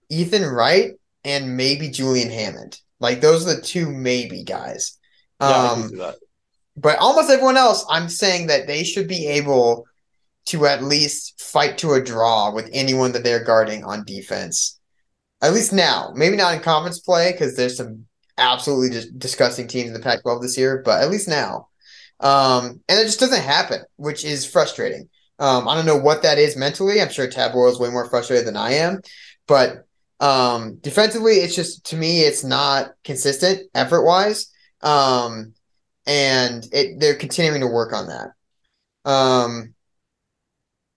Ethan 0.09 0.45
Wright 0.45 0.93
and 1.25 1.57
maybe 1.57 1.91
Julian 1.91 2.31
Hammond. 2.31 2.81
Like 3.01 3.21
those 3.21 3.47
are 3.47 3.57
the 3.57 3.63
two 3.63 3.91
maybe 3.91 4.45
guys. 4.45 4.99
Um, 5.41 5.91
but 6.77 6.99
almost 6.99 7.31
everyone 7.31 7.57
else, 7.57 7.85
I'm 7.89 8.09
saying 8.09 8.47
that 8.49 8.67
they 8.67 8.85
should 8.85 9.09
be 9.09 9.27
able 9.27 9.87
to 10.47 10.67
at 10.67 10.83
least 10.83 11.41
fight 11.41 11.79
to 11.79 11.93
a 11.93 12.03
draw 12.03 12.53
with 12.53 12.69
anyone 12.73 13.13
that 13.13 13.25
they're 13.25 13.45
guarding 13.45 13.85
on 13.85 14.05
defense. 14.05 14.79
At 15.43 15.55
least 15.55 15.73
now, 15.73 16.13
maybe 16.15 16.37
not 16.37 16.55
in 16.55 16.61
conference 16.61 17.01
play 17.01 17.33
because 17.33 17.57
there's 17.57 17.77
some 17.77 18.07
absolutely 18.37 18.91
just 18.91 19.19
disgusting 19.19 19.67
teams 19.67 19.89
in 19.89 19.95
the 19.95 20.01
Pac-12 20.01 20.43
this 20.43 20.59
year, 20.59 20.83
but 20.85 21.03
at 21.03 21.11
least 21.11 21.29
now. 21.29 21.69
Um, 22.21 22.81
and 22.89 23.01
it 23.01 23.05
just 23.05 23.21
doesn't 23.21 23.43
happen, 23.43 23.81
which 23.97 24.25
is 24.25 24.47
frustrating. 24.47 25.09
Um, 25.39 25.69
I 25.69 25.75
don't 25.75 25.87
know 25.87 25.97
what 25.97 26.23
that 26.23 26.39
is 26.39 26.57
mentally. 26.57 27.01
I'm 27.01 27.09
sure 27.09 27.27
Tad 27.27 27.53
Boyle 27.53 27.71
is 27.71 27.81
way 27.81 27.89
more 27.89 28.09
frustrated 28.09 28.47
than 28.47 28.57
I 28.57 28.73
am, 28.73 29.01
but 29.47 29.87
um, 30.21 30.77
defensively, 30.77 31.37
it's 31.37 31.57
just 31.57 31.87
to 31.87 31.97
me, 31.97 32.21
it's 32.21 32.45
not 32.45 32.91
consistent 33.05 33.71
effort 33.75 34.05
wise. 34.05 34.53
Um, 34.83 35.55
and 36.07 36.67
it 36.73 36.99
they're 36.99 37.15
continuing 37.15 37.61
to 37.61 37.67
work 37.67 37.93
on 37.93 38.09
that. 38.09 39.11
Um, 39.11 39.75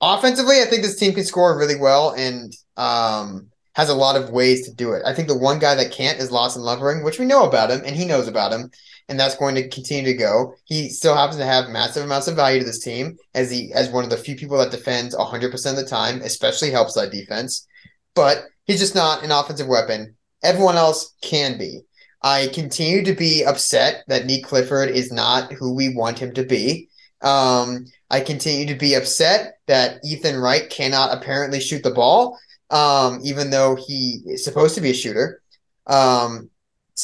offensively, 0.02 0.62
I 0.62 0.66
think 0.66 0.82
this 0.82 1.00
team 1.00 1.14
can 1.14 1.24
score 1.24 1.58
really 1.58 1.80
well 1.80 2.12
and 2.12 2.54
um, 2.78 3.50
has 3.76 3.90
a 3.90 3.96
lot 3.96 4.16
of 4.16 4.30
ways 4.30 4.68
to 4.68 4.74
do 4.74 4.94
it. 4.94 5.04
I 5.06 5.14
think 5.14 5.28
the 5.28 5.38
one 5.38 5.60
guy 5.60 5.76
that 5.76 5.92
can't 5.92 6.20
is 6.20 6.32
Lawson 6.32 6.62
Lovering, 6.62 7.04
which 7.04 7.20
we 7.20 7.26
know 7.26 7.46
about 7.46 7.72
him 7.72 7.82
and 7.86 7.96
he 7.96 8.06
knows 8.06 8.28
about 8.28 8.52
him, 8.52 8.72
and 9.10 9.20
that's 9.20 9.36
going 9.36 9.56
to 9.56 9.68
continue 9.70 10.12
to 10.12 10.18
go. 10.18 10.56
He 10.66 10.90
still 10.90 11.16
happens 11.16 11.38
to 11.38 11.46
have 11.46 11.70
massive 11.70 12.04
amounts 12.04 12.28
of 12.28 12.36
value 12.36 12.60
to 12.60 12.66
this 12.66 12.84
team 12.84 13.18
as 13.34 13.52
he 13.52 13.74
as 13.74 13.90
one 13.90 14.04
of 14.04 14.10
the 14.10 14.18
few 14.18 14.36
people 14.36 14.58
that 14.58 14.72
defends 14.72 15.16
100% 15.16 15.54
of 15.70 15.76
the 15.76 15.86
time, 15.86 16.22
especially 16.22 16.72
helps 16.72 16.96
that 16.96 17.12
defense. 17.12 17.68
But 18.16 18.46
he's 18.66 18.80
just 18.80 18.96
not 18.96 19.24
an 19.24 19.32
offensive 19.32 19.68
weapon. 19.68 20.16
Everyone 20.44 20.76
else 20.76 21.14
can 21.22 21.58
be. 21.58 21.82
I 22.22 22.48
continue 22.54 23.04
to 23.04 23.14
be 23.14 23.44
upset 23.44 24.04
that 24.08 24.26
Nique 24.26 24.44
Clifford 24.44 24.90
is 24.90 25.12
not 25.12 25.52
who 25.52 25.74
we 25.74 25.94
want 25.94 26.20
him 26.20 26.34
to 26.36 26.44
be. 26.44 26.90
Um, 27.22 27.86
I 28.10 28.22
continue 28.22 28.66
to 28.68 28.76
be 28.76 28.96
upset 28.96 29.58
that 29.68 30.00
Ethan 30.06 30.38
Wright 30.38 30.70
cannot 30.70 31.18
apparently 31.18 31.60
shoot 31.60 31.84
the 31.84 31.92
ball, 31.92 32.38
um, 32.70 33.20
even 33.24 33.50
though 33.50 33.76
he 33.76 34.22
is 34.26 34.44
supposed 34.44 34.76
to 34.76 34.82
be 34.82 34.92
a 34.92 34.94
shooter. 34.94 35.42
Um, 35.88 36.50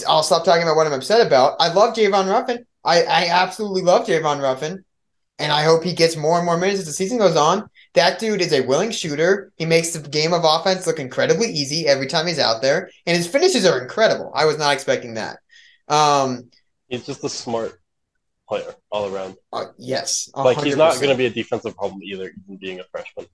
I'll 0.07 0.23
stop 0.23 0.45
talking 0.45 0.63
about 0.63 0.75
what 0.75 0.87
I'm 0.87 0.93
upset 0.93 1.25
about. 1.25 1.55
I 1.59 1.71
love 1.73 1.95
Javon 1.95 2.29
Ruffin. 2.29 2.65
I, 2.83 3.03
I 3.03 3.27
absolutely 3.29 3.81
love 3.81 4.07
Javon 4.07 4.41
Ruffin, 4.41 4.83
and 5.37 5.51
I 5.51 5.63
hope 5.63 5.83
he 5.83 5.93
gets 5.93 6.15
more 6.15 6.37
and 6.37 6.45
more 6.45 6.57
minutes 6.57 6.79
as 6.79 6.85
the 6.85 6.93
season 6.93 7.17
goes 7.17 7.35
on. 7.35 7.69
That 7.95 8.19
dude 8.19 8.41
is 8.41 8.53
a 8.53 8.65
willing 8.65 8.91
shooter. 8.91 9.51
He 9.57 9.65
makes 9.65 9.91
the 9.91 10.07
game 10.07 10.31
of 10.33 10.43
offense 10.45 10.85
look 10.85 10.99
incredibly 10.99 11.47
easy 11.47 11.87
every 11.87 12.07
time 12.07 12.27
he's 12.27 12.39
out 12.39 12.61
there, 12.61 12.89
and 13.05 13.17
his 13.17 13.27
finishes 13.27 13.65
are 13.65 13.81
incredible. 13.81 14.31
I 14.33 14.45
was 14.45 14.57
not 14.57 14.73
expecting 14.73 15.15
that. 15.15 15.39
Um, 15.87 16.49
He's 16.87 17.05
just 17.05 17.23
a 17.23 17.29
smart 17.29 17.79
player 18.47 18.73
all 18.91 19.13
around. 19.13 19.35
uh, 19.53 19.65
yes, 19.77 20.29
Like 20.35 20.61
he's 20.61 20.75
not 20.75 20.95
going 20.95 21.09
to 21.09 21.15
be 21.15 21.25
a 21.25 21.29
defensive 21.29 21.75
problem 21.75 22.01
either, 22.03 22.31
even 22.43 22.57
being 22.57 22.79
a 22.79 22.83
freshman. 22.85 23.27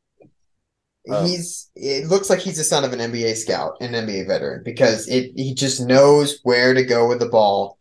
Um, 1.09 1.25
he's 1.25 1.69
it 1.75 2.07
looks 2.07 2.29
like 2.29 2.39
he's 2.39 2.57
the 2.57 2.63
son 2.63 2.83
of 2.83 2.93
an 2.93 2.99
NBA 2.99 3.35
scout, 3.35 3.77
an 3.81 3.93
NBA 3.93 4.27
veteran, 4.27 4.63
because 4.63 5.07
it 5.07 5.31
he 5.35 5.53
just 5.53 5.81
knows 5.81 6.39
where 6.43 6.73
to 6.73 6.83
go 6.83 7.07
with 7.07 7.19
the 7.19 7.29
ball 7.29 7.77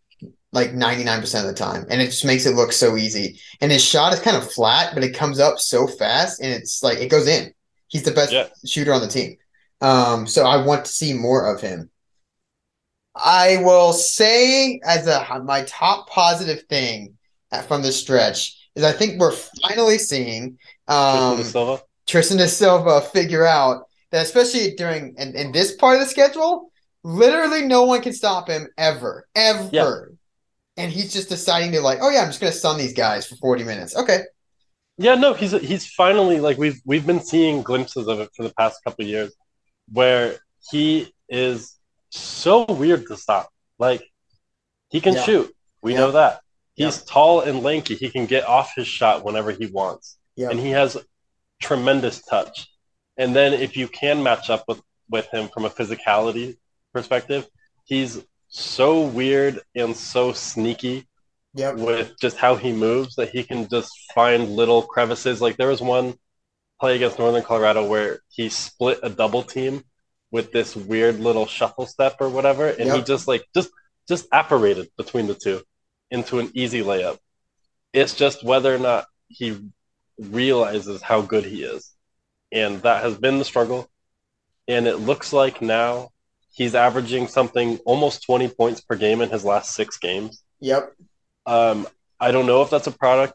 like 0.52 0.70
99% 0.72 1.40
of 1.40 1.46
the 1.46 1.54
time. 1.54 1.84
And 1.90 2.00
it 2.00 2.06
just 2.06 2.24
makes 2.24 2.46
it 2.46 2.54
look 2.54 2.72
so 2.72 2.96
easy. 2.96 3.40
And 3.60 3.72
his 3.72 3.84
shot 3.84 4.12
is 4.12 4.20
kind 4.20 4.36
of 4.36 4.52
flat, 4.52 4.94
but 4.94 5.02
it 5.02 5.12
comes 5.14 5.40
up 5.40 5.58
so 5.58 5.86
fast 5.86 6.40
and 6.40 6.52
it's 6.52 6.82
like 6.82 6.98
it 6.98 7.10
goes 7.10 7.26
in. 7.26 7.52
He's 7.88 8.04
the 8.04 8.12
best 8.12 8.32
Yeah. 8.32 8.48
shooter 8.64 8.92
on 8.92 9.00
the 9.00 9.08
team. 9.08 9.36
Um, 9.80 10.26
so 10.26 10.46
I 10.46 10.64
want 10.64 10.84
to 10.84 10.92
see 10.92 11.12
more 11.12 11.52
of 11.52 11.60
him. 11.60 11.90
I 13.16 13.58
will 13.62 13.92
say 13.92 14.80
as 14.84 15.06
a 15.06 15.42
my 15.44 15.64
top 15.66 16.08
positive 16.08 16.62
thing 16.68 17.14
from 17.68 17.82
the 17.82 17.92
stretch 17.92 18.56
is 18.74 18.82
I 18.82 18.92
think 18.92 19.20
we're 19.20 19.32
finally 19.32 19.98
seeing 19.98 20.58
um, 20.88 21.42
Tristan 22.06 22.38
da 22.38 22.46
Silva. 22.46 22.84
Tristan 22.84 22.98
da 22.98 23.00
Silva 23.00 23.00
figure 23.12 23.46
out 23.46 23.84
that, 24.10 24.22
especially 24.22 24.74
during 24.76 25.14
in, 25.18 25.34
in 25.34 25.52
this 25.52 25.74
part 25.76 25.94
of 25.94 26.00
the 26.00 26.06
schedule, 26.06 26.70
literally 27.02 27.62
no 27.66 27.84
one 27.84 28.00
can 28.00 28.12
stop 28.12 28.48
him 28.48 28.68
ever, 28.78 29.26
ever. 29.34 29.68
Yeah. 29.72 30.00
And 30.76 30.92
he's 30.92 31.12
just 31.12 31.28
deciding 31.28 31.72
to 31.72 31.80
like, 31.80 31.98
oh 32.02 32.10
yeah, 32.10 32.20
I'm 32.20 32.28
just 32.28 32.40
gonna 32.40 32.52
stun 32.52 32.78
these 32.78 32.94
guys 32.94 33.26
for 33.26 33.36
40 33.36 33.64
minutes. 33.64 33.96
Okay, 33.96 34.20
Yeah, 34.98 35.14
no, 35.14 35.34
he's 35.34 35.52
he's 35.52 35.86
finally 35.86 36.40
like 36.40 36.58
we've 36.58 36.80
we've 36.84 37.06
been 37.06 37.20
seeing 37.20 37.62
glimpses 37.62 38.06
of 38.08 38.20
it 38.20 38.30
for 38.36 38.42
the 38.42 38.52
past 38.54 38.80
couple 38.84 39.04
of 39.04 39.08
years, 39.08 39.34
where 39.92 40.36
he 40.70 41.12
is 41.28 41.76
so 42.10 42.64
weird 42.66 43.06
to 43.06 43.16
stop. 43.16 43.48
Like 43.78 44.02
he 44.90 45.00
can 45.00 45.14
Yeah. 45.14 45.22
shoot, 45.22 45.56
we 45.82 45.92
Yeah. 45.92 45.98
know 46.00 46.10
that. 46.12 46.40
He's 46.74 46.98
Yeah. 46.98 47.04
tall 47.08 47.40
and 47.40 47.62
lanky. 47.62 47.94
He 47.94 48.08
can 48.10 48.26
get 48.26 48.44
off 48.46 48.72
his 48.76 48.86
shot 48.88 49.24
whenever 49.24 49.50
he 49.52 49.66
wants, 49.66 50.16
yeah, 50.36 50.50
and 50.50 50.58
he 50.60 50.70
has 50.70 50.96
tremendous 51.60 52.22
touch. 52.22 52.68
And 53.16 53.34
then 53.34 53.52
if 53.52 53.76
you 53.76 53.88
can 53.88 54.22
match 54.22 54.50
up 54.50 54.64
with 54.68 54.80
with 55.10 55.26
him 55.32 55.48
from 55.48 55.64
a 55.64 55.70
physicality 55.70 56.56
perspective, 56.92 57.46
he's 57.84 58.20
so 58.48 59.02
weird 59.02 59.60
and 59.74 59.96
so 59.96 60.32
sneaky 60.32 61.06
yep, 61.54 61.76
with 61.76 62.12
just 62.20 62.36
how 62.36 62.56
he 62.56 62.72
moves 62.72 63.16
that 63.16 63.30
he 63.30 63.42
can 63.42 63.68
just 63.68 63.90
find 64.14 64.50
little 64.50 64.82
crevices. 64.82 65.40
Like 65.40 65.56
there 65.56 65.68
was 65.68 65.80
one 65.80 66.14
play 66.80 66.96
against 66.96 67.18
Northern 67.18 67.42
Colorado 67.42 67.86
where 67.86 68.20
he 68.30 68.48
split 68.48 68.98
a 69.02 69.10
double 69.10 69.42
team 69.42 69.84
with 70.30 70.52
this 70.52 70.74
weird 70.74 71.20
little 71.20 71.46
shuffle 71.46 71.86
step 71.86 72.16
or 72.20 72.28
whatever, 72.28 72.68
and 72.68 72.90
he 72.92 73.02
just 73.02 73.28
like 73.28 73.44
just 73.54 73.70
just 74.08 74.26
apparated 74.32 74.88
between 74.96 75.26
the 75.26 75.34
two 75.34 75.62
into 76.10 76.38
an 76.38 76.50
easy 76.54 76.82
layup. 76.82 77.18
It's 77.92 78.14
just 78.14 78.44
whether 78.44 78.74
or 78.74 78.78
not 78.78 79.06
he 79.28 79.56
realizes 80.18 81.02
how 81.02 81.22
good 81.22 81.44
he 81.44 81.62
is. 81.62 81.90
And 82.52 82.82
that 82.82 83.02
has 83.02 83.16
been 83.18 83.38
the 83.38 83.44
struggle. 83.44 83.88
And 84.68 84.86
it 84.86 84.96
looks 84.96 85.32
like 85.32 85.60
now 85.60 86.10
he's 86.52 86.74
averaging 86.74 87.28
something 87.28 87.78
almost 87.84 88.24
20 88.24 88.48
points 88.48 88.80
per 88.80 88.96
game 88.96 89.20
in 89.20 89.30
his 89.30 89.44
last 89.44 89.74
six 89.74 89.98
games. 89.98 90.42
yep, 90.60 90.92
Um, 91.46 91.86
I 92.20 92.30
don't 92.32 92.46
know 92.46 92.62
if 92.62 92.70
that's 92.70 92.86
a 92.86 92.92
product 92.92 93.34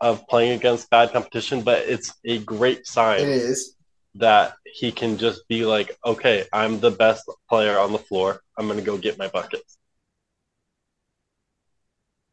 of 0.00 0.26
playing 0.28 0.52
against 0.52 0.90
bad 0.90 1.12
competition, 1.12 1.62
but 1.62 1.80
it's 1.88 2.14
a 2.24 2.38
great 2.38 2.86
sign 2.86 3.20
It 3.20 3.28
is. 3.28 3.74
that 4.14 4.54
he 4.64 4.90
can 4.92 5.18
just 5.18 5.46
be 5.48 5.64
like, 5.64 5.96
okay, 6.04 6.46
I'm 6.52 6.80
the 6.80 6.90
best 6.90 7.24
player 7.48 7.78
on 7.78 7.92
the 7.92 7.98
floor. 7.98 8.40
I'm 8.56 8.66
going 8.66 8.78
to 8.78 8.84
go 8.84 8.96
get 8.98 9.18
my 9.18 9.28
buckets. 9.28 9.77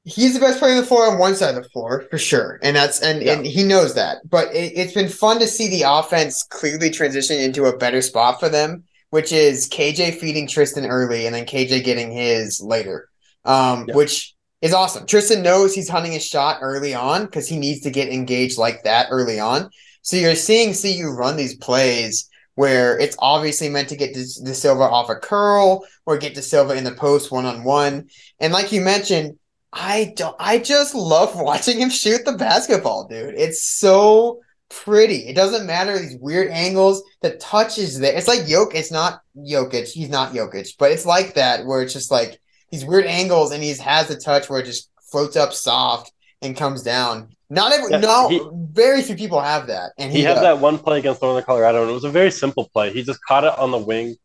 He's 0.07 0.35
the 0.35 0.39
best 0.39 0.59
player 0.59 0.75
on 0.75 0.81
the 0.81 0.85
floor 0.85 1.11
on 1.11 1.17
one 1.17 1.35
side 1.35 1.55
of 1.55 1.63
the 1.63 1.69
floor 1.69 2.05
for 2.11 2.19
sure, 2.19 2.59
and 2.61 2.75
that's 2.75 3.01
and 3.01 3.23
Yeah. 3.23 3.33
and 3.33 3.45
he 3.45 3.63
knows 3.63 3.95
that. 3.95 4.17
But 4.29 4.53
it, 4.53 4.73
it's 4.75 4.93
been 4.93 5.09
fun 5.09 5.39
to 5.39 5.47
see 5.47 5.67
the 5.67 5.83
offense 5.87 6.43
clearly 6.43 6.91
transition 6.91 7.37
into 7.39 7.65
a 7.65 7.75
better 7.75 8.01
spot 8.01 8.39
for 8.39 8.47
them, 8.47 8.83
which 9.09 9.31
is 9.31 9.67
KJ 9.67 10.19
feeding 10.19 10.47
Tristan 10.47 10.85
early 10.85 11.25
and 11.25 11.33
then 11.33 11.45
KJ 11.45 11.83
getting 11.83 12.11
his 12.11 12.61
later, 12.61 13.09
um, 13.45 13.85
Yeah. 13.87 13.95
which 13.95 14.35
is 14.61 14.73
awesome. 14.75 15.07
Tristan 15.07 15.41
knows 15.41 15.73
he's 15.73 15.89
hunting 15.89 16.11
his 16.11 16.25
shot 16.25 16.59
early 16.61 16.93
on 16.93 17.25
because 17.25 17.47
he 17.47 17.57
needs 17.57 17.81
to 17.81 17.89
get 17.89 18.09
engaged 18.09 18.59
like 18.59 18.83
that 18.83 19.07
early 19.09 19.39
on. 19.39 19.69
So 20.03 20.17
you're 20.17 20.35
seeing 20.35 20.75
CU 20.75 21.09
run 21.09 21.35
these 21.35 21.55
plays 21.55 22.29
where 22.53 22.97
it's 22.99 23.15
obviously 23.19 23.69
meant 23.69 23.89
to 23.89 23.95
get 23.97 24.13
De, 24.13 24.23
da 24.43 24.53
Silva 24.53 24.83
off 24.83 25.09
a 25.09 25.15
curl 25.15 25.83
or 26.05 26.17
get 26.17 26.35
da 26.35 26.41
Silva 26.41 26.75
in 26.75 26.83
the 26.83 26.91
post 26.91 27.31
one 27.31 27.45
on 27.45 27.63
one, 27.63 28.07
and 28.39 28.53
like 28.53 28.71
you 28.71 28.81
mentioned. 28.81 29.39
I 29.77 30.13
don't. 30.15 30.35
I 30.39 30.57
just 30.59 30.95
love 30.95 31.35
watching 31.39 31.79
him 31.79 31.89
shoot 31.89 32.23
the 32.25 32.31
basketball, 32.33 33.07
dude. 33.07 33.35
It's 33.35 33.61
so 33.63 34.39
pretty. 34.69 35.27
It 35.27 35.35
doesn't 35.35 35.67
matter 35.67 35.99
these 35.99 36.17
weird 36.19 36.49
angles. 36.49 37.03
The 37.21 37.31
touch 37.37 37.77
is 37.77 37.99
there. 37.99 38.15
It's 38.15 38.27
like 38.27 38.41
Jokic. 38.41 38.75
It's 38.75 38.91
not 38.91 39.19
Jokic. 39.37 39.89
He's 39.89 40.09
not 40.09 40.33
Jokic, 40.33 40.75
but 40.79 40.91
it's 40.91 41.05
like 41.05 41.33
that 41.35 41.65
where 41.65 41.81
it's 41.81 41.93
just 41.93 42.09
like 42.09 42.39
these 42.71 42.85
weird 42.85 43.05
angles, 43.05 43.51
and 43.51 43.61
he 43.61 43.75
has 43.75 44.07
the 44.07 44.15
touch 44.15 44.49
where 44.49 44.61
it 44.61 44.65
just 44.65 44.89
floats 45.11 45.35
up 45.35 45.53
soft 45.53 46.11
and 46.41 46.55
comes 46.57 46.81
down. 46.81 47.29
Not 47.49 47.73
every. 47.73 47.91
Yeah, 47.91 47.99
no, 47.99 48.29
he- 48.29 48.41
very 48.71 49.01
few 49.03 49.15
people 49.15 49.39
have 49.41 49.67
that, 49.67 49.91
and 49.99 50.11
He 50.11 50.19
he, 50.19 50.23
had 50.23 50.35
does. 50.35 50.43
that 50.43 50.59
one 50.59 50.79
play 50.79 50.99
against 50.99 51.21
Northern 51.21 51.43
Colorado, 51.43 51.81
and 51.81 51.91
it 51.91 51.93
was 51.93 52.03
a 52.05 52.09
very 52.09 52.31
simple 52.31 52.69
play. 52.73 52.91
He 52.91 53.03
just 53.03 53.19
caught 53.27 53.43
it 53.43 53.57
on 53.59 53.71
the 53.71 53.77
wing, 53.77 54.15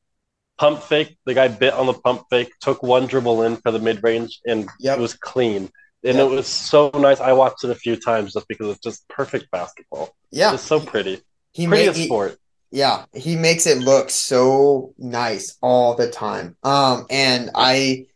pump 0.61 0.83
fake. 0.83 1.17
The 1.25 1.33
guy 1.35 1.49
bit 1.49 1.73
on 1.73 1.87
the 1.87 1.95
pump 1.95 2.25
fake, 2.31 2.53
took 2.61 2.83
one 2.83 3.07
dribble 3.07 3.43
in 3.45 3.57
for 3.57 3.71
the 3.73 3.79
mid 3.79 4.03
range, 4.05 4.41
and 4.47 4.69
Yep. 4.81 4.99
it 4.99 5.01
was 5.01 5.15
clean. 5.15 5.71
and 6.03 6.17
Yeah. 6.17 6.25
it 6.25 6.31
was 6.31 6.47
so 6.47 6.91
nice. 6.95 7.21
I 7.21 7.33
watched 7.35 7.63
it 7.63 7.69
a 7.71 7.75
few 7.75 7.95
times 7.95 8.33
just 8.33 8.49
because 8.49 8.69
it's 8.71 8.81
just 8.83 9.07
perfect 9.09 9.51
basketball. 9.51 10.09
Yeah, 10.31 10.55
It's 10.55 10.63
so 10.63 10.81
pretty. 10.81 11.21
he 11.53 11.67
Prettiest 11.67 11.97
made, 11.97 12.01
he- 12.03 12.07
sport. 12.07 12.39
Yeah, 12.71 13.05
he 13.13 13.37
makes 13.37 13.67
it 13.67 13.79
look 13.79 14.09
so 14.09 14.95
nice 14.97 15.59
all 15.61 15.97
the 15.97 16.09
time. 16.09 16.57
Um, 16.63 17.05
and 17.11 17.51
I, 17.55 18.07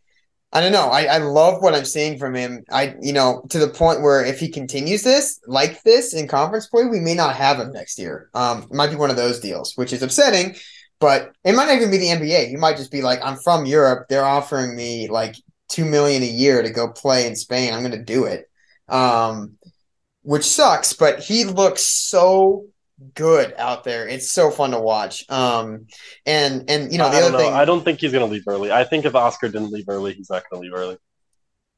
I 0.50 0.60
don't 0.62 0.72
know. 0.72 0.88
I, 0.88 1.02
I 1.16 1.18
love 1.18 1.60
what 1.60 1.74
I'm 1.74 1.84
seeing 1.84 2.18
from 2.18 2.34
him. 2.34 2.64
I, 2.70 2.94
you 3.02 3.12
know, 3.12 3.44
to 3.50 3.58
the 3.58 3.68
point 3.68 4.00
where 4.00 4.24
if 4.24 4.38
he 4.40 4.48
continues 4.48 5.02
this 5.02 5.40
like 5.46 5.82
this 5.82 6.14
in 6.14 6.26
conference 6.26 6.66
play, 6.68 6.84
we 6.86 7.00
may 7.00 7.14
not 7.14 7.34
have 7.36 7.58
him 7.60 7.70
next 7.72 7.98
year. 7.98 8.30
Um, 8.32 8.62
it 8.62 8.72
might 8.72 8.90
be 8.90 8.96
one 8.96 9.10
of 9.10 9.16
those 9.16 9.40
deals, 9.40 9.72
which 9.76 9.92
is 9.92 10.02
upsetting. 10.02 10.56
But 11.04 11.34
it 11.44 11.54
might 11.54 11.66
not 11.66 11.76
even 11.76 11.90
be 11.90 11.98
the 11.98 12.06
NBA. 12.06 12.48
He 12.48 12.56
might 12.56 12.78
just 12.78 12.90
be 12.90 13.02
like, 13.02 13.22
I'm 13.22 13.36
from 13.36 13.66
Europe. 13.66 14.06
They're 14.08 14.24
offering 14.24 14.74
me 14.74 15.06
like 15.06 15.36
two 15.68 15.84
million 15.84 16.22
a 16.22 16.26
year 16.26 16.62
to 16.62 16.70
go 16.70 16.88
play 16.88 17.26
in 17.26 17.36
Spain. 17.36 17.74
I'm 17.74 17.80
going 17.80 17.92
to 17.92 18.02
do 18.02 18.24
it. 18.24 18.48
Um, 18.88 19.58
which 20.22 20.44
sucks. 20.44 20.94
But 20.94 21.20
he 21.20 21.44
looks 21.44 21.82
so 21.82 22.68
good 23.12 23.52
out 23.58 23.84
there. 23.84 24.08
It's 24.08 24.30
so 24.30 24.50
fun 24.50 24.70
to 24.70 24.80
watch. 24.80 25.28
Um, 25.28 25.88
and 26.24 26.70
and 26.70 26.90
you 26.90 26.96
know 26.96 27.10
the 27.10 27.18
I 27.18 27.20
other 27.20 27.32
know. 27.32 27.38
thing. 27.38 27.52
I 27.52 27.66
don't 27.66 27.84
think 27.84 28.00
he's 28.00 28.12
gonna 28.12 28.24
leave 28.24 28.44
early. 28.48 28.72
I 28.72 28.84
think 28.84 29.04
if 29.04 29.14
Oscar 29.14 29.50
didn't 29.50 29.72
leave 29.72 29.84
early, 29.88 30.14
he's 30.14 30.30
not 30.30 30.44
gonna 30.50 30.62
leave 30.62 30.72
early. 30.72 30.96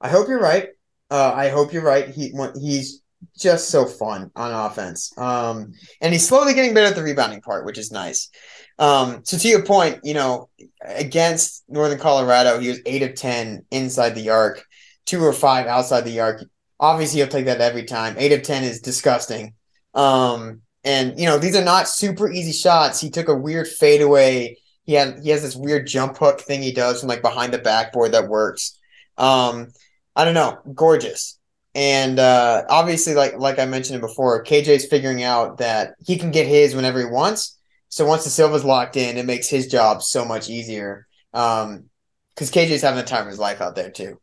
I 0.01 0.09
hope 0.09 0.29
you're 0.29 0.39
right. 0.39 0.69
Uh, 1.11 1.33
I 1.35 1.49
hope 1.49 1.73
you're 1.73 1.83
right. 1.83 2.09
He 2.09 2.33
he's 2.61 3.03
just 3.37 3.69
so 3.69 3.87
fun 3.87 4.31
on 4.37 4.53
offense. 4.53 5.13
Um, 5.19 5.73
and 6.01 6.13
he's 6.13 6.27
slowly 6.27 6.55
getting 6.55 6.75
better 6.75 6.89
at 6.89 6.97
the 6.97 7.03
rebounding 7.03 7.41
part, 7.41 7.65
which 7.65 7.79
is 7.79 7.91
nice. 7.91 8.31
Um, 8.79 9.23
so 9.25 9.39
to 9.39 9.49
your 9.49 9.65
point, 9.65 10.01
you 10.03 10.15
know, 10.15 10.49
against 10.83 11.65
Northern 11.69 11.99
Colorado, 11.99 12.59
he 12.59 12.69
was 12.69 12.81
eight 12.87 13.03
of 13.03 13.15
ten 13.15 13.65
inside 13.71 14.11
the 14.15 14.31
arc, 14.31 14.65
two 15.07 15.23
or 15.25 15.33
five 15.33 15.67
outside 15.67 16.03
the 16.03 16.21
arc. 16.21 16.45
Obviously, 16.79 17.21
he'll 17.21 17.29
take 17.29 17.47
that 17.47 17.61
every 17.61 17.85
time. 17.85 18.17
Eight 18.19 18.33
of 18.33 18.43
ten 18.43 18.65
is 18.65 18.81
disgusting. 18.81 19.55
Um, 19.95 20.61
and 20.85 21.19
you 21.19 21.27
know, 21.27 21.39
these 21.39 21.57
are 21.57 21.65
not 21.65 21.89
super 21.89 22.31
easy 22.31 22.53
shots. 22.53 23.01
He 23.01 23.11
took 23.11 23.29
a 23.29 23.37
weird 23.37 23.67
fadeaway. 23.67 24.57
He 24.85 24.93
had 24.93 25.21
he 25.23 25.31
has 25.31 25.43
this 25.43 25.57
weird 25.57 25.87
jump 25.87 26.19
hook 26.19 26.41
thing 26.41 26.63
he 26.63 26.73
does 26.73 27.01
from 27.01 27.09
like 27.09 27.23
behind 27.23 27.53
the 27.53 27.59
backboard 27.59 28.13
that 28.13 28.29
works. 28.29 28.79
Um, 29.17 29.69
I 30.15 30.25
don't 30.25 30.35
know, 30.35 30.59
gorgeous. 30.75 31.36
And 31.77 32.19
uh, 32.19 32.65
obviously, 32.71 33.13
like 33.13 33.37
like 33.37 33.59
I 33.59 33.67
mentioned 33.67 34.01
before, 34.01 34.43
KJ's 34.43 34.87
figuring 34.87 35.23
out 35.23 35.59
that 35.59 35.95
he 36.03 36.17
can 36.17 36.31
get 36.31 36.47
his 36.47 36.75
whenever 36.75 36.99
he 36.99 37.05
wants. 37.05 37.59
So 37.91 38.07
once 38.07 38.25
the 38.25 38.31
Silva's 38.31 38.65
locked 38.65 38.97
in, 38.97 39.19
it 39.19 39.27
makes 39.27 39.51
his 39.51 39.67
job 39.67 40.03
so 40.03 40.25
much 40.25 40.49
easier. 40.49 41.07
Um, 41.35 41.91
because 42.35 42.51
KJ's 42.51 42.81
having 42.81 42.97
the 42.99 43.07
time 43.07 43.23
of 43.23 43.29
his 43.29 43.39
life 43.39 43.61
out 43.61 43.77
there 43.77 43.91
too. 43.91 44.19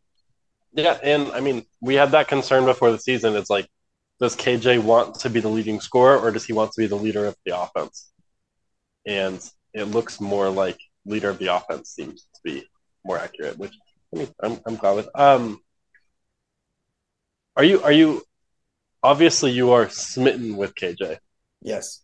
Yeah, 0.73 0.97
and 1.03 1.31
I 1.31 1.41
mean, 1.41 1.63
we 1.79 1.93
had 1.93 2.11
that 2.11 2.27
concern 2.27 2.65
before 2.65 2.91
the 2.91 2.97
season. 2.97 3.35
It's 3.35 3.51
like, 3.51 3.67
does 4.19 4.35
KJ 4.35 4.81
want 4.83 5.19
to 5.19 5.29
be 5.29 5.39
the 5.39 5.47
leading 5.47 5.79
scorer, 5.79 6.17
or 6.17 6.31
does 6.31 6.45
he 6.45 6.53
want 6.53 6.71
to 6.71 6.81
be 6.81 6.87
the 6.87 6.95
leader 6.95 7.27
of 7.27 7.35
the 7.45 7.55
offense? 7.55 8.11
And 9.05 9.39
it 9.75 9.83
looks 9.83 10.19
more 10.19 10.49
like 10.49 10.79
leader 11.05 11.29
of 11.29 11.37
the 11.37 11.55
offense 11.55 11.91
seems 11.91 12.23
to 12.33 12.41
be 12.43 12.65
more 13.05 13.19
accurate, 13.19 13.59
which 13.59 13.75
I 14.11 14.17
mean, 14.17 14.27
I'm 14.41 14.59
I'm 14.65 14.75
glad 14.75 14.95
with. 14.95 15.09
Um, 15.13 15.59
are 17.55 17.63
you 17.63 17.81
are 17.83 17.91
you 17.91 18.21
obviously 19.01 19.51
you 19.51 19.71
are 19.71 19.89
smitten 19.89 20.55
with 20.57 20.75
KJ? 20.75 21.17
Yes. 21.61 22.01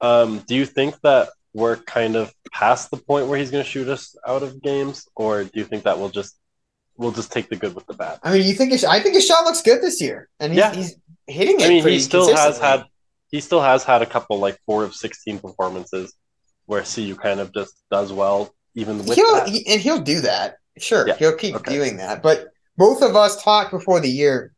Um, 0.00 0.42
do 0.46 0.54
you 0.54 0.64
think 0.66 0.98
that 1.02 1.28
we're 1.52 1.76
kind 1.76 2.16
of 2.16 2.32
past 2.52 2.90
the 2.90 2.96
point 2.96 3.26
where 3.26 3.38
he's 3.38 3.50
going 3.50 3.64
to 3.64 3.68
shoot 3.68 3.88
us 3.88 4.16
out 4.26 4.42
of 4.42 4.62
games, 4.62 5.06
or 5.16 5.44
do 5.44 5.50
you 5.54 5.64
think 5.64 5.84
that 5.84 5.98
we'll 5.98 6.08
just 6.10 6.36
we'll 6.96 7.12
just 7.12 7.32
take 7.32 7.48
the 7.48 7.56
good 7.56 7.74
with 7.74 7.86
the 7.86 7.94
bad? 7.94 8.18
I 8.22 8.32
mean, 8.32 8.46
you 8.46 8.54
think 8.54 8.72
his, 8.72 8.84
I 8.84 9.00
think 9.00 9.14
his 9.14 9.26
shot 9.26 9.44
looks 9.44 9.62
good 9.62 9.82
this 9.82 10.00
year, 10.00 10.28
and 10.38 10.52
he's, 10.52 10.58
Yeah. 10.58 10.74
he's 10.74 10.96
hitting 11.26 11.60
it. 11.60 11.64
I 11.66 11.68
mean, 11.68 11.86
he 11.86 11.98
still 12.00 12.34
has 12.34 12.58
had 12.58 12.84
he 13.30 13.40
still 13.40 13.60
has 13.60 13.84
had 13.84 14.02
a 14.02 14.06
couple 14.06 14.38
like 14.38 14.58
four 14.66 14.84
of 14.84 14.94
sixteen 14.94 15.38
performances 15.38 16.14
where 16.66 16.82
CU 16.82 17.14
kind 17.16 17.40
of 17.40 17.52
just 17.52 17.74
does 17.90 18.12
well 18.12 18.54
even 18.76 18.98
with 18.98 19.14
he'll 19.16 19.34
that. 19.34 19.48
he, 19.48 19.66
and 19.66 19.80
he'll 19.80 20.00
do 20.00 20.20
that. 20.20 20.56
Sure, 20.78 21.06
Yeah, 21.06 21.16
he'll 21.16 21.36
keep 21.36 21.56
okay. 21.56 21.74
doing 21.74 21.96
that. 21.96 22.22
But 22.22 22.48
both 22.76 23.02
of 23.02 23.16
us 23.16 23.42
talked 23.42 23.72
before 23.72 24.00
the 24.00 24.08
year. 24.08 24.52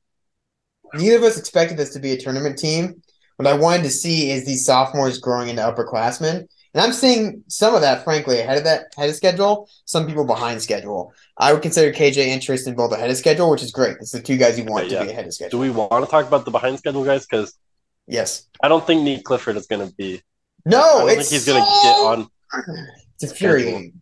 Neither 0.95 1.17
of 1.17 1.23
us 1.23 1.39
expected 1.39 1.77
this 1.77 1.93
to 1.95 2.01
be 2.01 2.13
a 2.13 2.17
tournament 2.17 2.59
team. 2.59 3.03
What 3.37 3.47
I 3.49 3.55
wanted 3.57 3.85
to 3.85 3.91
see 3.91 4.31
is 4.31 4.45
these 4.45 4.65
sophomores 4.65 5.19
growing 5.19 5.49
into 5.49 5.63
upperclassmen, 5.63 6.47
and 6.75 6.81
I'm 6.83 6.93
seeing 6.93 7.43
some 7.49 7.75
of 7.75 7.81
that, 7.81 8.05
frankly, 8.05 8.41
ahead 8.41 8.59
of 8.59 8.65
that 8.65 8.93
ahead 8.97 9.11
of 9.11 9.17
schedule. 9.17 9.69
Some 9.85 10.07
people 10.07 10.25
behind 10.25 10.63
schedule. 10.63 11.13
I 11.37 11.53
would 11.53 11.63
consider 11.63 11.93
KJ 11.93 12.19
interest 12.19 12.67
in 12.67 12.75
both 12.75 12.93
ahead 12.93 13.11
of 13.11 13.17
schedule, 13.17 13.51
which 13.51 13.63
is 13.63 13.73
great. 13.73 13.97
It's 14.01 14.13
the 14.13 14.23
two 14.23 14.37
guys 14.37 14.59
you 14.59 14.65
want 14.65 14.85
Okay, 14.87 14.91
to 14.91 14.95
yeah. 14.97 15.05
be 15.05 15.11
ahead 15.11 15.27
of 15.27 15.35
schedule. 15.35 15.59
Do 15.59 15.59
we 15.59 15.71
want 15.71 16.05
to 16.05 16.11
talk 16.11 16.27
about 16.27 16.45
the 16.45 16.51
behind 16.51 16.79
schedule 16.79 17.05
guys? 17.05 17.27
Because 17.27 17.59
yes. 18.07 18.49
I 18.63 18.69
don't 18.69 18.87
think 18.87 19.03
Nique 19.03 19.25
Clifford 19.25 19.57
is 19.57 19.67
going 19.67 19.87
to 19.87 19.95
be. 19.95 20.23
No, 20.65 20.79
I 20.81 20.99
don't 21.01 21.09
it's 21.11 21.29
think 21.29 21.33
he's 21.33 21.47
going 21.47 21.63
to 21.63 21.71
get 21.83 21.97
on. 21.97 22.29
It's 23.21 23.31
infuriating. 23.31 24.01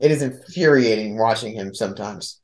It 0.00 0.10
is 0.10 0.22
infuriating 0.22 1.18
watching 1.18 1.54
him 1.54 1.74
sometimes. 1.74 2.40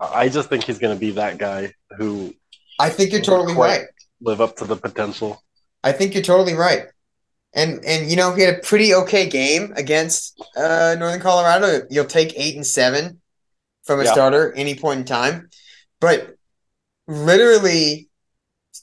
I 0.00 0.28
just 0.28 0.48
think 0.48 0.64
he's 0.64 0.78
going 0.78 0.94
to 0.94 1.00
be 1.00 1.12
that 1.12 1.38
guy 1.38 1.72
who 1.96 2.34
I 2.78 2.90
think 2.90 3.12
you're 3.12 3.20
totally 3.20 3.54
right. 3.54 3.82
live 4.20 4.40
up 4.40 4.56
to 4.56 4.64
the 4.64 4.76
potential. 4.76 5.42
I 5.82 5.92
think 5.92 6.14
you're 6.14 6.22
totally 6.22 6.54
right. 6.54 6.84
And 7.54 7.84
and 7.84 8.10
you 8.10 8.16
know 8.16 8.34
he 8.34 8.42
had 8.42 8.54
a 8.54 8.58
pretty 8.58 8.94
okay 8.94 9.28
game 9.28 9.72
against 9.76 10.40
uh, 10.56 10.96
Northern 10.98 11.20
Colorado. 11.20 11.86
You'll 11.90 12.04
take 12.04 12.38
eight 12.38 12.56
and 12.56 12.66
seven 12.66 13.20
from 13.84 14.00
a 14.00 14.04
Yeah. 14.04 14.12
starter 14.12 14.52
any 14.54 14.74
point 14.74 15.00
in 15.00 15.06
time, 15.06 15.48
but 16.00 16.34
literally 17.06 18.08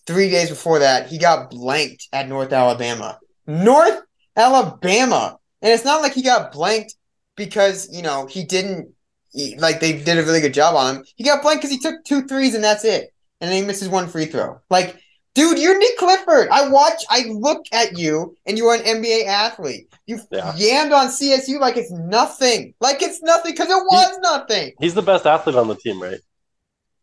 three 0.08 0.30
days 0.30 0.50
before 0.50 0.80
that, 0.80 1.08
he 1.08 1.18
got 1.18 1.50
blanked 1.52 2.08
at 2.12 2.28
North 2.28 2.52
Alabama. 2.52 3.20
North 3.48 4.02
Alabama, 4.36 5.38
and 5.62 5.72
it's 5.72 5.86
not 5.86 6.02
like 6.02 6.14
he 6.14 6.22
got 6.24 6.52
blanked 6.52 6.96
because 7.36 7.88
you 7.96 8.02
know 8.02 8.26
he 8.26 8.44
didn't 8.44 8.94
he- 9.32 9.58
like 9.58 9.80
they 9.80 9.94
did 10.02 10.18
a 10.18 10.24
really 10.24 10.42
good 10.42 10.54
job 10.54 10.76
on 10.76 10.96
him. 10.98 11.06
He 11.16 11.24
got 11.24 11.42
blanked 11.44 11.62
because 11.62 11.72
he 11.72 11.80
took 11.80 12.04
two 12.04 12.26
threes 12.28 12.56
and 12.56 12.64
that's 12.64 12.84
it, 12.84 13.14
and 13.42 13.52
then 13.52 13.62
he 13.62 13.68
misses 13.68 13.90
one 13.90 14.08
free 14.08 14.26
throw. 14.26 14.60
Like 14.70 14.98
Dude, 15.36 15.60
you're 15.60 15.78
Nique 15.78 15.98
Clifford. 15.98 16.48
I 16.50 16.70
watch, 16.70 17.04
I 17.10 17.26
look 17.28 17.66
at 17.74 17.98
you, 18.00 18.38
and 18.46 18.58
you 18.58 18.68
are 18.68 18.76
an 18.76 18.84
NBA 18.86 19.26
athlete. 19.26 19.94
You 20.08 20.22
Yeah. 20.32 20.54
yammed 20.54 20.94
on 20.98 21.12
CSU 21.12 21.60
like 21.60 21.76
it's 21.76 21.92
nothing. 21.92 22.74
Like 22.80 23.02
it's 23.02 23.22
nothing 23.22 23.52
because 23.52 23.70
it 23.70 23.84
was 23.84 24.18
nothing. 24.20 24.72
He's 24.80 24.94
the 24.94 25.02
best 25.02 25.26
athlete 25.26 25.58
on 25.58 25.68
the 25.68 25.76
team, 25.76 26.02
right? 26.02 26.20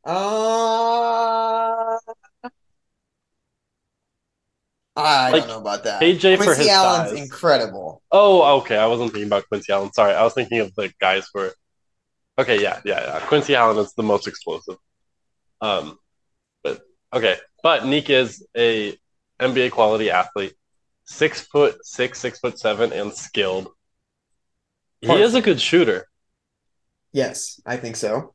Uh, 0.05 1.99
I 4.97 5.31
Like, 5.31 5.43
don't 5.43 5.49
know 5.49 5.61
about 5.61 5.85
that. 5.85 6.01
For 6.37 6.45
Quincy 6.45 6.63
his 6.63 6.71
Allen's 6.71 7.11
size. 7.11 7.23
incredible. 7.23 8.03
Oh, 8.11 8.59
okay. 8.61 8.77
I 8.77 8.87
wasn't 8.87 9.13
thinking 9.13 9.29
about 9.29 9.47
Quincy 9.49 9.73
Allen. 9.73 9.93
Sorry, 9.93 10.15
I 10.15 10.23
was 10.23 10.35
thinking 10.35 10.61
of 10.61 10.75
the 10.75 10.93
guys 11.01 11.27
for. 11.29 11.51
Okay, 12.39 12.63
yeah, 12.63 12.81
yeah, 12.85 13.01
yeah. 13.01 13.21
Quincy 13.27 13.55
Allen 13.55 13.79
is 13.79 13.93
the 13.95 14.03
most 14.03 14.27
explosive. 14.27 14.77
Um, 15.61 15.99
okay, 17.13 17.37
but 17.63 17.83
Nique 17.83 18.11
is 18.11 18.47
a 18.57 18.97
NBA 19.41 19.71
quality 19.71 20.11
athlete, 20.11 20.55
six 21.05 21.41
foot 21.43 21.85
six, 21.85 22.19
six 22.21 22.39
foot 22.41 22.59
seven, 22.59 22.93
and 22.93 23.13
skilled. 23.13 23.69
He 25.03 25.19
is 25.21 25.35
a 25.35 25.43
good 25.43 25.61
shooter. 25.61 26.09
Yes, 27.13 27.61
I 27.67 27.77
think 27.77 27.97
so. 27.97 28.35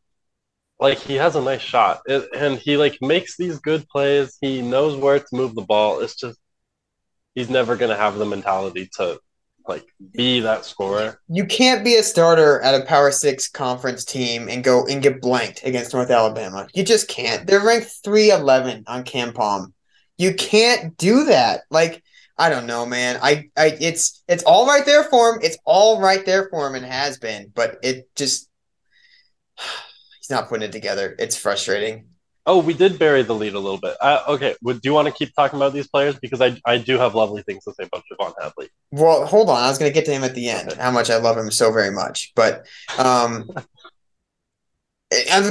Like 0.80 1.00
he 1.00 1.16
has 1.16 1.36
a 1.36 1.42
nice 1.42 1.62
shot, 1.62 2.02
It- 2.08 2.30
and 2.36 2.58
he 2.58 2.78
like 2.78 2.98
makes 3.02 3.38
these 3.38 3.60
good 3.60 3.88
plays. 3.90 4.38
He 4.42 4.62
knows 4.62 4.96
where 4.96 5.20
to 5.20 5.26
move 5.36 5.56
the 5.56 5.62
ball. 5.64 6.00
It's 6.02 6.16
just 6.16 6.40
he's 7.36 7.50
never 7.50 7.76
gonna 7.78 7.98
have 7.98 8.18
the 8.18 8.26
mentality 8.26 8.90
to 8.98 9.20
like 9.68 9.86
be 10.14 10.40
that 10.42 10.66
scorer. 10.66 11.20
You 11.28 11.46
can't 11.46 11.84
be 11.84 11.96
a 11.96 12.04
starter 12.04 12.62
at 12.62 12.80
a 12.80 12.86
Power 12.86 13.12
Six 13.12 13.48
conference 13.50 14.06
team 14.06 14.50
and 14.50 14.64
go 14.64 14.86
and 14.86 15.02
get 15.02 15.22
blanked 15.22 15.66
against 15.66 15.94
North 15.94 16.10
Alabama. 16.10 16.68
You 16.74 16.84
just 16.84 17.08
can't. 17.08 17.46
They're 17.46 17.66
ranked 17.66 17.92
three 18.04 18.32
eleven 18.32 18.84
on 18.88 19.04
KenPom. 19.04 19.74
You 20.18 20.34
can't 20.34 20.98
do 20.98 21.26
that. 21.26 21.62
Like 21.70 22.04
I 22.38 22.50
don't 22.50 22.68
know, 22.68 22.86
man. 22.86 23.20
I, 23.22 23.50
I, 23.58 23.78
it's, 23.82 24.24
it's 24.28 24.44
all 24.44 24.68
right 24.68 24.86
there 24.86 25.04
for 25.06 25.34
him. 25.34 25.40
It's 25.42 25.58
all 25.66 26.00
right 26.00 26.24
there 26.24 26.50
for 26.50 26.68
him 26.68 26.76
and 26.76 26.86
has 26.86 27.18
been, 27.18 27.52
but 27.54 27.80
it 27.82 28.08
just, 28.16 28.48
he's 30.20 30.30
not 30.30 30.48
putting 30.48 30.70
it 30.70 30.72
together. 30.72 31.16
It's 31.18 31.36
frustrating. 31.36 32.10
Oh, 32.50 32.60
we 32.60 32.74
did 32.74 32.98
bury 32.98 33.24
the 33.24 33.36
lead 33.36 33.56
a 33.56 33.60
little 33.60 33.78
bit. 33.78 33.98
Uh, 34.00 34.24
okay, 34.30 34.56
do 34.64 34.80
you 34.82 34.94
want 34.94 35.10
to 35.10 35.14
keep 35.14 35.36
talking 35.36 35.58
about 35.58 35.74
these 35.74 35.88
players 35.88 36.18
because 36.18 36.42
I 36.42 36.58
I 36.66 36.78
do 36.78 36.98
have 36.98 37.14
lovely 37.14 37.44
things 37.44 37.66
to 37.66 37.74
say 37.74 37.84
about 37.84 38.04
J'Vonne 38.10 38.34
Hadley. 38.42 38.70
Well, 38.92 39.26
hold 39.26 39.50
on. 39.50 39.62
I 39.62 39.68
was 39.68 39.78
going 39.78 39.92
to 39.92 39.94
get 39.94 40.06
to 40.06 40.14
him 40.14 40.24
at 40.24 40.34
the 40.34 40.50
end. 40.50 40.72
How 40.80 40.90
much 40.90 41.10
I 41.10 41.18
love 41.18 41.38
him 41.38 41.52
so 41.52 41.74
very 41.74 41.92
much, 41.92 42.32
but 42.36 42.66
um, 42.98 43.50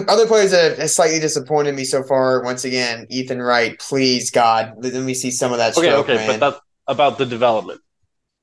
other 0.08 0.26
players 0.26 0.52
that 0.52 0.78
have 0.78 0.90
slightly 0.90 1.20
disappointed 1.20 1.74
me 1.74 1.84
so 1.84 2.02
far. 2.02 2.42
Once 2.42 2.64
again, 2.64 3.06
Ethan 3.10 3.42
Wright. 3.42 3.78
Please, 3.78 4.30
God, 4.30 4.72
let 4.78 4.94
me 4.94 5.12
see 5.12 5.30
some 5.30 5.52
of 5.52 5.58
that. 5.58 5.76
Okay, 5.76 5.92
okay, 5.92 6.16
man. 6.16 6.40
but 6.40 6.50
that's 6.50 6.62
about 6.86 7.18
the 7.18 7.26
development. 7.26 7.82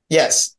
Yes. 0.08 0.56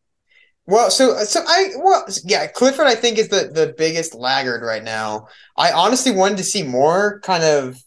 Well, 0.67 0.89
so 0.89 1.15
so 1.19 1.41
I 1.47 1.69
well 1.77 2.05
yeah, 2.23 2.47
Clifford 2.47 2.87
I 2.87 2.95
think 2.95 3.19
is 3.19 3.29
the 3.29 3.51
the 3.53 3.73
biggest 3.77 4.15
laggard 4.15 4.63
right 4.63 4.83
now. 4.83 5.27
I 5.55 5.71
honestly 5.71 6.11
wanted 6.11 6.37
to 6.39 6.43
see 6.43 6.63
more 6.63 7.19
kind 7.21 7.43
of 7.43 7.77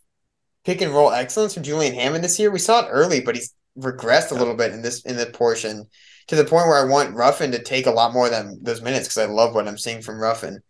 pick 0.68 0.82
and 0.82 0.92
roll 0.92 1.10
excellence 1.10 1.54
from 1.54 1.62
Julian 1.62 1.94
Hammond 1.94 2.22
this 2.22 2.38
year. 2.38 2.50
We 2.50 2.58
saw 2.58 2.84
it 2.84 2.90
early, 2.90 3.22
but 3.22 3.34
he's 3.34 3.54
regressed 3.78 4.32
a 4.32 4.34
little 4.34 4.54
bit 4.54 4.74
in 4.74 4.82
this 4.82 5.00
in 5.06 5.16
the 5.16 5.24
portion 5.24 5.86
to 6.26 6.36
the 6.36 6.44
point 6.44 6.66
where 6.66 6.76
I 6.76 6.84
want 6.84 7.14
Ruffin 7.14 7.52
to 7.52 7.62
take 7.62 7.86
a 7.86 7.90
lot 7.90 8.12
more 8.12 8.26
of 8.26 8.32
them 8.32 8.58
those 8.60 8.82
minutes 8.82 9.08
because 9.08 9.16
I 9.16 9.32
love 9.32 9.54
what 9.54 9.66
I'm 9.66 9.78
seeing 9.78 10.02
from 10.02 10.20
Ruffin. 10.20 10.60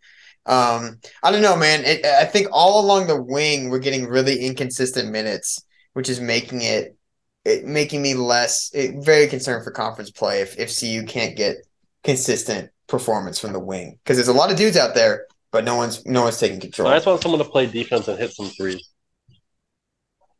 Um, 0.45 0.99
I 1.21 1.33
don't 1.33 1.41
know, 1.41 1.57
man. 1.57 1.83
It, 1.83 2.05
I 2.05 2.23
think 2.23 2.47
all 2.53 2.79
along 2.79 3.07
the 3.07 3.21
wing 3.21 3.69
we're 3.69 3.79
getting 3.79 4.07
really 4.07 4.39
inconsistent 4.39 5.11
minutes, 5.11 5.65
which 5.91 6.07
is 6.07 6.21
making 6.21 6.61
it, 6.61 6.95
it 7.43 7.65
making 7.65 8.01
me 8.01 8.13
less 8.13 8.71
it, 8.73 9.03
very 9.03 9.27
concerned 9.27 9.65
for 9.65 9.71
conference 9.71 10.11
play 10.11 10.39
if 10.39 10.57
if 10.57 10.79
CU 10.79 11.03
can't 11.03 11.35
get 11.35 11.57
consistent 12.05 12.71
performance 12.87 13.37
from 13.37 13.51
the 13.51 13.59
wing 13.59 13.99
because 14.01 14.15
there's 14.15 14.29
a 14.29 14.33
lot 14.33 14.49
of 14.49 14.55
dudes 14.55 14.77
out 14.77 14.95
there, 14.95 15.25
but 15.51 15.65
no 15.65 15.75
one's 15.75 16.05
no 16.05 16.23
one's 16.23 16.39
taking 16.39 16.61
control. 16.61 16.87
I 16.87 16.95
just 16.95 17.05
want 17.05 17.21
someone 17.21 17.39
to 17.39 17.49
play 17.49 17.65
defense 17.65 18.07
and 18.07 18.17
hit 18.17 18.31
some 18.31 18.47
threes. 18.47 18.89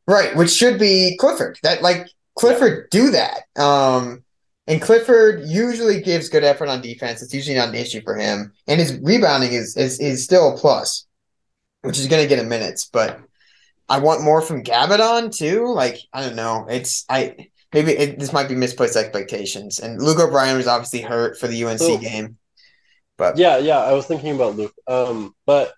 Right, 0.10 0.36
which 0.36 0.50
should 0.50 0.80
be 0.80 1.16
Clifford. 1.20 1.60
That 1.62 1.84
like 1.84 2.08
Clifford 2.36 2.90
do 2.90 3.12
that. 3.12 3.44
Um, 3.56 4.24
and 4.66 4.82
Clifford 4.82 5.44
usually 5.48 6.02
gives 6.02 6.30
good 6.30 6.44
effort 6.44 6.68
on 6.68 6.82
defense. 6.82 7.22
It's 7.22 7.34
usually 7.34 7.56
not 7.56 7.70
an 7.70 7.76
issue 7.76 8.02
for 8.02 8.16
him, 8.16 8.52
and 8.66 8.80
his 8.80 8.98
rebounding 9.04 9.54
is 9.54 9.78
is, 9.78 10.00
is 10.00 10.24
still 10.24 10.54
a 10.54 10.58
plus, 10.58 11.06
which 11.82 12.00
is 12.00 12.08
going 12.08 12.24
to 12.24 12.28
get 12.28 12.40
him 12.40 12.50
minutes. 12.50 12.90
But 12.92 13.20
I 13.88 14.00
want 14.00 14.24
more 14.24 14.42
from 14.42 14.64
Gabbidon 14.64 15.36
too. 15.36 15.68
Like 15.68 16.00
I 16.12 16.24
don't 16.24 16.36
know. 16.36 16.66
It's 16.68 17.06
I 17.08 17.50
maybe 17.72 17.92
it, 17.92 18.18
this 18.18 18.34
might 18.34 18.50
be 18.50 18.56
misplaced 18.56 18.96
expectations. 18.96 19.80
And 19.80 20.02
Luke 20.02 20.20
O'Brien 20.20 20.58
was 20.58 20.66
obviously 20.68 21.02
hurt 21.02 21.38
for 21.38 21.48
the 21.48 21.66
UNC 21.66 21.78
So- 21.78 22.00
game. 22.00 22.38
But 23.16 23.38
Yeah, 23.38 23.58
yeah, 23.58 23.78
I 23.78 23.94
was 23.94 24.08
thinking 24.08 24.34
about 24.34 24.56
Luke. 24.56 24.74
Um, 24.88 25.36
but 25.46 25.74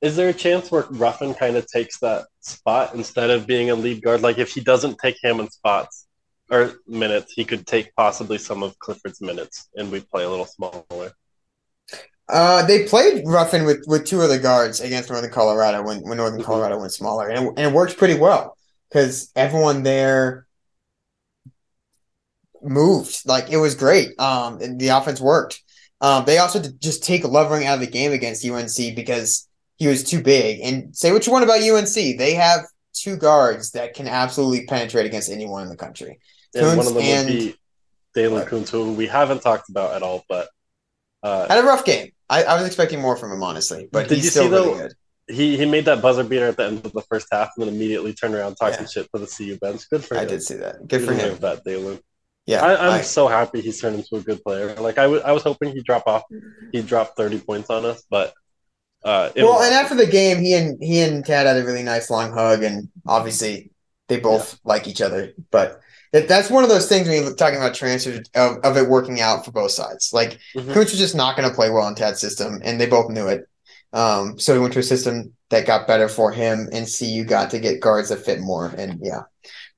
is 0.00 0.16
there 0.16 0.30
a 0.30 0.34
chance 0.34 0.72
where 0.72 0.86
Ruffin 0.90 1.34
kind 1.34 1.56
of 1.56 1.66
takes 1.68 2.00
that 2.00 2.26
spot 2.44 2.94
instead 2.94 3.30
of 3.30 3.46
being 3.46 3.70
a 3.70 3.74
lead 3.74 4.02
guard? 4.02 4.22
Like 4.22 4.38
if 4.38 4.50
he 4.50 4.60
doesn't 4.60 4.98
take 4.98 5.16
Hammond 5.22 5.52
spots 5.52 6.06
or 6.50 6.74
minutes, 6.86 7.32
he 7.32 7.44
could 7.44 7.66
take 7.66 7.94
possibly 7.96 8.38
some 8.38 8.62
of 8.62 8.78
Clifford's 8.78 9.20
minutes, 9.20 9.68
and 9.74 9.90
we 9.90 10.00
play 10.00 10.24
a 10.24 10.30
little 10.30 10.46
smaller. 10.46 11.12
Uh, 12.28 12.64
they 12.64 12.86
played 12.86 13.22
Ruffin 13.26 13.64
with, 13.64 13.84
with 13.86 14.06
two 14.06 14.22
of 14.22 14.30
the 14.30 14.38
guards 14.38 14.80
against 14.80 15.10
Northern 15.10 15.30
Colorado 15.30 15.82
when, 15.82 16.00
when 16.00 16.16
Northern 16.16 16.42
Colorado 16.42 16.78
went 16.78 16.92
smaller, 16.92 17.28
and 17.28 17.46
it, 17.46 17.48
and 17.56 17.58
it 17.58 17.72
worked 17.72 17.98
pretty 17.98 18.18
well 18.18 18.56
because 18.88 19.30
everyone 19.36 19.82
there 19.82 20.46
moved 22.62 23.20
like 23.26 23.50
it 23.50 23.58
was 23.58 23.74
great. 23.74 24.18
Um, 24.18 24.60
and 24.60 24.80
the 24.80 24.88
offense 24.88 25.20
worked. 25.20 25.62
Um, 26.00 26.24
they 26.24 26.38
also 26.38 26.60
just 26.80 27.04
take 27.04 27.24
Lovering 27.24 27.66
out 27.66 27.74
of 27.74 27.80
the 27.80 27.86
game 27.86 28.12
against 28.12 28.44
UNC 28.44 28.96
because 28.96 29.48
he 29.76 29.86
was 29.88 30.04
too 30.04 30.22
big. 30.22 30.60
And 30.60 30.94
say 30.96 31.12
what 31.12 31.26
you 31.26 31.32
want 31.32 31.44
about 31.44 31.60
UNC, 31.62 31.94
they 31.94 32.34
have 32.34 32.60
two 32.92 33.16
guards 33.16 33.72
that 33.72 33.94
can 33.94 34.06
absolutely 34.08 34.66
penetrate 34.66 35.06
against 35.06 35.30
anyone 35.30 35.62
in 35.62 35.68
the 35.68 35.76
country. 35.76 36.20
And 36.54 36.66
one 36.66 36.76
Kountz 36.78 36.88
of 36.88 36.94
them 36.94 37.02
and- 37.04 37.28
would 37.28 37.38
be 37.38 37.56
Daylen 38.16 38.46
Kountz, 38.48 38.68
who 38.70 38.92
we 38.92 39.06
haven't 39.08 39.42
talked 39.42 39.68
about 39.68 39.94
at 39.96 40.02
all. 40.02 40.24
But 40.28 40.48
uh, 41.22 41.48
Had 41.48 41.64
a 41.64 41.66
rough 41.66 41.84
game. 41.84 42.10
I, 42.30 42.44
I 42.44 42.54
was 42.56 42.66
expecting 42.66 43.00
more 43.00 43.16
from 43.16 43.32
him, 43.32 43.42
honestly, 43.42 43.88
but 43.90 44.08
Did 44.08 44.16
he's 44.16 44.24
you 44.26 44.30
still 44.30 44.44
see, 44.44 44.50
really 44.50 44.66
though, 44.66 44.78
good. 44.88 44.94
he 45.28 45.56
he 45.56 45.66
made 45.66 45.84
that 45.86 46.00
buzzer 46.00 46.22
beater 46.24 46.46
at 46.46 46.56
the 46.56 46.64
end 46.66 46.86
of 46.86 46.92
the 46.92 47.02
first 47.02 47.26
half, 47.32 47.50
and 47.56 47.66
then 47.66 47.74
immediately 47.74 48.12
turned 48.14 48.34
around, 48.34 48.54
talking 48.54 48.80
Yeah. 48.82 48.86
shit 48.86 49.08
to 49.14 49.20
the 49.20 49.26
CU 49.26 49.58
bench. 49.58 49.82
Good 49.90 50.04
for 50.04 50.16
I 50.16 50.20
him. 50.20 50.26
I 50.26 50.28
did 50.30 50.42
see 50.42 50.54
that. 50.56 50.86
Good 50.86 51.04
for 51.04 51.12
him. 51.12 51.36
that, 51.38 51.64
Daylen. 51.64 52.00
Yeah, 52.46 52.64
I, 52.64 52.86
I'm 52.86 52.92
I- 52.94 53.00
so 53.02 53.26
happy 53.26 53.60
he's 53.60 53.80
turned 53.80 53.96
into 53.96 54.16
a 54.16 54.20
good 54.20 54.42
player. 54.44 54.74
Like 54.76 54.98
I 54.98 55.06
was, 55.08 55.22
I 55.22 55.32
was 55.32 55.42
hoping 55.42 55.72
he'd 55.72 55.84
drop 55.84 56.06
off. 56.06 56.22
He'd 56.72 56.86
drop 56.86 57.14
30 57.16 57.40
points 57.40 57.68
on 57.70 57.84
us, 57.84 58.02
but 58.08 58.32
uh, 59.04 59.30
well, 59.36 59.54
was- 59.54 59.66
and 59.66 59.74
after 59.74 59.94
the 59.94 60.06
game, 60.06 60.38
he 60.38 60.54
and 60.54 60.82
he 60.82 61.00
and 61.00 61.24
Tad 61.24 61.46
had 61.46 61.56
a 61.56 61.64
really 61.64 61.82
nice 61.82 62.10
long 62.10 62.32
hug, 62.32 62.62
and 62.62 62.88
obviously 63.06 63.70
they 64.08 64.18
both 64.20 64.58
like 64.64 64.86
each 64.88 65.00
other. 65.02 65.32
But 65.50 65.80
that, 66.12 66.28
that's 66.28 66.50
one 66.50 66.62
of 66.64 66.70
those 66.70 66.88
things 66.88 67.08
when 67.08 67.22
you're 67.22 67.34
talking 67.34 67.56
about 67.58 67.74
transfers 67.74 68.20
of, 68.34 68.58
of 68.58 68.76
it 68.76 68.88
working 68.88 69.20
out 69.20 69.44
for 69.44 69.52
both 69.52 69.70
sides. 69.72 70.10
Like 70.12 70.38
Mhm. 70.56 70.72
Kountz 70.72 70.90
was 70.90 70.98
just 70.98 71.14
not 71.14 71.36
going 71.36 71.48
to 71.48 71.54
play 71.54 71.70
well 71.70 71.88
in 71.88 71.94
Tad's 71.94 72.20
system, 72.20 72.60
and 72.64 72.80
they 72.80 72.86
both 72.86 73.10
knew 73.10 73.26
it. 73.28 73.48
Um, 73.92 74.38
so 74.38 74.52
he 74.54 74.58
went 74.60 74.72
to 74.74 74.80
a 74.80 74.82
system 74.82 75.32
that 75.50 75.66
got 75.66 75.86
better 75.86 76.08
for 76.08 76.32
him, 76.32 76.68
and 76.72 76.86
CU 76.88 77.24
got 77.24 77.50
to 77.50 77.60
get 77.60 77.80
guards 77.80 78.08
that 78.08 78.24
fit 78.24 78.40
more. 78.40 78.66
And 78.76 78.98
yeah, 79.02 79.22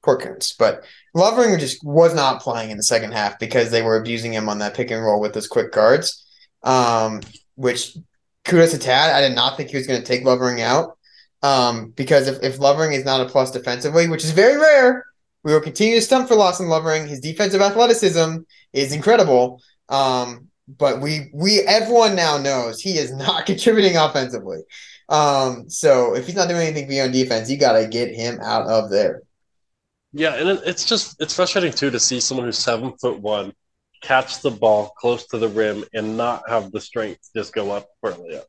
poor 0.03 0.19
Kountz. 0.19 0.55
But 0.59 0.85
Lovering 1.15 1.59
just 1.59 1.85
was 1.85 2.15
not 2.15 2.41
playing 2.43 2.71
in 2.71 2.77
the 2.77 2.83
second 2.83 3.13
half 3.13 3.39
because 3.39 3.71
they 3.71 3.83
were 3.83 3.97
abusing 3.97 4.33
him 4.33 4.49
on 4.49 4.59
that 4.61 4.75
pick 4.75 4.91
and 4.91 5.03
roll 5.03 5.21
with 5.21 5.35
those 5.35 5.49
quick 5.49 5.73
guards. 5.73 6.25
Um, 6.63 7.21
which 7.55 7.97
kudos 8.47 8.73
to 8.73 8.79
Tad. 8.79 9.15
I 9.15 9.21
did 9.21 9.35
not 9.35 9.57
think 9.57 9.71
he 9.71 9.77
was 9.77 9.87
going 9.87 10.01
to 10.01 10.07
take 10.07 10.25
Lovering 10.25 10.61
out. 10.61 10.97
Um, 11.43 11.91
because 11.91 12.29
if, 12.29 12.43
if 12.43 12.59
Lovering 12.59 12.93
is 12.93 13.05
not 13.05 13.21
a 13.21 13.27
plus 13.27 13.51
defensively, 13.51 14.09
which 14.09 14.25
is 14.25 14.31
very 14.31 14.57
rare, 14.57 15.05
we 15.45 15.53
will 15.53 15.61
continue 15.61 15.97
to 15.97 16.03
stump 16.03 16.29
for 16.29 16.35
Lawson 16.35 16.69
Lovering. 16.69 17.07
His 17.07 17.21
defensive 17.21 17.61
athleticism 17.61 18.39
is 18.73 18.93
incredible. 18.93 19.63
Um, 19.89 20.49
but 20.69 21.01
we 21.01 21.31
we 21.33 21.61
everyone 21.61 22.17
now 22.17 22.39
knows 22.39 22.81
he 22.81 22.99
is 22.99 23.13
not 23.15 23.47
contributing 23.47 23.97
offensively. 23.97 24.63
Um, 25.09 25.71
so 25.71 26.17
if 26.17 26.27
he's 26.27 26.35
not 26.35 26.49
doing 26.49 26.67
anything 26.67 26.89
beyond 26.89 27.13
defense, 27.13 27.49
you 27.49 27.59
got 27.59 27.79
to 27.79 27.87
get 27.87 28.13
him 28.15 28.41
out 28.43 28.67
of 28.67 28.91
there. 28.91 29.23
yeah, 30.13 30.35
and 30.35 30.49
it's 30.65 30.85
just 30.85 31.21
it's 31.21 31.35
frustrating 31.35 31.73
too 31.73 31.91
to 31.91 32.01
see 32.01 32.21
someone 32.21 32.47
who's 32.47 32.59
seven 32.59 32.93
foot 32.99 33.21
one 33.21 33.53
catch 34.07 34.41
the 34.41 34.51
ball 34.51 34.93
close 34.99 35.27
to 35.29 35.39
the 35.39 35.49
rim 35.49 35.85
and 35.93 36.17
not 36.17 36.43
have 36.49 36.71
the 36.73 36.81
strength 36.81 37.29
just 37.35 37.53
go 37.55 37.71
up 37.73 37.89
for 38.01 38.11
a 38.11 38.15
layup. 38.15 38.45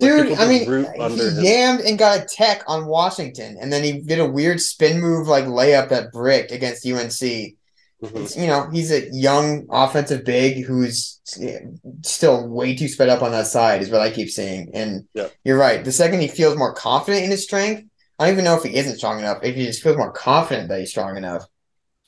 Dude, 0.00 0.28
people 0.28 0.42
I 0.44 0.48
mean, 0.48 0.60
he 0.60 1.12
his- 1.16 1.38
yammed 1.38 1.84
and 1.84 1.98
got 1.98 2.20
a 2.20 2.24
tech 2.24 2.62
on 2.68 2.86
Washington, 2.86 3.58
and 3.60 3.72
then 3.72 3.82
he 3.82 4.00
did 4.00 4.20
a 4.20 4.28
weird 4.28 4.60
spin 4.60 5.00
move 5.00 5.26
like 5.26 5.44
layup 5.44 5.88
that 5.88 6.12
bricked 6.12 6.52
against 6.52 6.86
UNC. 6.86 7.56
Mhm. 8.04 8.40
You 8.40 8.46
know, 8.46 8.70
he's 8.72 8.92
a 8.92 9.10
young 9.10 9.66
offensive 9.70 10.24
big 10.24 10.64
who's 10.64 11.18
eh, 11.42 11.58
still 12.04 12.46
way 12.46 12.76
too 12.76 12.86
sped 12.86 13.08
up 13.08 13.22
on 13.22 13.32
that 13.32 13.48
side, 13.48 13.82
is 13.82 13.90
what 13.90 14.00
I 14.00 14.10
keep 14.10 14.30
seeing. 14.30 14.70
And 14.72 15.08
Yeah. 15.14 15.28
you're 15.44 15.58
right. 15.58 15.84
The 15.84 15.90
second 15.90 16.20
he 16.20 16.28
feels 16.28 16.56
more 16.56 16.72
confident 16.72 17.24
in 17.24 17.30
his 17.32 17.42
strength, 17.42 17.82
I 18.20 18.26
don't 18.26 18.34
even 18.34 18.44
know 18.44 18.54
if 18.56 18.62
he 18.62 18.76
isn't 18.76 18.98
strong 18.98 19.18
enough. 19.18 19.40
If 19.42 19.56
he 19.56 19.66
just 19.66 19.82
feels 19.82 19.96
more 19.96 20.12
confident 20.12 20.68
that 20.68 20.78
he's 20.78 20.90
strong 20.90 21.16
enough, 21.16 21.44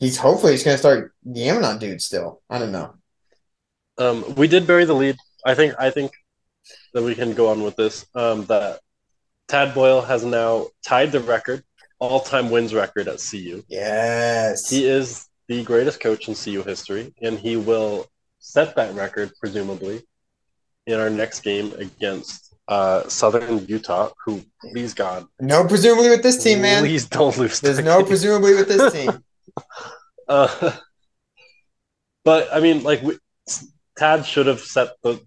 he's 0.01 0.17
hopefully 0.17 0.53
he's 0.53 0.65
going 0.65 0.75
to 0.75 0.79
start 0.79 1.13
yamming 1.27 1.65
on 1.65 1.79
dudes 1.79 2.05
still. 2.05 2.43
I 2.51 2.59
don't 2.59 2.73
know. 2.73 2.95
Um, 3.99 4.35
we 4.35 4.49
did 4.49 4.67
bury 4.67 4.85
the 4.87 4.95
lead. 4.95 5.17
I 5.47 5.55
think 5.55 5.75
I 5.79 5.91
think 5.91 6.11
that 6.95 7.03
we 7.03 7.15
can 7.15 7.35
go 7.35 7.49
on 7.49 7.63
with 7.63 7.77
this. 7.77 8.07
Um, 8.15 8.47
that 8.47 8.81
Tad 9.49 9.75
Boyle 9.75 10.01
has 10.03 10.25
now 10.25 10.67
tied 10.87 11.13
the 11.13 11.21
record, 11.21 11.63
all-time 11.99 12.51
wins 12.51 12.75
record 12.75 13.09
at 13.09 13.19
CU. 13.19 13.63
Yes. 13.69 14.69
He 14.71 14.87
is 14.87 15.29
the 15.49 15.63
greatest 15.65 16.01
coach 16.01 16.29
in 16.29 16.35
CU 16.35 16.63
history, 16.63 17.13
and 17.23 17.39
he 17.39 17.57
will 17.57 18.07
set 18.39 18.75
that 18.77 18.95
record 18.95 19.33
presumably 19.39 20.03
in 20.87 20.99
our 20.99 21.11
next 21.11 21.41
game 21.41 21.73
against 21.75 22.55
uh, 22.69 23.07
Southern 23.09 23.67
Utah. 23.67 24.11
Who, 24.25 24.43
please 24.73 24.95
God, 24.95 25.27
no 25.41 25.67
presumably 25.67 26.09
with 26.09 26.23
this 26.23 26.43
team, 26.43 26.63
man. 26.63 26.85
please 26.85 27.07
don't 27.07 27.37
lose. 27.37 27.61
There's 27.61 27.81
no 27.81 27.99
game. 28.01 28.07
presumably 28.07 28.55
with 28.55 28.69
this 28.69 28.93
team. 28.93 29.23
Uh, 30.29 30.71
but 32.25 32.47
I 32.53 32.61
mean, 32.61 32.85
like 32.85 33.03
we, 33.03 33.19
Tad 33.99 34.25
should 34.25 34.47
have 34.47 34.61
set 34.61 34.91
the 35.03 35.21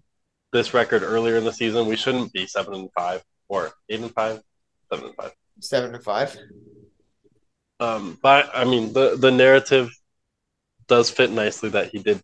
this 0.50 0.72
record 0.72 1.02
earlier 1.02 1.36
in 1.36 1.44
the 1.44 1.52
season. 1.52 1.86
We 1.86 1.96
shouldn't 1.96 2.32
be 2.32 2.46
seven 2.46 2.72
and 2.74 2.88
five 2.96 3.22
or 3.48 3.72
eight 3.90 4.00
and 4.00 4.10
five, 4.14 4.40
seven 4.90 5.06
and 5.08 5.14
five. 5.14 5.32
Seven 5.60 5.92
to 5.92 5.98
five. 5.98 6.34
Um, 7.80 8.18
but 8.22 8.50
I 8.54 8.64
mean, 8.64 8.94
the 8.94 9.16
the 9.16 9.30
narrative 9.30 9.90
does 10.86 11.10
fit 11.10 11.30
nicely 11.30 11.68
that 11.70 11.88
he 11.88 11.98
did 11.98 12.22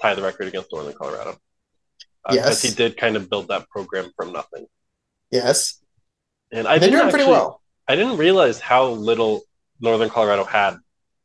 tie 0.00 0.14
the 0.14 0.22
record 0.22 0.48
against 0.48 0.72
Northern 0.72 0.94
Colorado. 0.94 1.36
Uh, 2.24 2.32
Yes. 2.34 2.44
because 2.46 2.62
he 2.62 2.70
did 2.74 2.96
kind 2.96 3.16
of 3.16 3.30
build 3.30 3.46
that 3.48 3.68
program 3.68 4.10
from 4.16 4.32
nothing. 4.32 4.66
Yes. 5.30 5.80
And 6.50 6.66
I 6.66 6.78
They're 6.78 6.90
didn't 6.90 7.10
pretty 7.10 7.30
well. 7.30 7.62
I 7.86 7.94
didn't 7.94 8.16
realize 8.16 8.58
how 8.58 8.88
little 8.88 9.42
Northern 9.80 10.08
Colorado 10.08 10.44
had 10.44 10.78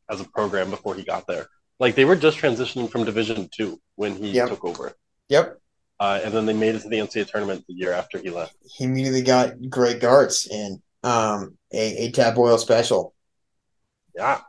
as 0.09 0.21
a 0.21 0.25
program 0.25 0.69
before 0.69 0.95
he 0.95 1.03
got 1.03 1.27
there. 1.27 1.47
Like 1.79 1.95
they 1.95 2.05
were 2.05 2.15
just 2.15 2.37
transitioning 2.37 2.89
from 2.89 3.05
Division 3.05 3.49
Two 3.51 3.79
when 3.95 4.15
he 4.15 4.31
Yep. 4.31 4.49
took 4.49 4.65
over, 4.65 4.93
Yep. 5.29 5.57
uh, 5.99 6.21
and 6.23 6.33
then 6.33 6.45
they 6.45 6.53
made 6.53 6.75
it 6.75 6.81
to 6.83 6.89
the 6.89 6.97
NCAA 6.99 7.25
tournament 7.29 7.65
the 7.67 7.73
year 7.73 7.91
after 7.91 8.19
he 8.19 8.29
left. 8.29 8.55
He 8.77 8.83
immediately 8.83 9.21
got 9.23 9.69
great 9.69 9.99
guards 9.99 10.47
and 10.51 10.81
um 11.03 11.57
a, 11.73 12.05
a 12.05 12.11
Tad 12.11 12.35
Boyle 12.35 12.57
special. 12.59 13.13
Yeah, 14.15 14.41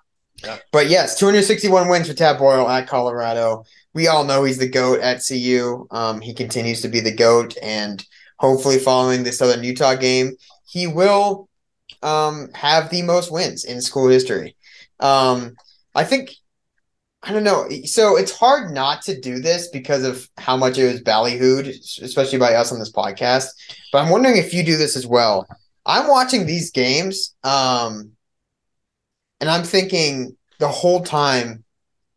But 0.73 0.89
yes, 0.89 1.19
261 1.19 1.89
wins 1.89 2.09
for 2.09 2.15
Tad 2.15 2.39
Boyle 2.39 2.69
at 2.69 2.89
Colorado. 2.89 3.65
We 3.95 4.09
all 4.09 4.25
know 4.25 4.43
he's 4.45 4.59
the 4.59 4.69
GOAT 4.69 5.01
at 5.01 5.23
CU. 5.27 5.87
Um, 5.91 6.21
he 6.21 6.35
continues 6.35 6.81
to 6.83 6.89
be 6.89 7.01
the 7.01 7.15
GOAT, 7.15 7.57
and 7.63 8.05
hopefully, 8.39 8.79
following 8.79 9.23
the 9.23 9.33
Southern 9.33 9.63
Utah 9.63 9.95
game, 9.95 10.33
he 10.67 10.87
will 10.89 11.49
um, 12.03 12.49
have 12.55 12.91
the 12.91 13.03
most 13.03 13.31
wins 13.31 13.65
in 13.65 13.81
school 13.81 14.09
history. 14.09 14.57
Um, 15.03 15.57
I 15.95 16.05
think, 16.05 16.35
I 17.23 17.33
don't 17.33 17.45
know. 17.45 17.69
So 17.85 18.17
it's 18.17 18.33
hard 18.33 18.73
not 18.73 19.03
to 19.03 19.21
do 19.21 19.41
this 19.41 19.69
because 19.69 20.05
of 20.05 20.27
how 20.39 20.57
much 20.57 20.79
it 20.79 20.91
was 20.91 21.03
ballyhooed, 21.03 21.69
especially 22.01 22.39
by 22.39 22.55
us 22.55 22.73
on 22.73 22.79
this 22.79 22.93
podcast. 22.93 23.49
But 23.93 24.03
I'm 24.03 24.11
wondering 24.11 24.39
if 24.39 24.55
you 24.55 24.65
do 24.65 24.77
this 24.79 24.97
as 24.97 25.07
well. 25.07 25.47
I'm 25.85 26.09
watching 26.09 26.47
these 26.47 26.71
games, 26.71 27.35
um, 27.43 28.13
and 29.41 29.51
I'm 29.51 29.65
thinking 29.65 30.37
the 30.61 30.69
whole 30.69 31.03
time, 31.03 31.65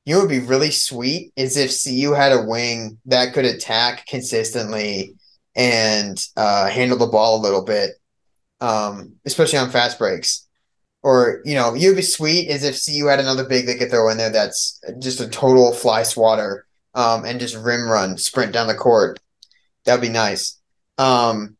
you 0.05 0.13
know, 0.13 0.21
would 0.21 0.29
be 0.29 0.39
really 0.39 0.69
sweet 0.69 1.33
is 1.36 1.57
if 1.57 1.83
CU 1.83 2.13
had 2.13 2.31
a 2.31 2.43
wing 2.43 2.99
that 3.05 3.33
could 3.33 3.45
attack 3.45 4.05
consistently 4.05 5.15
and 5.55 6.23
uh, 6.38 6.69
handle 6.69 6.97
the 6.97 7.07
ball 7.07 7.39
a 7.39 7.41
little 7.41 7.63
bit, 7.63 7.91
um, 8.61 9.13
especially 9.25 9.57
on 9.57 9.71
fast 9.71 9.97
breaks. 9.97 10.45
Or 11.06 11.41
you 11.45 11.53
know, 11.53 11.76
you'd 11.76 11.95
be 11.95 12.01
sweet 12.01 12.49
is 12.49 12.64
if 12.64 12.84
CU 12.84 13.06
had 13.06 13.20
another 13.20 13.45
big 13.47 13.68
they 13.68 13.76
could 13.76 13.91
throw 13.91 14.10
in 14.10 14.18
there 14.18 14.32
that's 14.32 14.82
just 14.97 15.22
a 15.22 15.30
total 15.30 15.72
fly 15.72 16.01
swatter 16.01 16.66
um, 16.95 17.26
and 17.26 17.39
just 17.39 17.56
rim 17.56 17.88
run, 17.88 18.18
sprint 18.18 18.51
down 18.51 18.66
the 18.66 18.74
court. 18.74 19.20
That'd 19.86 20.01
be 20.01 20.10
nice. 20.10 20.58
Um, 20.97 21.58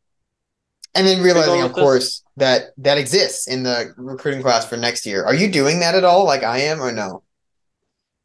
and 0.96 1.06
then 1.06 1.22
realizing, 1.22 1.62
of 1.62 1.74
course, 1.74 2.24
that 2.38 2.72
that 2.78 2.98
exists 2.98 3.48
in 3.48 3.62
the 3.62 3.94
recruiting 3.98 4.42
class 4.42 4.66
for 4.68 4.78
next 4.78 5.06
year. 5.06 5.24
Are 5.24 5.36
you 5.36 5.52
doing 5.52 5.80
that 5.82 5.94
at 5.94 6.04
all, 6.04 6.26
like 6.26 6.42
I 6.42 6.62
am, 6.62 6.82
or 6.82 6.92
no? 6.92 7.22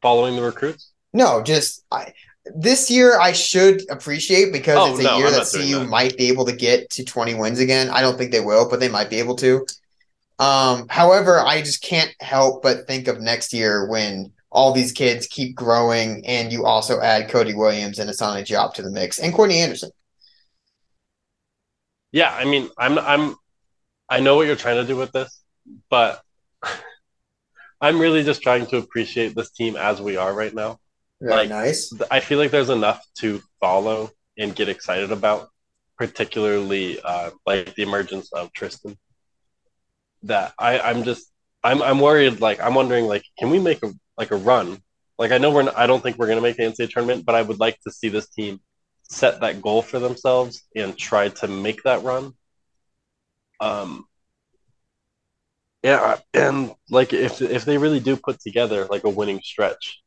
Following 0.01 0.35
the 0.35 0.41
recruits? 0.41 0.91
No, 1.13 1.43
just 1.43 1.83
I. 1.91 2.13
This 2.55 2.89
year, 2.89 3.19
I 3.19 3.33
should 3.33 3.83
appreciate 3.91 4.51
because 4.51 4.77
Oh, 4.79 4.91
it's 4.91 5.01
a 5.01 5.03
no, 5.03 5.17
year 5.19 5.29
that 5.29 5.47
CU 5.53 5.79
that. 5.79 5.89
might 5.89 6.17
be 6.17 6.29
able 6.29 6.45
to 6.45 6.51
get 6.55 6.89
to 6.91 7.05
20 7.05 7.35
wins 7.35 7.59
again. 7.59 7.89
I 7.89 8.01
don't 8.01 8.17
think 8.17 8.31
they 8.31 8.39
will, 8.39 8.67
but 8.67 8.79
they 8.79 8.89
might 8.89 9.11
be 9.11 9.19
able 9.19 9.35
to. 9.35 9.63
Um, 10.41 10.87
however, 10.89 11.39
I 11.39 11.61
just 11.61 11.83
can't 11.83 12.11
help 12.19 12.63
but 12.63 12.87
think 12.87 13.07
of 13.07 13.21
next 13.21 13.53
year 13.53 13.87
when 13.87 14.33
all 14.49 14.73
these 14.73 14.91
kids 14.91 15.27
keep 15.27 15.55
growing 15.55 16.25
and 16.25 16.51
you 16.51 16.65
also 16.65 16.99
add 16.99 17.29
Cody 17.29 17.53
Williams 17.53 17.99
and 17.99 18.09
Assane 18.09 18.43
Diop 18.43 18.73
to 18.73 18.81
the 18.81 18.89
mix 18.89 19.19
and 19.19 19.33
Courtney 19.35 19.59
Anderson. 19.59 19.91
Yeah, 22.11 22.33
I 22.33 22.45
mean, 22.45 22.69
I'm 22.75 22.97
I'm 22.97 23.35
I 24.09 24.19
know 24.19 24.35
what 24.35 24.47
you're 24.47 24.55
trying 24.55 24.81
to 24.81 24.87
do 24.87 24.97
with 24.97 25.11
this, 25.11 25.43
but 25.91 26.23
I'm 27.81 27.99
really 27.99 28.23
just 28.23 28.41
trying 28.41 28.65
to 28.67 28.77
appreciate 28.77 29.35
this 29.35 29.51
team 29.51 29.75
as 29.75 30.01
we 30.01 30.17
are 30.17 30.33
right 30.33 30.53
now. 30.55 30.79
Very 31.21 31.47
Like, 31.47 31.49
nice. 31.49 31.93
I 32.09 32.19
feel 32.19 32.39
like 32.39 32.49
there's 32.49 32.71
enough 32.71 33.05
to 33.19 33.41
follow 33.59 34.09
and 34.39 34.55
get 34.55 34.69
excited 34.69 35.11
about, 35.11 35.49
particularly 35.99 36.99
uh, 36.99 37.29
like 37.45 37.75
the 37.75 37.83
emergence 37.83 38.33
of 38.33 38.51
Tristan. 38.53 38.97
That 40.23 40.53
I, 40.59 40.79
I'm 40.79 41.03
just 41.03 41.31
I'm 41.63 41.81
I'm 41.81 41.99
worried. 41.99 42.41
Like 42.41 42.59
I'm 42.61 42.75
wondering, 42.75 43.05
like, 43.05 43.23
can 43.39 43.49
we 43.49 43.59
make 43.59 43.83
a 43.83 43.91
like 44.17 44.31
a 44.31 44.35
run? 44.35 44.81
Like 45.17 45.31
I 45.31 45.37
know 45.37 45.51
we're 45.51 45.63
not, 45.63 45.77
I 45.77 45.87
don't 45.87 46.01
think 46.01 46.17
we're 46.17 46.27
gonna 46.27 46.41
make 46.41 46.57
the 46.57 46.63
NCAA 46.63 46.89
tournament, 46.89 47.25
but 47.25 47.35
I 47.35 47.41
would 47.41 47.59
like 47.59 47.79
to 47.81 47.91
see 47.91 48.09
this 48.09 48.29
team 48.29 48.59
set 49.03 49.41
that 49.41 49.61
goal 49.61 49.81
for 49.81 49.99
themselves 49.99 50.63
and 50.75 50.97
try 50.97 51.29
to 51.29 51.47
make 51.47 51.83
that 51.83 52.03
run. 52.03 52.33
Um. 53.59 54.05
Yeah, 55.83 56.17
and 56.33 56.73
like 56.89 57.11
if 57.13 57.41
if 57.41 57.65
they 57.65 57.77
really 57.77 57.99
do 57.99 58.15
put 58.15 58.39
together 58.39 58.85
like 58.85 59.03
a 59.03 59.09
winning 59.09 59.41
stretch, 59.43 60.01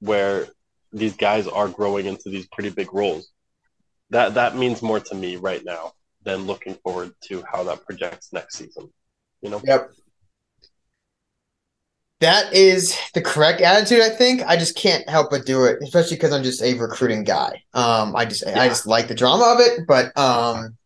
where 0.00 0.48
these 0.92 1.16
guys 1.16 1.46
are 1.46 1.68
growing 1.68 2.06
into 2.06 2.28
these 2.30 2.48
pretty 2.48 2.70
big 2.70 2.92
roles. 2.92 3.30
That 4.10 4.34
that 4.34 4.56
means 4.56 4.82
more 4.82 5.00
to 5.00 5.14
me 5.14 5.36
right 5.36 5.64
now 5.64 5.92
than 6.22 6.46
looking 6.46 6.74
forward 6.74 7.12
to 7.28 7.44
how 7.50 7.62
that 7.64 7.84
projects 7.86 8.32
next 8.32 8.56
season. 8.58 8.92
You 9.42 9.50
know? 9.50 9.60
Yep. 9.64 9.90
That 12.20 12.52
is 12.52 12.94
the 13.14 13.22
correct 13.22 13.62
attitude, 13.62 14.02
I 14.02 14.10
think. 14.10 14.42
I 14.42 14.56
just 14.56 14.76
can't 14.76 15.08
help 15.08 15.30
but 15.30 15.46
do 15.46 15.64
it, 15.64 15.78
especially 15.82 16.18
because 16.18 16.32
I'm 16.32 16.42
just 16.42 16.62
a 16.62 16.74
recruiting 16.74 17.24
guy. 17.24 17.62
Um, 17.72 18.14
I 18.14 18.26
just 18.26 18.46
I 18.46 18.68
just 18.68 18.86
like 18.86 19.08
the 19.08 19.14
drama 19.14 19.54
of 19.54 19.60
it, 19.60 19.86
but 19.88 20.16
um, 20.18 20.76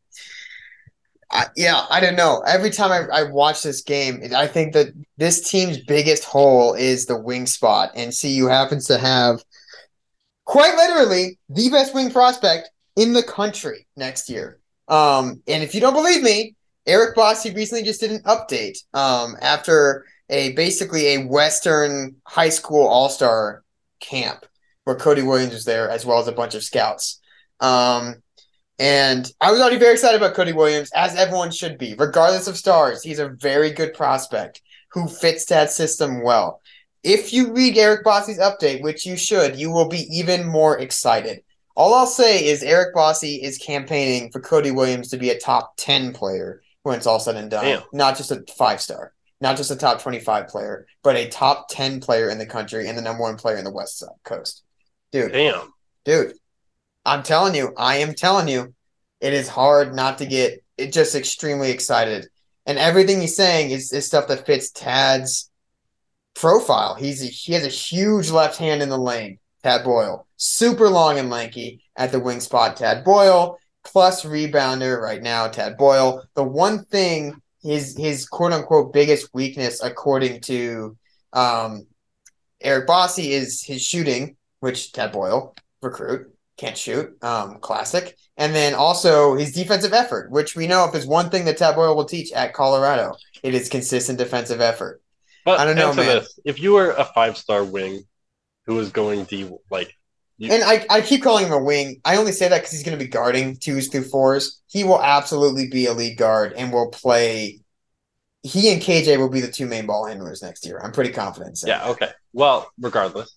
I, 1.33 1.47
yeah, 1.57 1.87
I 1.91 1.99
don't 1.99 2.15
know. 2.15 2.45
Every 2.47 2.71
time 2.71 2.93
I, 2.93 3.23
I 3.23 3.23
watch 3.25 3.65
this 3.65 3.81
game, 3.81 4.23
I 4.35 4.47
think 4.47 4.75
that 4.75 4.93
this 5.17 5.51
team's 5.51 5.79
biggest 5.79 6.23
hole 6.23 6.75
is 6.75 7.07
the 7.07 7.19
wing 7.19 7.47
spot, 7.47 7.91
and 7.97 8.15
CU 8.17 8.47
happens 8.47 8.87
to 8.87 8.99
have 8.99 9.43
quite 10.45 10.77
literally 10.77 11.39
the 11.49 11.69
best 11.69 11.95
wing 11.95 12.13
prospect 12.13 12.71
in 12.97 13.13
the 13.13 13.25
country 13.25 13.89
next 13.97 14.31
year. 14.31 14.61
Um, 14.87 15.43
and 15.49 15.65
if 15.65 15.75
you 15.75 15.81
don't 15.81 15.95
believe 15.95 16.23
me, 16.23 16.55
Eric 16.87 17.17
Bossi 17.17 17.55
recently 17.55 17.83
just 17.83 18.01
did 18.01 18.11
an 18.11 18.23
update 18.23 18.79
um, 18.93 19.37
after 19.41 20.05
a 20.29 20.53
basically 20.53 21.15
a 21.15 21.25
Western 21.25 22.17
high 22.25 22.49
school 22.49 22.87
all 22.87 23.09
star 23.09 23.63
camp 24.01 24.45
where 24.85 24.97
Cody 24.97 25.23
Williams 25.23 25.55
was 25.55 25.65
there 25.65 25.89
as 25.89 26.05
well 26.05 26.19
as 26.19 26.29
a 26.29 26.33
bunch 26.33 26.55
of 26.55 26.63
scouts. 26.63 27.21
Um, 27.61 28.17
and 28.79 29.31
I 29.41 29.51
was 29.51 29.61
already 29.61 29.79
very 29.79 29.95
excited 29.95 30.17
about 30.17 30.35
Cody 30.35 30.53
Williams, 30.53 30.91
as 30.95 31.15
everyone 31.15 31.53
should 31.53 31.79
be, 31.79 31.95
regardless 31.97 32.49
of 32.49 32.57
stars. 32.57 33.03
He's 33.03 33.21
a 33.21 33.29
very 33.29 33.71
good 33.71 33.95
prospect 33.95 34.61
who 34.93 35.09
fits 35.09 35.47
that 35.47 35.71
system 35.71 36.23
well. 36.23 36.61
If 37.03 37.33
you 37.33 37.53
read 37.53 37.79
Eric 37.79 38.05
Bossi's 38.05 38.39
update, 38.39 38.83
which 38.83 39.07
you 39.07 39.17
should, 39.17 39.57
you 39.57 39.71
will 39.71 39.89
be 39.89 40.07
even 40.11 40.47
more 40.47 40.79
excited. 40.79 41.43
All 41.77 41.95
I'll 41.95 42.07
say 42.07 42.45
is 42.45 42.63
Eric 42.63 42.95
Bossi 42.95 43.43
is 43.43 43.59
campaigning 43.59 44.31
for 44.31 44.41
Cody 44.41 44.71
Williams 44.71 45.09
to 45.11 45.19
be 45.19 45.31
a 45.31 45.39
top 45.39 45.75
10 45.77 46.13
player 46.13 46.63
when 46.85 46.97
it's 46.97 47.07
all 47.07 47.19
said 47.19 47.35
and 47.35 47.51
done, 47.51 47.65
Damn. 47.65 47.83
not 47.93 48.17
just 48.17 48.31
a 48.31 48.45
five 48.57 48.81
star, 48.81 49.13
not 49.41 49.57
just 49.57 49.71
a 49.71 49.77
top 49.77 50.01
25 50.01 50.49
player, 50.49 50.87
but 51.03 51.17
a 51.17 51.29
top 51.29 51.69
10 51.71 52.01
player 52.01 52.29
in 52.29 52.39
the 52.39 52.47
country 52.47 52.87
and 52.87 52.97
the 52.97 53.03
number 53.03 53.23
one 53.23 53.37
player 53.37 53.57
in 53.57 53.65
the 53.65 53.73
West 53.73 54.05
Coast. 54.23 54.63
Dude, 55.11 55.33
Damn. 55.33 55.73
dude, 56.05 56.35
I'm 57.05 57.23
telling 57.23 57.55
you, 57.55 57.73
I 57.77 57.97
am 57.97 58.15
telling 58.15 58.49
you, 58.49 58.75
it 59.21 59.33
is 59.33 59.49
hard 59.49 59.95
not 59.95 60.19
to 60.19 60.27
get 60.27 60.63
it 60.77 60.93
just 60.93 61.15
extremely 61.15 61.71
excited. 61.71 62.29
And 62.67 62.79
everything 62.79 63.21
he's 63.21 63.37
saying 63.37 63.71
is, 63.71 63.93
is 63.93 64.07
stuff 64.07 64.29
that 64.29 64.47
fits 64.47 64.71
Tad's 64.71 65.51
profile. 66.35 66.95
He's 66.95 67.23
a, 67.23 67.27
he 67.27 67.55
has 67.55 67.65
a 67.65 67.69
huge 67.69 68.31
left 68.31 68.59
hand 68.59 68.83
in 68.83 68.89
the 68.89 68.99
lane. 68.99 69.39
Tad 69.63 69.85
Boyle, 69.85 70.27
super 70.37 70.91
long 70.91 71.19
and 71.19 71.31
lanky 71.31 71.83
at 71.97 72.13
the 72.13 72.21
wing 72.21 72.41
spot. 72.41 72.77
Tad 72.77 73.05
Boyle 73.05 73.59
plus 73.85 74.25
rebounder 74.25 75.01
right 75.01 75.23
now. 75.23 75.49
Tad 75.49 75.77
Boyle. 75.77 76.25
The 76.35 76.45
one 76.45 76.85
thing 76.85 77.41
his 77.63 77.97
his 77.97 78.27
quote 78.27 78.53
unquote 78.53 78.93
biggest 78.93 79.33
weakness, 79.33 79.83
according 79.83 80.41
to 80.43 80.97
um, 81.33 81.87
Eric 82.61 82.87
Bossi, 82.87 83.31
is 83.31 83.63
his 83.63 83.83
shooting, 83.83 84.37
which 84.61 84.93
Tad 84.93 85.13
Boyle 85.13 85.55
recruit 85.83 86.35
can't 86.57 86.77
shoot. 86.77 87.23
Um, 87.23 87.59
classic. 87.59 88.17
And 88.37 88.55
then 88.55 88.75
also 88.75 89.35
his 89.37 89.53
defensive 89.53 89.93
effort, 89.93 90.31
which 90.31 90.57
we 90.57 90.67
know 90.67 90.85
if 90.85 90.93
there's 90.93 91.07
one 91.07 91.31
thing 91.31 91.45
that 91.45 91.57
Tad 91.57 91.77
Boyle 91.77 91.95
will 91.95 92.05
teach 92.05 92.33
at 92.33 92.53
Colorado, 92.53 93.15
it 93.43 93.55
is 93.55 93.69
consistent 93.69 94.19
defensive 94.19 94.61
effort. 94.61 95.01
But 95.45 95.61
I 95.61 95.65
don't 95.65 95.77
know, 95.77 95.93
man. 95.93 96.07
this: 96.07 96.39
if 96.45 96.61
you 96.61 96.73
were 96.73 96.91
a 96.91 97.05
five 97.05 97.37
star 97.37 97.65
wing 97.65 98.05
who 98.67 98.75
was 98.75 98.91
going 98.91 99.25
D, 99.25 99.51
like 99.71 99.95
And 100.41 100.65
I, 100.65 100.85
I 100.91 101.01
keep 101.01 101.23
calling 101.23 101.47
him 101.47 101.53
a 101.53 101.63
wing. 101.63 102.01
I 102.05 102.17
only 102.17 102.33
say 102.33 102.49
that 102.49 102.59
because 102.59 102.73
he's 102.73 102.83
going 102.83 102.99
to 102.99 103.05
be 103.05 103.09
guarding 103.09 103.57
twos 103.57 103.89
through 103.89 104.05
fours. 104.05 104.61
He 104.67 104.83
will 104.83 105.01
absolutely 105.01 105.69
be 105.69 105.87
a 105.87 105.93
lead 105.93 106.17
guard 106.17 106.55
and 106.55 106.73
will 106.73 106.91
play. 106.91 107.61
He 108.43 108.73
and 108.73 108.83
KJ 108.83 109.17
will 109.19 109.31
be 109.31 109.41
the 109.41 109.51
two 109.51 109.67
main 109.67 109.87
ball 109.87 110.07
handlers 110.07 110.43
next 110.43 110.67
year. 110.67 110.81
I'm 110.83 110.93
pretty 110.93 111.13
confident. 111.13 111.59
saying 111.59 111.79
yeah, 111.79 111.89
okay. 111.91 112.11
Well, 112.33 112.69
regardless, 112.81 113.35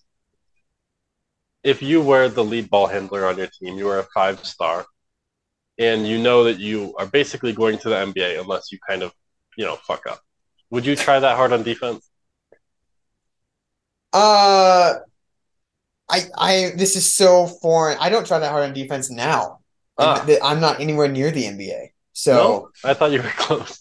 if 1.62 1.82
you 1.82 2.02
were 2.02 2.28
the 2.28 2.44
lead 2.44 2.68
ball 2.68 2.86
handler 2.86 3.26
on 3.26 3.38
your 3.38 3.46
team, 3.46 3.78
you 3.78 3.86
were 3.86 4.00
a 4.00 4.06
five 4.14 4.44
star, 4.44 4.84
and 5.78 6.06
you 6.06 6.18
know 6.18 6.44
that 6.44 6.58
you 6.58 6.94
are 6.98 7.06
basically 7.06 7.52
going 7.52 7.78
to 7.78 7.88
the 7.88 7.94
NBA 7.94 8.40
unless 8.40 8.72
you 8.72 8.78
kind 8.86 9.02
of, 9.02 9.12
you 9.56 9.64
know, 9.64 9.76
fuck 9.76 10.06
up. 10.06 10.20
Would 10.70 10.84
you 10.84 10.96
try 10.96 11.18
that 11.18 11.36
hard 11.36 11.52
on 11.52 11.62
defense? 11.62 12.08
Uh, 14.12 14.94
I 16.08 16.22
I 16.36 16.72
this 16.76 16.96
is 16.96 17.14
so 17.14 17.46
foreign. 17.46 17.98
I 18.00 18.08
don't 18.08 18.26
try 18.26 18.38
that 18.38 18.50
hard 18.50 18.64
on 18.64 18.72
defense 18.74 19.10
now. 19.10 19.58
Ah. 19.98 20.24
I'm 20.42 20.60
not 20.60 20.80
anywhere 20.80 21.08
near 21.08 21.30
the 21.30 21.44
NBA, 21.44 21.92
so 22.12 22.34
no, 22.34 22.90
I 22.90 22.94
thought 22.94 23.10
you 23.12 23.20
were 23.22 23.28
close. 23.36 23.80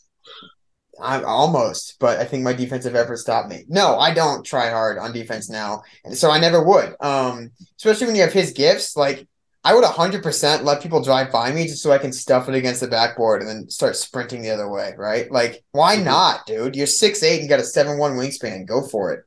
I'm 1.00 1.24
almost. 1.26 1.98
But 2.00 2.20
I 2.20 2.26
think 2.26 2.44
my 2.44 2.54
defensive 2.54 2.96
effort 2.96 3.18
stopped 3.18 3.50
me. 3.50 3.66
No, 3.68 3.98
I 4.00 4.14
don't 4.14 4.44
try 4.44 4.70
hard 4.72 4.98
on 4.98 5.14
defense 5.14 5.50
now, 5.50 5.84
and 6.04 6.18
so 6.18 6.32
I 6.32 6.40
never 6.40 6.64
would. 6.64 6.96
Um, 7.00 7.52
especially 7.78 8.08
when 8.08 8.16
you 8.16 8.24
have 8.24 8.34
his 8.34 8.52
gifts, 8.54 8.96
like. 8.98 9.28
I 9.64 9.74
would 9.74 9.84
100% 9.84 10.64
let 10.64 10.82
people 10.82 11.04
drive 11.04 11.30
by 11.30 11.52
me 11.52 11.66
just 11.68 11.84
so 11.84 11.92
I 11.92 11.98
can 11.98 12.14
stuff 12.14 12.48
it 12.48 12.56
against 12.56 12.80
the 12.80 12.88
backboard 12.88 13.42
and 13.42 13.50
then 13.50 13.70
start 13.70 13.98
sprinting 13.98 14.42
the 14.42 14.52
other 14.52 14.70
way, 14.70 14.94
right? 14.98 15.30
Like, 15.30 15.62
why 15.72 15.98
Mhm. 15.98 16.06
not, 16.06 16.46
dude? 16.46 16.74
You're 16.78 16.88
six 16.88 17.22
eight 17.22 17.42
and 17.42 17.50
got 17.50 17.60
a 17.60 17.66
seven 17.66 17.98
one 17.98 18.14
wingspan. 18.14 18.66
Go 18.66 18.88
for 18.88 19.12
it. 19.12 19.26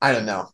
I 0.00 0.12
don't 0.12 0.24
know. 0.24 0.48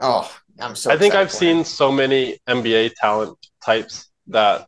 Oh, 0.00 0.30
I'm 0.58 0.74
so 0.74 0.90
I 0.90 0.96
think 0.96 1.14
I've 1.14 1.32
seen 1.32 1.64
so 1.64 1.90
many 1.90 2.38
NBA 2.48 2.94
talent 3.00 3.38
types 3.64 4.08
that, 4.28 4.66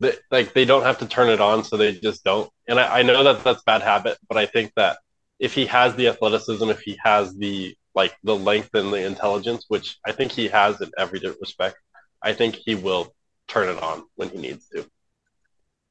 that 0.00 0.18
like 0.30 0.54
they 0.54 0.64
don't 0.64 0.82
have 0.82 0.98
to 0.98 1.06
turn 1.06 1.28
it 1.28 1.40
on, 1.40 1.64
so 1.64 1.76
they 1.76 1.92
just 1.92 2.24
don't. 2.24 2.50
And 2.68 2.80
I, 2.80 3.00
I 3.00 3.02
know 3.02 3.22
that 3.24 3.44
that's 3.44 3.62
bad 3.62 3.82
habit, 3.82 4.18
but 4.28 4.38
I 4.38 4.46
think 4.46 4.72
that 4.76 4.98
if 5.38 5.54
he 5.54 5.66
has 5.66 5.94
the 5.96 6.08
athleticism, 6.08 6.68
if 6.70 6.80
he 6.80 6.98
has 7.02 7.34
the 7.34 7.76
like 7.94 8.14
the 8.24 8.36
length 8.36 8.74
and 8.74 8.92
the 8.92 9.04
intelligence, 9.04 9.64
which 9.68 9.98
I 10.04 10.12
think 10.12 10.32
he 10.32 10.48
has 10.48 10.80
in 10.80 10.90
every 10.98 11.20
respect, 11.40 11.76
I 12.22 12.32
think 12.32 12.56
he 12.56 12.74
will 12.74 13.14
turn 13.48 13.68
it 13.68 13.82
on 13.82 14.04
when 14.16 14.28
he 14.28 14.38
needs 14.38 14.68
to. 14.68 14.86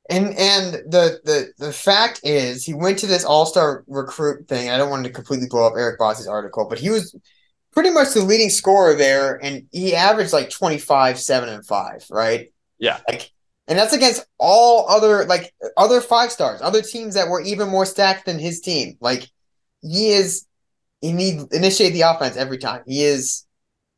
And 0.10 0.28
and 0.38 0.74
the 0.88 1.20
the 1.24 1.54
the 1.58 1.74
fact 1.74 2.22
is, 2.24 2.64
he 2.64 2.76
went 2.76 3.00
to 3.00 3.08
this 3.08 3.26
All 3.26 3.48
Star 3.48 3.84
recruit 3.88 4.48
thing. 4.48 4.70
I 4.70 4.78
don't 4.78 4.92
want 4.92 5.06
to 5.06 5.12
completely 5.12 5.48
blow 5.50 5.66
up 5.66 5.74
Eric 5.76 5.98
Boss's 5.98 6.28
article, 6.28 6.68
but 6.70 6.78
he 6.78 6.92
was 6.92 7.16
pretty 7.76 7.92
much 7.92 8.14
the 8.14 8.22
leading 8.22 8.50
scorer 8.50 8.96
there, 8.96 9.44
and 9.44 9.68
he 9.72 9.94
averaged 9.94 10.34
like 10.34 10.50
25, 10.50 11.20
seven, 11.20 11.50
and 11.50 11.66
five, 11.66 12.06
right? 12.10 12.52
Yeah. 12.80 13.00
Like, 13.08 13.32
and 13.68 13.78
that's 13.78 13.94
against 13.94 14.26
all 14.40 14.88
other 14.90 15.26
like 15.26 15.54
other 15.78 16.02
five 16.02 16.32
stars, 16.32 16.62
other 16.62 16.82
teams 16.82 17.16
that 17.16 17.28
were 17.30 17.42
even 17.42 17.70
more 17.70 17.86
stacked 17.86 18.26
than 18.26 18.40
his 18.40 18.62
team. 18.62 18.98
Like 19.02 19.30
he 19.82 20.10
is, 20.10 20.46
he 21.02 21.12
need 21.12 21.42
initiate 21.52 21.94
the 21.94 22.02
offense 22.02 22.38
every 22.38 22.58
time. 22.58 22.84
He 22.88 23.04
is 23.04 23.46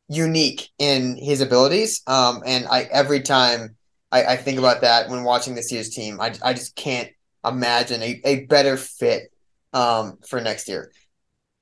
unique 0.09 0.69
in 0.79 1.17
his 1.17 1.41
abilities. 1.41 2.01
Um, 2.07 2.41
and 2.45 2.65
I 2.67 2.83
every 2.83 3.21
time 3.21 3.75
I, 4.11 4.23
I 4.23 4.35
think 4.37 4.57
about 4.57 4.81
that 4.81 5.09
when 5.09 5.23
watching 5.23 5.53
this 5.53 5.71
year's 5.71 5.89
team, 5.89 6.19
I 6.21 6.33
I 6.41 6.53
just 6.53 6.75
can't 6.75 7.09
imagine 7.45 8.01
a, 8.01 8.21
a 8.23 8.45
better 8.45 8.77
fit 8.77 9.31
um 9.73 10.17
for 10.27 10.39
next 10.39 10.67
year. 10.67 10.91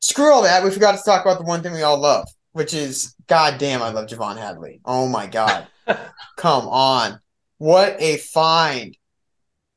Screw 0.02 0.32
all 0.32 0.44
that. 0.44 0.64
We 0.64 0.72
forgot 0.72 0.98
to 0.98 1.04
talk 1.04 1.26
about 1.26 1.40
the 1.40 1.46
one 1.46 1.64
thing 1.64 1.74
we 1.74 1.82
all 1.84 2.00
love, 2.00 2.28
which 2.54 2.74
is 2.74 3.16
God 3.28 3.58
damn, 3.58 3.82
I 3.82 3.90
love 3.90 4.08
J'Vonne 4.08 4.38
Hadley. 4.38 4.82
Oh 4.86 5.08
my 5.08 5.28
god. 5.28 5.68
Come 6.38 6.68
on. 6.68 7.20
What 7.58 7.96
a 8.00 8.18
find. 8.18 8.96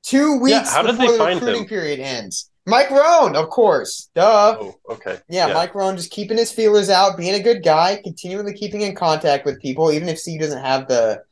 Two 0.03 0.39
weeks 0.39 0.55
Yeah, 0.55 0.71
how 0.71 0.83
did 0.83 0.97
before 0.97 1.07
they 1.07 1.13
the 1.13 1.19
find 1.19 1.35
recruiting 1.41 1.63
him? 1.63 1.69
period 1.69 2.01
ends. 2.01 2.51
Mike 2.67 2.91
Rohn, 2.91 3.35
of 3.37 3.49
course. 3.49 4.11
Duh. 4.15 4.59
Oh, 4.61 4.75
okay. 4.91 5.19
Yeah, 5.29 5.55
Mike 5.55 5.75
Rohn 5.75 5.97
just 5.97 6.11
keeping 6.11 6.37
his 6.37 6.53
feelers 6.53 6.91
out, 6.91 7.17
being 7.17 7.35
a 7.35 7.43
good 7.43 7.63
guy, 7.63 8.01
continually 8.05 8.53
keeping 8.53 8.83
in 8.83 8.95
contact 8.95 9.47
with 9.47 9.61
people, 9.63 9.91
even 9.91 10.09
if 10.09 10.23
CU 10.23 10.39
doesn't 10.39 10.63
have 10.63 10.87
the 10.89 11.23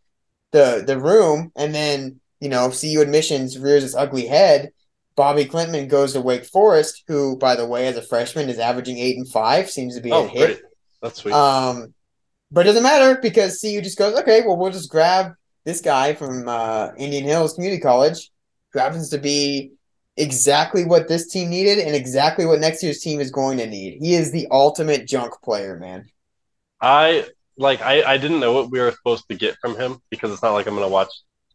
the 0.53 0.83
the 0.87 0.99
room. 0.99 1.53
And 1.57 1.75
then, 1.75 2.21
you 2.41 2.49
know, 2.49 2.71
CU 2.71 3.01
admissions 3.03 3.59
rears 3.59 3.85
its 3.85 3.95
ugly 3.95 4.27
head. 4.27 4.71
Bobi 5.17 5.49
Klintman 5.49 5.89
goes 5.89 6.13
to 6.13 6.21
Wake 6.21 6.45
Forest, 6.45 7.05
who, 7.09 7.37
by 7.39 7.57
the 7.57 7.67
way, 7.67 7.87
as 7.87 7.97
a 7.97 8.03
freshman 8.03 8.49
is 8.49 8.59
averaging 8.59 8.99
eight 8.99 9.17
and 9.17 9.29
five, 9.29 9.71
seems 9.71 9.97
to 9.97 10.03
be 10.03 10.11
a 10.11 10.15
Oh, 10.15 10.27
hit. 10.29 10.47
great. 10.47 10.61
That's 11.03 11.21
sweet. 11.21 11.35
Um, 11.35 11.95
but 12.51 12.61
it 12.61 12.69
doesn't 12.69 12.83
matter 12.83 13.19
because 13.21 13.59
CU 13.61 13.81
just 13.81 13.99
goes, 13.99 14.19
okay, 14.21 14.43
well, 14.47 14.57
we'll 14.57 14.73
just 14.73 14.91
grab 14.91 15.33
this 15.65 15.81
guy 15.81 16.15
from 16.15 16.49
uh, 16.49 16.91
Indian 16.97 17.25
Hills 17.25 17.55
Community 17.55 17.81
College, 17.81 18.31
who 18.73 18.79
happens 18.79 19.09
to 19.11 19.19
be 19.19 19.73
exactly 20.17 20.85
what 20.85 21.09
this 21.09 21.29
team 21.29 21.51
needed 21.51 21.79
and 21.79 21.95
exactly 21.95 22.47
what 22.47 22.61
next 22.61 22.83
year's 22.83 23.01
team 23.01 23.21
is 23.21 23.31
going 23.31 23.59
to 23.59 23.67
need. 23.67 23.99
He 24.01 24.15
is 24.15 24.33
the 24.33 24.47
ultimate 24.51 25.07
junk 25.07 25.33
player, 25.43 25.79
man. 25.79 26.07
I 26.81 27.27
like 27.59 27.81
I, 27.81 28.03
I 28.03 28.19
didn't 28.19 28.41
know 28.41 28.53
what 28.53 28.71
we 28.71 28.81
were 28.81 28.93
supposed 28.93 29.29
to 29.29 29.35
get 29.35 29.57
from 29.61 29.77
him 29.77 30.01
because 30.11 30.31
it's 30.31 30.43
not 30.43 30.53
like 30.53 30.67
I'm 30.67 30.75
gonna 30.75 30.89
watch 30.89 31.09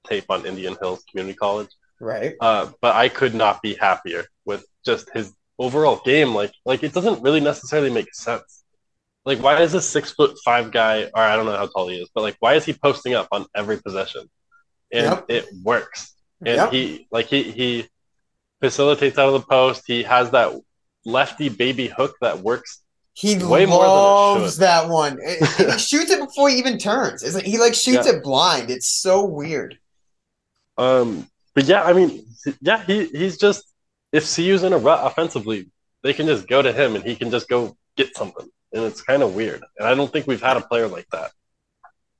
tape 0.08 0.26
on 0.30 0.46
Indian 0.48 0.76
Hills 0.82 1.04
Community 1.10 1.36
College. 1.38 1.70
Right. 2.02 2.34
Uh, 2.42 2.72
but 2.82 2.96
I 2.96 3.10
could 3.10 3.36
not 3.36 3.62
be 3.62 3.76
happier 3.76 4.26
with 4.46 4.66
just 4.84 5.10
his 5.14 5.32
overall 5.60 6.02
game. 6.04 6.34
Like 6.34 6.52
like 6.66 6.84
it 6.84 6.94
doesn't 6.94 7.22
really 7.22 7.40
necessarily 7.40 7.92
make 7.92 8.14
sense. 8.14 8.64
Like 9.24 9.40
why 9.40 9.62
is 9.62 9.72
this 9.72 9.88
six 9.88 10.12
foot 10.12 10.36
five 10.44 10.72
guy 10.72 11.04
or 11.04 11.22
I 11.22 11.36
don't 11.36 11.46
know 11.46 11.56
how 11.56 11.68
tall 11.68 11.88
he 11.90 12.02
is, 12.02 12.10
but 12.14 12.22
like 12.22 12.36
why 12.40 12.56
is 12.56 12.66
he 12.66 12.74
posting 12.74 13.14
up 13.14 13.28
on 13.32 13.46
every 13.56 13.80
possession? 13.80 14.30
And 14.92 15.06
Yep. 15.06 15.26
it 15.30 15.46
works. 15.64 16.16
And 16.40 16.56
Yep. 16.58 16.72
he 16.74 17.08
like 17.12 17.28
he 17.28 17.44
he 17.44 17.88
facilitates 18.62 19.18
out 19.20 19.28
of 19.34 19.34
the 19.42 19.48
post. 19.48 19.84
He 19.86 20.04
has 20.04 20.32
that 20.32 20.54
lefty 21.06 21.50
baby 21.50 21.88
hook 21.88 22.16
that 22.22 22.40
works 22.40 22.82
He 23.14 23.36
Way 23.38 23.66
more 23.68 23.84
than 23.84 23.92
it 23.92 24.42
loves 24.42 24.58
that 24.58 24.90
one. 24.90 25.20
It- 25.22 25.74
he 25.74 25.78
shoots 25.90 26.10
it 26.10 26.20
before 26.20 26.50
he 26.50 26.58
even 26.58 26.80
turns. 26.80 27.22
It's 27.22 27.36
like 27.36 27.44
he 27.46 27.60
like 27.60 27.76
shoots 27.76 28.08
Yeah. 28.08 28.14
it 28.16 28.24
blind. 28.24 28.72
It's 28.72 28.88
so 28.88 29.24
weird. 29.26 29.78
Um, 30.78 31.28
but 31.54 31.66
yeah, 31.66 31.84
I 31.84 31.94
mean, 31.94 32.26
yeah, 32.62 32.84
he 32.84 33.06
he's 33.08 33.38
just 33.38 33.72
if 34.12 34.24
CU's 34.24 34.64
in 34.64 34.74
a 34.74 34.78
rut 34.78 35.00
offensively, 35.04 35.70
they 36.04 36.14
can 36.14 36.28
just 36.28 36.48
go 36.48 36.62
to 36.62 36.72
him 36.72 36.96
and 36.96 37.04
he 37.04 37.16
can 37.16 37.32
just 37.32 37.48
go 37.48 37.76
get 37.98 38.16
something, 38.16 38.48
and 38.74 38.84
it's 38.84 39.02
kind 39.02 39.24
of 39.24 39.36
weird. 39.36 39.64
And 39.78 39.88
I 39.88 39.96
don't 39.96 40.12
think 40.12 40.28
we've 40.28 40.42
had 40.42 40.58
a 40.58 40.62
player 40.62 40.88
like 40.88 41.08
that. 41.12 41.32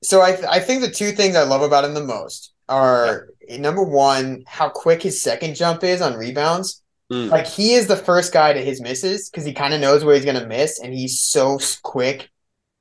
So 0.02 0.20
I 0.20 0.32
th- 0.32 0.48
I 0.48 0.60
think 0.60 0.82
the 0.82 0.90
two 0.90 1.12
things 1.12 1.36
I 1.36 1.44
love 1.44 1.62
about 1.62 1.84
him 1.84 1.94
the 1.94 2.04
most 2.04 2.52
are 2.68 3.28
number 3.58 3.82
one, 3.82 4.44
how 4.46 4.68
quick 4.68 5.02
his 5.02 5.22
second 5.22 5.54
jump 5.54 5.84
is 5.84 6.00
on 6.00 6.14
rebounds. 6.14 6.82
Mm. 7.12 7.28
Like 7.28 7.46
he 7.46 7.74
is 7.74 7.86
the 7.86 7.96
first 7.96 8.32
guy 8.32 8.52
to 8.52 8.60
his 8.60 8.80
misses 8.80 9.28
because 9.28 9.44
he 9.44 9.52
kind 9.52 9.74
of 9.74 9.80
knows 9.80 10.04
where 10.04 10.14
he's 10.14 10.24
gonna 10.24 10.46
miss, 10.46 10.80
and 10.80 10.92
he's 10.92 11.20
so 11.20 11.58
quick 11.82 12.30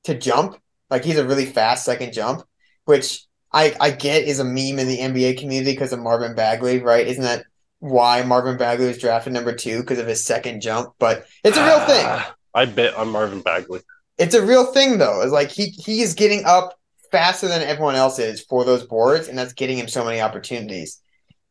to 0.05 0.15
jump. 0.15 0.57
Like 0.89 1.03
he's 1.03 1.17
a 1.17 1.27
really 1.27 1.45
fast 1.45 1.85
second 1.85 2.13
jump, 2.13 2.43
which 2.85 3.25
I 3.53 3.75
I 3.79 3.91
get 3.91 4.23
is 4.23 4.39
a 4.39 4.43
meme 4.43 4.79
in 4.79 4.87
the 4.87 4.99
NBA 4.99 5.39
community 5.39 5.71
because 5.71 5.93
of 5.93 5.99
Marvin 5.99 6.35
Bagley, 6.35 6.79
right? 6.79 7.05
Isn't 7.05 7.23
that 7.23 7.45
why 7.79 8.23
Marvin 8.23 8.57
Bagley 8.57 8.87
was 8.87 8.97
drafted 8.97 9.33
number 9.33 9.53
two 9.53 9.81
because 9.81 9.99
of 9.99 10.07
his 10.07 10.25
second 10.25 10.61
jump? 10.61 10.93
But 10.99 11.25
it's 11.43 11.57
a 11.57 11.65
real 11.65 11.79
thing. 11.85 12.05
Ah, 12.07 12.35
I 12.53 12.65
bet 12.65 12.95
on 12.95 13.09
Marvin 13.09 13.41
Bagley. 13.41 13.81
It's 14.17 14.35
a 14.35 14.45
real 14.45 14.65
thing 14.65 14.97
though. 14.97 15.21
It's 15.21 15.31
like 15.31 15.49
he 15.49 15.65
he 15.65 16.01
is 16.01 16.13
getting 16.13 16.45
up 16.45 16.77
faster 17.11 17.47
than 17.47 17.61
everyone 17.61 17.95
else 17.95 18.19
is 18.19 18.41
for 18.41 18.63
those 18.63 18.83
boards, 18.85 19.27
and 19.27 19.37
that's 19.37 19.53
getting 19.53 19.77
him 19.77 19.87
so 19.87 20.05
many 20.05 20.21
opportunities. 20.21 21.01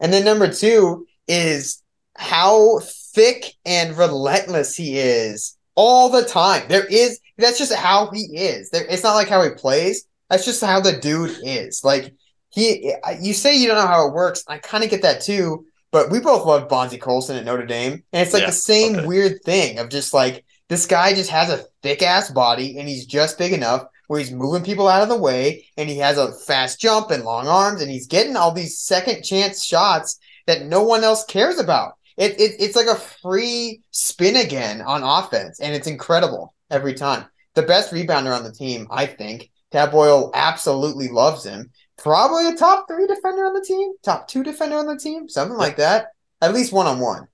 And 0.01 0.13
then 0.13 0.25
number 0.25 0.51
two 0.51 1.07
is 1.29 1.83
how 2.17 2.81
thick 3.15 3.55
and 3.65 3.97
relentless 3.97 4.77
he 4.77 4.99
is 4.99 5.57
all 5.75 6.09
the 6.09 6.25
time. 6.25 6.63
There 6.69 6.87
is 6.87 7.21
that's 7.39 7.59
just 7.59 7.75
how 7.75 8.11
he 8.11 8.23
is. 8.37 8.71
There 8.71 8.85
it's 8.89 9.03
not 9.03 9.15
like 9.15 9.29
how 9.29 9.43
he 9.43 9.51
plays. 9.51 10.05
That's 10.31 10.45
just 10.45 10.63
how 10.63 10.81
the 10.81 10.93
dude 10.99 11.37
is. 11.43 11.83
Like 11.85 12.15
he 12.51 12.95
you 13.21 13.35
say 13.35 13.57
you 13.57 13.69
don't 13.69 13.77
know 13.77 13.87
how 13.87 14.09
it 14.09 14.15
works. 14.15 14.45
I 14.49 14.59
kind 14.59 14.85
of 14.85 14.91
get 14.91 15.03
that 15.03 15.23
too. 15.23 15.67
But 15.93 16.11
we 16.11 16.21
both 16.21 16.47
love 16.47 16.69
Bonzie 16.69 16.99
Colson 16.99 17.37
at 17.37 17.45
Notre 17.45 17.67
Dame. 17.67 18.05
And 18.13 18.23
it's 18.23 18.33
like 18.33 18.43
Yeah, 18.43 18.47
the 18.47 18.53
same 18.53 18.97
okay. 18.97 19.07
weird 19.07 19.43
thing 19.45 19.79
of 19.79 19.89
just 19.91 20.15
like 20.15 20.45
this 20.69 20.87
guy 20.87 21.15
just 21.15 21.31
has 21.31 21.51
a 21.51 21.65
thick 21.83 22.03
ass 22.03 22.31
body 22.31 22.79
and 22.79 22.89
he's 22.89 23.07
just 23.07 23.39
big 23.39 23.53
enough 23.53 23.85
where 24.07 24.21
he's 24.21 24.31
moving 24.33 24.63
people 24.65 24.89
out 24.89 25.03
of 25.03 25.09
the 25.09 25.17
way 25.19 25.67
and 25.77 25.89
he 25.89 25.99
has 25.99 26.17
a 26.19 26.33
fast 26.33 26.81
jump 26.81 27.11
and 27.11 27.25
long 27.25 27.49
arms 27.49 27.83
and 27.83 27.91
he's 27.91 28.07
getting 28.07 28.37
all 28.37 28.53
these 28.53 28.79
second 28.79 29.23
chance 29.25 29.65
shots 29.65 30.19
that 30.47 30.67
no 30.67 30.83
one 30.85 31.03
else 31.05 31.25
cares 31.25 31.59
about. 31.59 31.95
It, 32.17 32.41
it 32.41 32.57
it's 32.61 32.77
like 32.77 32.87
a 32.87 32.95
free 32.95 33.81
spin 33.91 34.37
again 34.37 34.81
on 34.83 35.03
offense 35.03 35.61
and 35.61 35.75
it's 35.75 35.87
incredible 35.89 36.55
every 36.71 36.95
time. 36.95 37.27
The 37.55 37.63
best 37.63 37.93
rebounder 37.93 38.37
on 38.37 38.45
the 38.45 38.53
team, 38.53 38.87
I 38.91 39.07
think. 39.07 39.51
Tad 39.73 39.91
Boyle 39.91 40.31
absolutely 40.35 41.09
loves 41.09 41.45
him. 41.45 41.71
Probably 41.97 42.49
a 42.49 42.57
top 42.57 42.87
three 42.89 43.07
defender 43.07 43.45
on 43.45 43.55
the 43.55 43.65
team, 43.65 43.93
top 44.03 44.27
two 44.27 44.43
defender 44.43 44.77
on 44.77 44.87
the 44.87 44.97
team, 44.97 45.29
something 45.29 45.57
like 45.57 45.77
that. 45.77 46.09
At 46.41 46.55
least 46.55 46.73
one 46.73 46.87
on 46.87 46.99
one. 46.99 47.29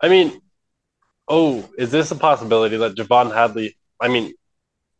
I 0.00 0.08
mean, 0.08 0.40
oh, 1.28 1.68
is 1.76 1.90
this 1.90 2.10
a 2.10 2.16
possibility 2.16 2.76
that 2.76 2.94
J'Vonne 2.94 3.34
Hadley? 3.34 3.76
I 4.00 4.08
mean, 4.08 4.32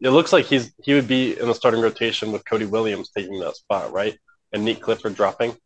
it 0.01 0.11
looks 0.11 0.33
like 0.33 0.47
he's 0.47 0.73
he 0.83 0.95
would 0.95 1.07
be 1.07 1.39
in 1.39 1.47
the 1.47 1.55
starting 1.55 1.81
rotation 1.81 2.33
with 2.33 2.45
Cody 2.45 2.67
Williams 2.67 3.11
taking 3.11 3.39
that 3.41 3.57
spot, 3.57 3.93
right? 3.93 4.19
And 4.53 4.67
Nique 4.67 4.81
Clifford 4.81 5.15
dropping. 5.15 5.57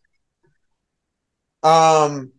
Um, 1.63 2.33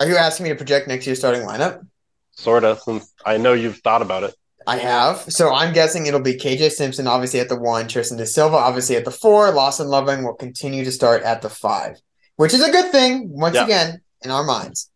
are 0.00 0.06
you 0.06 0.16
asking 0.16 0.44
me 0.44 0.50
to 0.50 0.56
project 0.56 0.88
next 0.88 1.06
year's 1.06 1.18
starting 1.18 1.42
lineup? 1.42 1.86
Sorta, 2.32 2.78
since 2.84 3.12
I 3.24 3.38
know 3.38 3.52
you've 3.52 3.78
thought 3.78 4.02
about 4.02 4.24
it. 4.24 4.34
I 4.66 4.76
have. 4.78 5.18
So 5.32 5.52
I'm 5.54 5.72
guessing 5.72 6.06
it'll 6.06 6.20
be 6.20 6.34
KJ 6.34 6.70
Simpson, 6.72 7.06
obviously 7.06 7.40
at 7.40 7.48
the 7.48 7.58
one, 7.58 7.88
Tristan 7.88 8.18
da 8.18 8.24
Silva, 8.24 8.56
obviously 8.56 8.96
at 8.96 9.04
the 9.04 9.10
four. 9.10 9.50
Lawson 9.50 9.88
Lovering 9.88 10.24
will 10.24 10.34
continue 10.34 10.84
to 10.84 10.92
start 10.92 11.22
at 11.22 11.40
the 11.42 11.48
five, 11.48 12.00
which 12.36 12.52
is 12.52 12.62
a 12.62 12.70
good 12.70 12.92
thing, 12.92 13.30
once 13.30 13.54
Yeah. 13.54 13.64
again, 13.64 14.00
in 14.22 14.30
our 14.30 14.44
minds. 14.44 14.90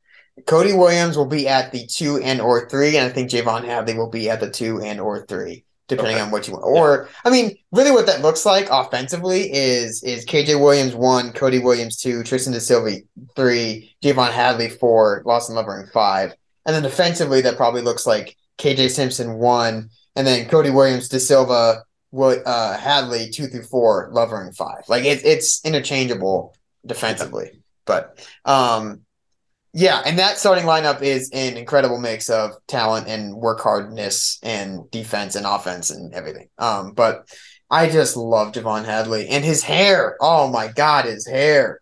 Cody 0.47 0.73
Williams 0.73 1.17
will 1.17 1.27
be 1.27 1.47
at 1.49 1.73
the 1.73 1.87
two 1.87 2.19
and 2.19 2.41
or 2.41 2.69
three, 2.69 2.97
and 2.97 3.07
I 3.07 3.11
think 3.11 3.31
J'Vonne 3.31 3.65
Hadley 3.65 3.95
will 3.95 4.09
be 4.11 4.29
at 4.31 4.41
the 4.41 4.51
two 4.51 4.81
and 4.81 4.99
or 5.01 5.25
three, 5.27 5.65
depending 5.89 6.17
Okay. 6.17 6.23
on 6.25 6.31
what 6.31 6.49
you 6.49 6.55
want. 6.55 6.65
Or 6.65 7.09
I 7.25 7.31
mean, 7.31 7.57
really 7.71 7.91
what 7.91 8.07
that 8.07 8.23
looks 8.23 8.45
like 8.47 8.69
offensively 8.71 9.53
is 9.53 10.03
is 10.03 10.25
KJ 10.25 10.59
Williams 10.59 10.95
one, 10.95 11.33
Cody 11.33 11.59
Williams 11.61 11.99
two, 11.99 12.23
Tristan 12.25 12.53
da 12.55 12.61
Silva 12.61 12.97
three, 13.37 13.95
J'Vonne 14.03 14.33
Hadley 14.33 14.69
four, 14.71 15.23
Lawson 15.25 15.55
Lovering 15.55 15.87
five. 15.93 16.35
And 16.67 16.75
then 16.75 16.83
defensively, 16.83 17.41
that 17.43 17.57
probably 17.57 17.83
looks 17.83 18.07
like 18.07 18.37
KJ 18.59 18.91
Simpson 18.91 19.35
one, 19.35 19.91
and 20.17 20.27
then 20.27 20.49
Cody 20.49 20.71
Williams, 20.71 21.09
da 21.09 21.19
Silva, 21.19 21.85
uh, 22.15 22.77
Hadley 22.77 23.31
two 23.31 23.47
through 23.47 23.65
four, 23.65 24.11
Lovering 24.13 24.53
five. 24.53 24.85
Like 24.89 25.05
it's 25.05 25.23
it's 25.25 25.65
interchangeable 25.65 26.55
defensively, 26.85 27.63
but 27.87 28.27
um, 28.45 29.03
yeah, 29.75 30.03
and 30.05 30.19
that 30.19 30.39
starting 30.39 30.65
lineup 30.65 31.01
is 31.01 31.31
an 31.33 31.57
incredible 31.57 31.99
mix 31.99 32.29
of 32.29 32.53
talent 32.67 33.09
and 33.09 33.35
work 33.35 33.61
hardness 33.61 34.39
and 34.43 34.91
defense 34.91 35.35
and 35.35 35.47
offense 35.47 35.91
and 35.91 36.13
everything. 36.13 36.49
Um, 36.59 36.93
but 36.93 37.27
I 37.71 37.89
just 37.89 38.17
love 38.19 38.53
J'Vonne 38.53 38.85
Hadley 38.85 39.29
and 39.29 39.43
his 39.43 39.63
hair. 39.63 40.17
Oh 40.21 40.49
my 40.49 40.69
god, 40.69 41.07
his 41.07 41.27
hair. 41.27 41.81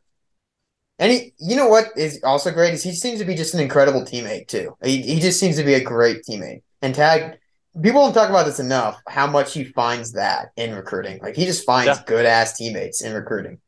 And 1.01 1.11
he, 1.11 1.33
you 1.39 1.57
know 1.57 1.67
what 1.67 1.87
is 1.97 2.21
also 2.23 2.53
great 2.53 2.75
is 2.75 2.83
he 2.83 2.93
seems 2.93 3.19
to 3.21 3.25
be 3.25 3.35
just 3.35 3.55
an 3.55 3.61
incredible 3.61 4.03
teammate 4.03 4.49
too. 4.49 4.77
He, 4.85 5.01
he 5.01 5.19
just 5.19 5.41
seems 5.41 5.57
to 5.57 5.65
be 5.65 5.73
a 5.75 5.83
great 5.83 6.19
teammate. 6.29 6.63
And 6.83 6.95
Tad, 6.95 7.39
people 7.83 8.03
don't 8.03 8.13
talk 8.13 8.29
about 8.29 8.45
this 8.45 8.61
enough. 8.61 9.01
How 9.09 9.27
much 9.27 9.55
he 9.55 9.65
finds 9.65 10.13
that 10.13 10.51
in 10.57 10.75
recruiting. 10.75 11.19
Like 11.23 11.37
he 11.37 11.47
just 11.47 11.65
finds 11.65 11.99
Yeah. 11.99 12.05
good 12.07 12.27
ass 12.27 12.57
teammates 12.59 13.03
in 13.03 13.15
recruiting. 13.15 13.61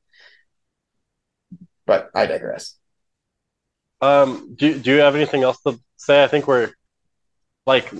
But 1.87 2.11
I 2.14 2.26
digress. 2.26 2.76
Um, 4.03 4.55
do 4.55 4.78
do 4.78 4.93
you 4.93 5.01
have 5.01 5.14
anything 5.14 5.43
else 5.43 5.59
to 5.66 5.80
say? 5.97 6.22
I 6.22 6.26
think 6.28 6.47
we're 6.47 6.70
like, 7.66 7.91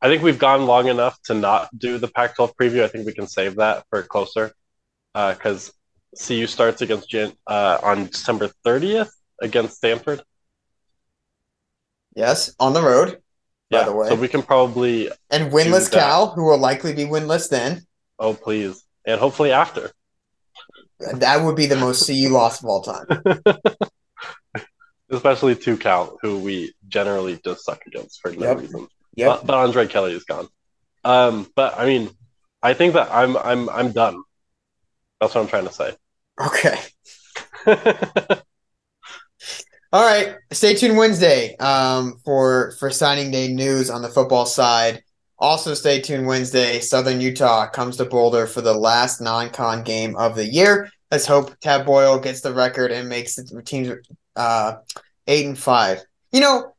I 0.00 0.08
think 0.08 0.22
we've 0.22 0.38
gone 0.38 0.66
long 0.66 0.88
enough 0.88 1.20
to 1.24 1.34
not 1.34 1.68
do 1.76 1.98
the 1.98 2.08
Pac-12 2.08 2.52
preview. 2.58 2.82
I 2.84 2.88
think 2.88 3.04
we 3.06 3.12
can 3.12 3.26
save 3.26 3.56
that 3.56 3.84
for 3.90 4.02
closer, 4.02 4.52
because 5.14 5.72
CU 6.20 6.46
starts 6.46 6.82
against 6.82 7.08
Jan- 7.10 7.32
uh, 7.46 7.78
on 7.82 8.06
December 8.06 8.50
30th 8.64 9.10
against 9.40 9.76
Stanford. 9.76 10.22
Yes, 12.14 12.54
on 12.58 12.72
the 12.72 12.82
road. 12.82 13.20
Yeah, 13.70 13.80
By 13.80 13.84
the 13.86 13.92
way. 13.96 14.08
so 14.08 14.14
we 14.14 14.28
can 14.28 14.42
probably 14.42 15.10
And 15.30 15.52
winless. 15.52 15.90
Cal, 15.90 16.28
who 16.30 16.44
will 16.44 16.58
likely 16.58 16.94
be 16.94 17.04
winless 17.04 17.48
then. 17.50 17.82
oh 18.18 18.32
please, 18.34 18.82
and 19.06 19.20
hopefully 19.20 19.52
after. 19.52 19.90
That 21.00 21.42
would 21.44 21.56
be 21.56 21.66
the 21.66 21.76
most 21.76 22.06
CU 22.06 22.28
loss 22.30 22.60
of 22.62 22.66
all 22.66 22.82
time. 22.82 23.06
Especially 25.10 25.54
to 25.54 25.76
Cal, 25.76 26.16
who 26.22 26.38
we 26.38 26.74
generally 26.88 27.38
just 27.44 27.64
suck 27.64 27.82
against 27.86 28.20
for 28.20 28.32
no 28.32 28.46
Yep. 28.48 28.58
reason. 28.60 28.88
Yep. 29.16 29.28
But, 29.28 29.46
but 29.46 29.54
Andre 29.56 29.86
Kelly 29.86 30.12
is 30.14 30.24
gone. 30.24 30.48
Um, 31.04 31.50
but 31.54 31.78
I 31.78 31.86
mean, 31.86 32.10
I 32.62 32.74
think 32.74 32.94
that 32.94 33.08
I'm 33.12 33.36
I'm 33.36 33.68
I'm 33.68 33.92
done. 33.92 34.22
That's 35.20 35.34
what 35.34 35.42
I'm 35.42 35.48
trying 35.48 35.66
to 35.68 35.72
say. 35.72 35.94
Okay. 36.40 36.78
All 39.92 40.04
right. 40.04 40.36
Stay 40.52 40.74
tuned 40.74 40.96
Wednesday 40.96 41.56
um, 41.56 42.18
for 42.24 42.72
for 42.78 42.90
signing 42.90 43.30
day 43.30 43.52
news 43.52 43.88
on 43.90 44.02
the 44.02 44.08
football 44.08 44.46
side. 44.46 45.02
Also, 45.38 45.74
stay 45.74 46.00
tuned 46.00 46.26
Wednesday. 46.26 46.80
Southern 46.80 47.20
Utah 47.20 47.68
comes 47.68 47.96
to 47.98 48.04
Boulder 48.04 48.46
for 48.46 48.62
the 48.62 48.72
last 48.74 49.20
non-con 49.20 49.82
game 49.82 50.16
of 50.16 50.34
the 50.34 50.46
year. 50.46 50.90
Let's 51.10 51.26
hope 51.26 51.58
Tad 51.60 51.86
Boyle 51.86 52.18
gets 52.18 52.40
the 52.40 52.52
record 52.52 52.90
and 52.90 53.08
makes 53.08 53.36
the 53.36 53.62
teams 53.62 53.92
uh, 54.34 54.76
eight 55.26 55.46
and 55.46 55.58
five. 55.58 56.02
You 56.32 56.40
know, 56.40 56.74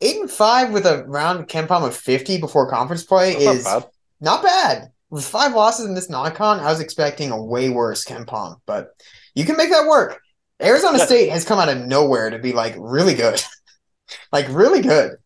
eight 0.00 0.20
and 0.20 0.30
five 0.30 0.72
with 0.72 0.86
a 0.86 1.04
round 1.04 1.48
KenPom 1.48 1.86
of 1.86 1.96
fifty 1.96 2.38
before 2.38 2.70
conference 2.70 3.04
play 3.04 3.32
That's 3.32 3.44
not 3.44 3.54
is 3.56 3.64
bad. 3.64 3.84
not 4.20 4.42
bad. 4.42 4.92
With 5.14 5.24
five 5.24 5.54
losses 5.54 5.86
in 5.86 5.94
this 5.94 6.10
non-con, 6.10 6.58
I 6.58 6.64
was 6.72 6.80
expecting 6.80 7.30
a 7.30 7.40
way 7.40 7.68
worse 7.70 8.04
KenPom, 8.04 8.56
but 8.66 8.88
you 9.36 9.44
can 9.44 9.56
make 9.56 9.70
that 9.70 9.86
work. 9.86 10.20
Arizona 10.60 10.98
Yeah. 10.98 11.06
State 11.06 11.30
has 11.30 11.44
come 11.44 11.60
out 11.60 11.68
of 11.68 11.78
nowhere 11.86 12.30
to 12.30 12.40
be 12.40 12.52
like 12.52 12.74
really 12.76 13.14
good, 13.14 13.40
like 14.32 14.46
really 14.50 14.80
good. 14.82 15.18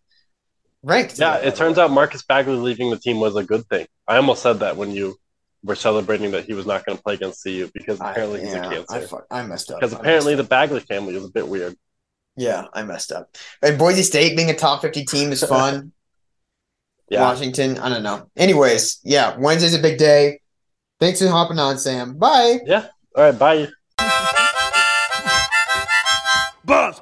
Ranked. 0.82 1.18
Yeah, 1.18 1.36
it 1.36 1.56
turns 1.56 1.78
out 1.78 1.90
Marcus 1.90 2.22
Bagley 2.22 2.56
leaving 2.56 2.90
the 2.90 2.98
team 2.98 3.18
was 3.18 3.34
a 3.34 3.42
good 3.42 3.66
thing. 3.68 3.86
I 4.06 4.16
almost 4.16 4.42
said 4.42 4.58
that 4.58 4.76
when 4.76 4.90
you 4.90 5.16
were 5.64 5.74
celebrating 5.74 6.32
that 6.32 6.44
he 6.44 6.52
was 6.52 6.66
not 6.66 6.84
going 6.84 6.98
to 6.98 7.02
play 7.02 7.14
against 7.14 7.42
CU 7.42 7.70
because 7.72 7.98
I, 7.98 8.10
apparently 8.10 8.40
he's 8.40 8.52
a 8.52 8.56
yeah, 8.56 8.68
I, 8.68 8.74
cancer. 8.74 9.08
fuck, 9.08 9.26
I 9.30 9.42
messed 9.46 9.70
up. 9.70 9.80
Because 9.80 9.94
apparently 9.94 10.34
the. 10.34 10.44
Bagley 10.44 10.80
family 10.80 11.16
is 11.16 11.24
a 11.24 11.30
bit 11.30 11.48
weird. 11.48 11.74
yeah, 12.36 12.66
I 12.74 12.82
messed 12.82 13.10
up. 13.10 13.34
And 13.62 13.78
Boise 13.78 14.02
State 14.02 14.36
being 14.36 14.50
a 14.50 14.54
top 14.54 14.82
fifty 14.82 15.06
team 15.06 15.32
is 15.32 15.42
fun. 15.42 15.92
yeah. 17.10 17.22
Washington. 17.22 17.78
I 17.78 17.88
don't 17.88 18.02
know. 18.02 18.28
Anyways, 18.36 19.00
yeah, 19.04 19.36
Wednesday's 19.38 19.74
a 19.74 19.78
big 19.78 19.98
day. 19.98 20.40
Thanks 21.00 21.20
for 21.20 21.28
hopping 21.28 21.58
on, 21.58 21.78
Sam. 21.78 22.16
Bye. 22.18 22.58
Yeah. 22.66 22.86
All 23.16 23.24
right. 23.24 23.38
Bye. 23.38 23.68
Buzz. 26.64 27.00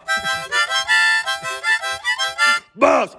Buzz. 2.76 3.16